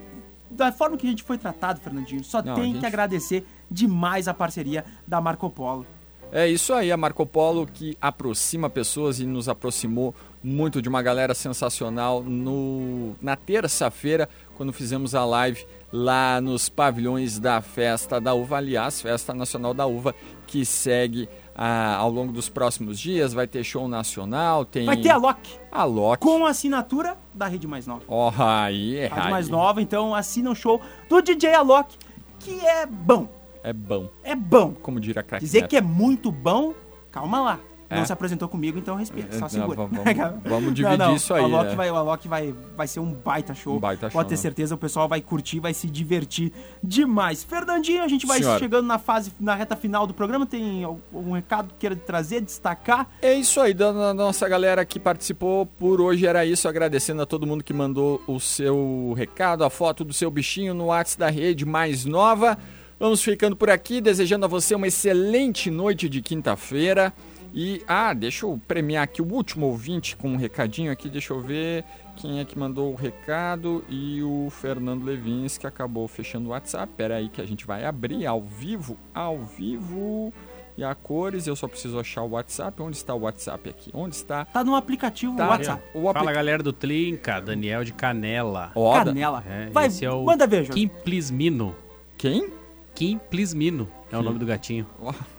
da 0.53 0.71
forma 0.71 0.95
que 0.97 1.05
a 1.07 1.09
gente 1.09 1.23
foi 1.23 1.37
tratado, 1.37 1.79
Fernandinho, 1.81 2.23
só 2.23 2.41
Não, 2.41 2.55
tem 2.55 2.65
gente- 2.71 2.79
que 2.79 2.85
agradecer 2.85 3.45
demais 3.69 4.27
a 4.27 4.33
parceria 4.33 4.85
da 5.07 5.19
Marco 5.19 5.49
Polo. 5.49 5.85
É 6.31 6.47
isso 6.47 6.73
aí, 6.73 6.91
a 6.91 6.97
Marco 6.97 7.25
Polo 7.27 7.67
que 7.67 7.95
aproxima 8.01 8.67
pessoas 8.67 9.19
e 9.19 9.25
nos 9.25 9.47
aproximou 9.47 10.15
muito 10.43 10.81
de 10.81 10.89
uma 10.89 11.01
galera 11.01 11.35
sensacional 11.35 12.23
no, 12.23 13.15
na 13.21 13.35
terça-feira, 13.35 14.27
quando 14.55 14.73
fizemos 14.73 15.13
a 15.13 15.23
live 15.25 15.63
lá 15.91 16.41
nos 16.41 16.69
pavilhões 16.69 17.37
da 17.37 17.61
Festa 17.61 18.19
da 18.19 18.33
Uva, 18.33 18.57
aliás, 18.57 18.99
Festa 18.99 19.31
Nacional 19.33 19.75
da 19.75 19.85
Uva, 19.85 20.15
que 20.47 20.65
segue 20.65 21.29
ah, 21.55 21.95
ao 21.95 22.09
longo 22.09 22.31
dos 22.31 22.49
próximos 22.49 22.99
dias. 22.99 23.33
Vai 23.33 23.47
ter 23.47 23.63
show 23.63 23.87
nacional, 23.87 24.65
tem... 24.65 24.85
Vai 24.85 24.97
ter 24.97 25.09
a 25.09 25.17
Loki. 25.17 25.59
A 25.71 25.83
Loki. 25.83 26.23
Com 26.23 26.45
assinatura 26.45 27.17
da 27.33 27.47
Rede 27.47 27.67
Mais 27.67 27.87
Nova. 27.87 28.03
Ó, 28.07 28.31
aí, 28.37 28.97
é 28.97 29.07
Rede. 29.07 29.29
Mais 29.29 29.49
Nova, 29.49 29.81
então 29.81 30.13
assina 30.13 30.51
o 30.51 30.55
show 30.55 30.81
do 31.09 31.21
DJ 31.21 31.53
Alok, 31.53 31.97
que 32.39 32.59
é 32.65 32.85
bom. 32.85 33.27
É 33.63 33.71
bom. 33.71 34.09
É 34.23 34.35
bom. 34.35 34.73
Como 34.73 34.99
diria 34.99 35.21
a 35.21 35.23
craque 35.23 35.45
Dizer 35.45 35.61
Neto. 35.61 35.69
que 35.69 35.77
é 35.77 35.81
muito 35.81 36.31
bom, 36.31 36.73
calma 37.11 37.41
lá. 37.41 37.59
Não 37.89 37.99
É. 37.99 38.05
se 38.05 38.11
apresentou 38.13 38.49
comigo, 38.49 38.79
então 38.79 38.95
respeita, 38.95 39.33
só 39.33 39.41
não, 39.41 39.49
segura. 39.49 39.75
vamos- 39.75 39.97
vamos- 40.03 40.41
vamos 40.43 40.73
dividir 40.73 41.13
isso 41.15 41.33
aí, 41.33 41.41
O 41.41 41.45
Alok, 41.45 41.71
é. 41.71 41.75
vai, 41.75 41.91
o 41.91 41.95
Alok 41.95 42.27
vai, 42.27 42.55
vai 42.75 42.87
ser 42.87 42.99
um 42.99 43.13
baita 43.13 43.53
show. 43.53 43.75
Um 43.75 43.79
baita 43.79 44.07
Pode 44.09 44.13
show, 44.13 44.23
ter 44.25 44.31
né? 44.35 44.37
certeza, 44.41 44.73
o 44.75 44.77
pessoal 44.77 45.07
vai 45.07 45.21
curtir, 45.21 45.59
vai 45.59 45.73
se 45.73 45.87
divertir 45.89 46.51
demais. 46.83 47.43
Fernandinho, 47.43 48.03
a 48.03 48.07
gente 48.07 48.25
vai 48.25 48.39
Senhora. 48.39 48.59
chegando 48.59 48.87
na 48.87 48.97
fase, 48.97 49.31
na 49.39 49.53
reta 49.55 49.75
final 49.75 50.07
do 50.07 50.13
programa. 50.13 50.45
Tem 50.45 50.83
algum 50.83 51.33
recado 51.33 51.69
que 51.69 51.75
queira 51.79 51.95
trazer, 51.95 52.41
destacar? 52.41 53.07
É 53.21 53.33
isso 53.33 53.59
aí, 53.61 53.73
da 53.73 54.13
nossa 54.13 54.47
galera 54.49 54.83
que 54.85 54.99
participou 54.99 55.65
por 55.65 56.01
hoje 56.01 56.25
era 56.25 56.45
isso, 56.45 56.67
agradecendo 56.67 57.21
a 57.21 57.25
todo 57.25 57.45
mundo 57.45 57.63
que 57.63 57.73
mandou 57.73 58.21
o 58.27 58.39
seu 58.39 59.13
recado, 59.15 59.63
a 59.63 59.69
foto 59.69 60.03
do 60.03 60.13
seu 60.13 60.31
bichinho 60.31 60.73
no 60.73 60.85
WhatsApp 60.85 61.19
da 61.19 61.29
rede 61.29 61.65
mais 61.65 62.05
nova. 62.05 62.57
Vamos 62.99 63.21
ficando 63.21 63.55
por 63.55 63.69
aqui, 63.69 63.99
desejando 63.99 64.45
a 64.45 64.47
você 64.47 64.73
uma 64.75 64.87
excelente 64.87 65.69
noite 65.69 66.07
de 66.07 66.21
quinta-feira. 66.21 67.11
E, 67.53 67.83
ah, 67.87 68.13
deixa 68.13 68.45
eu 68.47 68.59
premiar 68.67 69.03
aqui 69.03 69.21
o 69.21 69.31
último 69.31 69.67
ouvinte 69.67 70.15
com 70.15 70.29
um 70.29 70.35
recadinho 70.37 70.91
aqui, 70.91 71.07
deixa 71.07 71.33
eu 71.33 71.39
ver 71.39 71.83
quem 72.15 72.39
é 72.39 72.45
que 72.45 72.57
mandou 72.57 72.91
o 72.91 72.95
recado 72.95 73.83
e 73.87 74.23
o 74.23 74.47
Fernando 74.49 75.03
Levins 75.03 75.57
que 75.57 75.67
acabou 75.67 76.07
fechando 76.07 76.47
o 76.47 76.51
WhatsApp. 76.51 76.91
Pera 76.97 77.17
aí 77.17 77.29
que 77.29 77.39
a 77.41 77.45
gente 77.45 77.65
vai 77.67 77.85
abrir 77.85 78.25
ao 78.25 78.41
vivo, 78.41 78.97
ao 79.13 79.37
vivo 79.39 80.33
e 80.75 80.83
a 80.83 80.95
cores. 80.95 81.45
Eu 81.45 81.55
só 81.55 81.67
preciso 81.67 81.99
achar 81.99 82.23
o 82.23 82.29
WhatsApp. 82.31 82.81
Onde 82.81 82.97
está 82.97 83.13
o 83.13 83.21
WhatsApp 83.21 83.69
aqui? 83.69 83.91
Onde 83.93 84.15
está? 84.15 84.45
Tá 84.45 84.63
no 84.63 84.75
aplicativo 84.75 85.35
Tá. 85.37 85.49
WhatsApp. 85.49 85.83
O 85.93 86.09
apli- 86.09 86.19
Fala 86.21 86.31
galera 86.33 86.63
do 86.63 86.73
Trinca, 86.73 87.39
Daniel 87.39 87.83
de 87.83 87.93
Canela. 87.93 88.71
Ó, 88.73 88.97
da- 88.97 89.05
Canela. 89.05 89.43
É, 89.47 89.69
Vai, 89.69 89.87
esse 89.87 90.03
é 90.03 90.11
o 90.11 90.23
manda 90.25 90.47
ver, 90.47 90.65
Jorge. 90.65 90.73
Kim 90.81 90.87
Plismino. 91.03 91.75
Quem? 92.17 92.51
Kim 92.95 93.17
Plismino 93.29 93.87
é 94.13 94.17
o 94.17 94.23
nome 94.23 94.39
do 94.39 94.45
gatinho. 94.45 94.85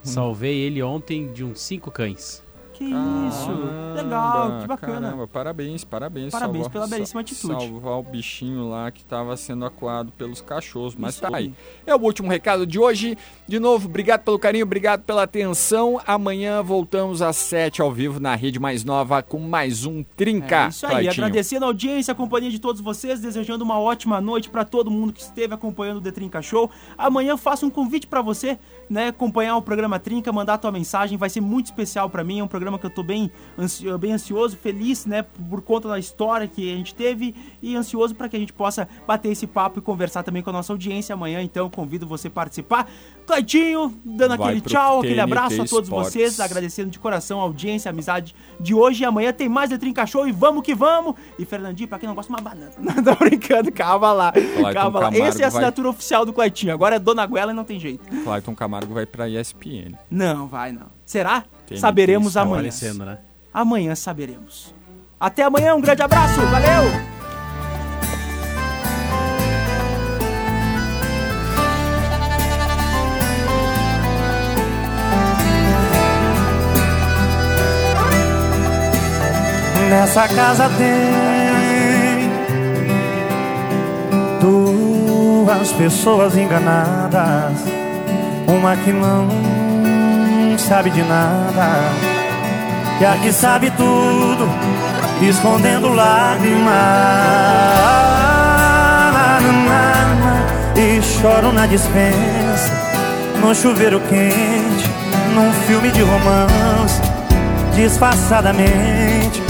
Salvei 0.03 0.59
ele 0.59 0.83
ontem 0.83 1.33
de 1.33 1.45
uns 1.45 1.61
cinco 1.61 1.91
cães. 1.91 2.44
Que 2.75 2.85
isso. 2.85 3.51
Legal, 3.95 4.61
que 4.61 4.67
bacana. 4.67 5.01
Caramba, 5.01 5.29
parabéns, 5.29 5.85
parabéns. 5.85 6.33
Parabéns 6.33 6.65
salvar- 6.65 6.73
pela 6.73 6.87
belíssima 6.89 7.21
atitude. 7.21 7.67
Salvar 7.67 7.99
o 7.99 8.03
bichinho 8.03 8.69
lá 8.69 8.91
que 8.91 9.01
estava 9.01 9.37
sendo 9.37 9.65
acuado 9.65 10.11
pelos 10.13 10.41
cachorros. 10.41 10.97
Mas 10.97 11.15
Isso 11.15 11.23
tá 11.23 11.37
aí. 11.37 11.55
É 11.87 11.95
o 11.95 12.01
último 12.01 12.29
recado 12.29 12.67
de 12.67 12.79
hoje. 12.79 13.17
De 13.47 13.61
novo, 13.61 13.87
obrigado 13.87 14.23
pelo 14.25 14.39
carinho, 14.41 14.65
obrigado 14.65 15.03
pela 15.05 15.23
atenção. 15.23 16.01
Amanhã 16.05 16.63
voltamos 16.63 17.23
às 17.23 17.37
7 17.37 17.81
ao 17.81 17.93
vivo 17.93 18.19
na 18.19 18.35
rede 18.35 18.59
mais 18.59 18.83
nova 18.85 19.23
com 19.23 19.39
mais 19.39 19.87
um 19.87 20.03
Trinca. 20.03 20.65
É 20.65 20.69
isso 20.69 20.87
aí, 20.87 21.09
agradecendo 21.09 21.65
a 21.65 21.69
audiência, 21.69 22.11
a 22.11 22.15
companhia 22.15 22.51
de 22.51 22.59
todos 22.59 22.81
vocês, 22.81 23.21
desejando 23.21 23.63
uma 23.63 23.79
ótima 23.79 24.21
noite 24.21 24.51
para 24.51 24.65
todo 24.65 24.91
mundo 24.91 25.13
que 25.13 25.21
esteve 25.21 25.55
acompanhando 25.55 25.99
o 25.99 26.01
The 26.01 26.11
Trinca 26.11 26.43
Show. 26.43 26.69
Amanhã 26.99 27.37
faço 27.37 27.65
um 27.67 27.71
convite 27.71 28.09
para 28.09 28.21
você, 28.21 28.59
né, 28.89 29.09
acompanhar 29.09 29.57
o 29.57 29.63
programa 29.63 29.99
Trinca, 29.99 30.33
mandar 30.33 30.59
tua 30.59 30.71
mensagem, 30.73 31.17
vai 31.19 31.31
ser 31.31 31.41
muito 31.41 31.67
especial 31.67 32.09
para 32.11 32.23
mim, 32.25 32.41
é 32.41 32.45
um 32.45 32.49
programa 32.49 32.79
que 32.79 32.87
eu 32.87 32.91
tô 32.91 33.03
bem, 33.03 33.31
ansi- 33.59 33.87
bem 33.99 34.13
ansioso, 34.13 34.57
feliz, 34.57 35.07
né, 35.07 35.23
por 35.49 35.63
conta 35.63 35.89
da 35.89 35.99
história 35.99 36.47
que 36.47 36.73
a 36.73 36.77
gente 36.77 36.95
teve 36.95 37.35
e 37.63 37.75
ansioso 37.77 38.15
para 38.15 38.29
que 38.29 38.37
a 38.37 38.39
gente 38.39 38.53
possa 38.53 38.89
bater 39.07 39.31
esse 39.31 39.47
papo 39.47 39.79
e 39.79 39.83
conversar 39.83 40.23
também 40.23 40.43
com 40.43 40.51
a 40.51 40.53
nossa 40.53 40.73
audiência 40.73 41.13
amanhã, 41.15 41.43
então 41.43 41.69
convido 41.71 42.07
você 42.07 42.29
a 42.29 42.31
participar. 42.31 42.89
Claitinho, 43.27 43.99
dando 44.05 44.37
Vai 44.37 44.49
aquele 44.49 44.61
tchau, 44.61 44.99
aquele 44.99 45.15
TNT 45.15 45.21
abraço 45.23 45.63
a 45.63 45.65
todos 45.65 45.89
Sports. 45.89 46.13
vocês, 46.13 46.41
agradecendo 46.41 46.91
de 46.91 46.99
coração 46.99 47.41
a 47.41 47.43
audiência, 47.45 47.89
a 47.89 47.93
amizade 47.93 48.35
de 48.61 48.75
hoje 48.75 49.03
e 49.03 49.07
amanhã 49.07 49.33
tem 49.33 49.49
mais 49.49 49.71
The 49.71 49.79
Trinca 49.79 50.07
Show 50.07 50.29
e 50.29 50.33
vamos 50.33 50.63
que 50.63 50.75
vamos! 50.75 51.15
E 51.39 51.45
Fernandinho, 51.45 51.89
pra 51.89 51.99
quem 51.99 52.07
não 52.07 52.15
gosta, 52.15 52.31
uma 52.33 52.41
banana. 52.41 52.73
Não, 52.79 53.03
tô 53.03 53.15
brincando, 53.25 53.73
calma 53.73 54.13
lá. 54.13 54.33
calma 54.73 54.99
lá. 55.01 55.05
Camargo 55.07 55.17
Essa 55.17 55.43
é 55.43 55.47
a 55.47 55.49
vai- 55.49 55.59
assinatura 55.59 55.89
oficial 55.89 56.27
do 56.27 56.33
Claitinho. 56.33 56.73
Agora 56.75 56.97
é 56.97 56.99
Dona 56.99 57.27
Guela 57.27 57.53
e 57.53 57.55
não 57.55 57.65
tem 57.65 57.81
jeito. 57.81 58.05
Clayton 58.25 58.55
Camargo 58.55 58.74
vai 58.83 59.07
pra 59.07 59.29
ESPN. 59.29 59.95
Não, 60.11 60.47
vai 60.47 60.73
não. 60.73 60.87
Será? 61.05 61.45
TNT 61.67 61.81
Saberemos 61.81 62.29
está 62.29 62.43
amanhã. 62.43 62.71
Né? 63.05 63.19
Amanhã 63.53 63.95
saberemos. 63.95 64.75
Até 65.19 65.43
amanhã, 65.43 65.75
um 65.75 65.81
grande 65.81 66.03
abraço, 66.03 66.41
valeu! 66.41 67.15
Nessa 79.89 80.27
casa 80.29 80.69
tem 80.77 81.25
duas 84.41 85.73
pessoas 85.73 86.37
enganadas, 86.37 87.63
uma 88.47 88.77
que 88.77 88.93
não 88.93 89.29
sabe 90.59 90.91
de 90.91 91.03
nada, 91.03 91.93
e 93.01 93.05
a 93.05 93.17
que 93.17 93.33
sabe 93.33 93.71
tudo, 93.71 94.49
escondendo 95.23 95.89
lágrimas. 95.93 96.75
E 100.77 101.01
choro 101.03 101.53
na 101.53 101.67
dispensa, 101.67 102.73
no 103.41 103.55
chuveiro 103.55 104.01
quente, 104.01 104.91
num 105.35 105.53
filme 105.67 105.91
de 105.91 106.03
romance, 106.03 107.01
disfarçadamente 107.75 109.43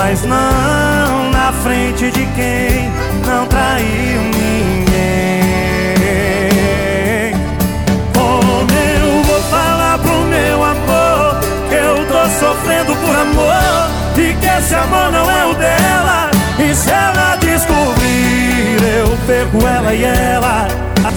mas 0.00 0.22
não 0.22 1.30
na 1.30 1.52
frente 1.62 2.10
de 2.10 2.26
quem 2.26 2.90
não 3.26 3.46
traiu 3.46 4.22
ninguém. 4.22 4.89
Sofrendo 12.40 12.96
por 12.96 13.14
amor 13.14 13.90
e 14.16 14.34
que 14.34 14.46
esse 14.46 14.74
amor 14.74 15.12
não 15.12 15.30
é 15.30 15.44
o 15.44 15.54
dela? 15.54 16.30
E 16.58 16.74
se 16.74 16.90
ela 16.90 17.36
descobrir, 17.36 18.78
eu 18.98 19.18
pego 19.26 19.66
ela 19.66 19.94
e 19.94 20.04
ela. 20.04 20.66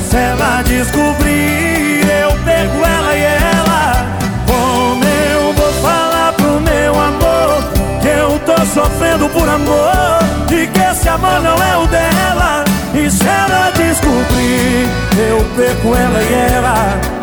Se 0.10 0.18
ela 0.18 0.62
descobrir, 0.64 2.04
eu 2.22 2.32
pego 2.44 2.86
ela 2.86 3.16
e 3.16 3.24
ela. 3.24 4.06
Como 4.46 5.04
eu 5.06 5.54
vou 5.54 5.74
falar 5.82 6.34
pro 6.34 6.60
meu 6.60 6.94
amor 6.94 7.64
que 8.02 8.08
eu 8.10 8.40
tô 8.40 8.66
sofrendo 8.66 9.30
por 9.30 9.48
amor 9.48 10.20
e 10.52 10.68
que 10.68 10.80
esse 10.80 11.08
amor 11.08 11.40
não 11.42 11.56
é 11.56 11.78
o 11.78 11.88
dela? 11.88 12.66
E 12.94 13.10
se 13.10 13.26
ela 13.26 13.72
descobrir, 13.72 14.90
eu 15.30 15.44
perco 15.56 15.96
ela 15.96 16.22
e 16.22 16.54
ela 16.54 17.23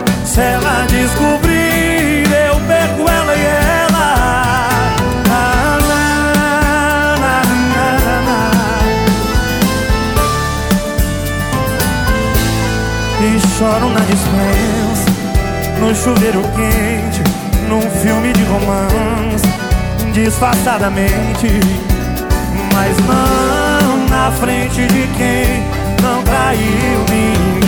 choro 13.71 13.89
na 13.91 14.01
dispensa, 14.01 15.07
no 15.79 15.95
chuveiro 15.95 16.43
quente, 16.43 17.23
num 17.69 17.81
filme 18.03 18.33
de 18.33 18.43
romance, 18.45 19.47
disfarçadamente, 20.13 21.47
mas 22.75 22.97
não 23.07 24.09
na 24.09 24.33
frente 24.33 24.87
de 24.87 25.07
quem 25.17 25.63
não 26.03 26.23
traiu 26.25 27.05
ninguém. 27.11 27.61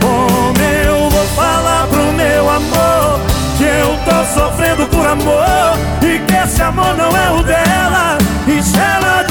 Como 0.00 0.58
eu 0.58 1.08
vou 1.08 1.26
falar 1.36 1.86
pro 1.86 2.12
meu 2.12 2.50
amor 2.50 3.20
que 3.58 3.64
eu 3.64 3.96
tô 4.04 4.40
sofrendo 4.40 4.86
por 4.88 5.06
amor 5.06 5.78
e 6.02 6.18
que 6.18 6.34
esse 6.34 6.60
amor 6.62 6.96
não 6.96 7.16
é 7.16 7.30
o 7.30 7.42
dela? 7.44 8.18
E 8.48 8.60
se 8.60 8.76
ela 8.76 9.21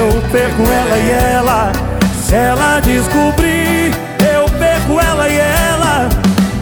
eu 0.00 0.22
perco 0.30 0.62
ela 0.62 0.98
e 0.98 1.10
ela. 1.10 1.72
Se 2.24 2.34
ela 2.34 2.80
descobrir, 2.80 3.92
eu 4.34 4.44
perco 4.58 5.00
ela 5.00 5.28
e 5.28 5.38
ela. 5.38 6.08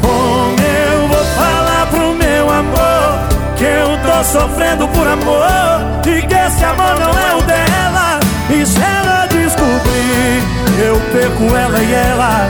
Como 0.00 0.56
eu 0.60 1.08
vou 1.08 1.24
falar 1.36 1.86
pro 1.90 2.14
meu 2.14 2.50
amor 2.50 3.28
que 3.56 3.64
eu 3.64 3.98
tô 3.98 4.24
sofrendo 4.24 4.88
por 4.88 5.06
amor 5.06 6.02
e 6.06 6.22
que 6.22 6.34
esse 6.34 6.64
amor 6.64 6.98
não 6.98 7.18
é 7.18 7.34
o 7.36 7.42
dela? 7.42 8.20
E 8.50 8.66
se 8.66 8.80
ela 8.80 9.26
descobrir, 9.26 10.42
eu 10.78 11.00
perco 11.12 11.54
ela 11.54 11.78
e 11.82 11.94
ela. 11.94 12.48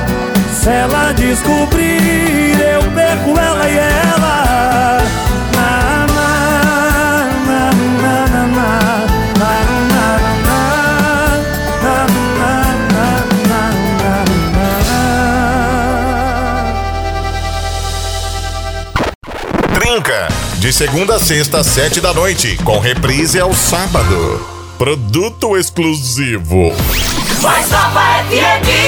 Se 0.52 0.68
ela 0.68 1.12
descobrir, 1.12 2.58
eu 2.60 2.82
perco 2.92 3.40
ela 3.40 3.68
e 3.68 3.78
ela. 3.78 4.98
De 20.58 20.72
segunda 20.72 21.16
a 21.16 21.18
sexta, 21.18 21.58
às 21.58 21.66
sete 21.66 22.00
da 22.00 22.14
noite, 22.14 22.56
com 22.62 22.78
reprise 22.78 23.40
ao 23.40 23.52
sábado. 23.52 24.40
Produto 24.78 25.56
exclusivo. 25.56 26.72
Nova 27.42 28.22
FM. 28.30 28.87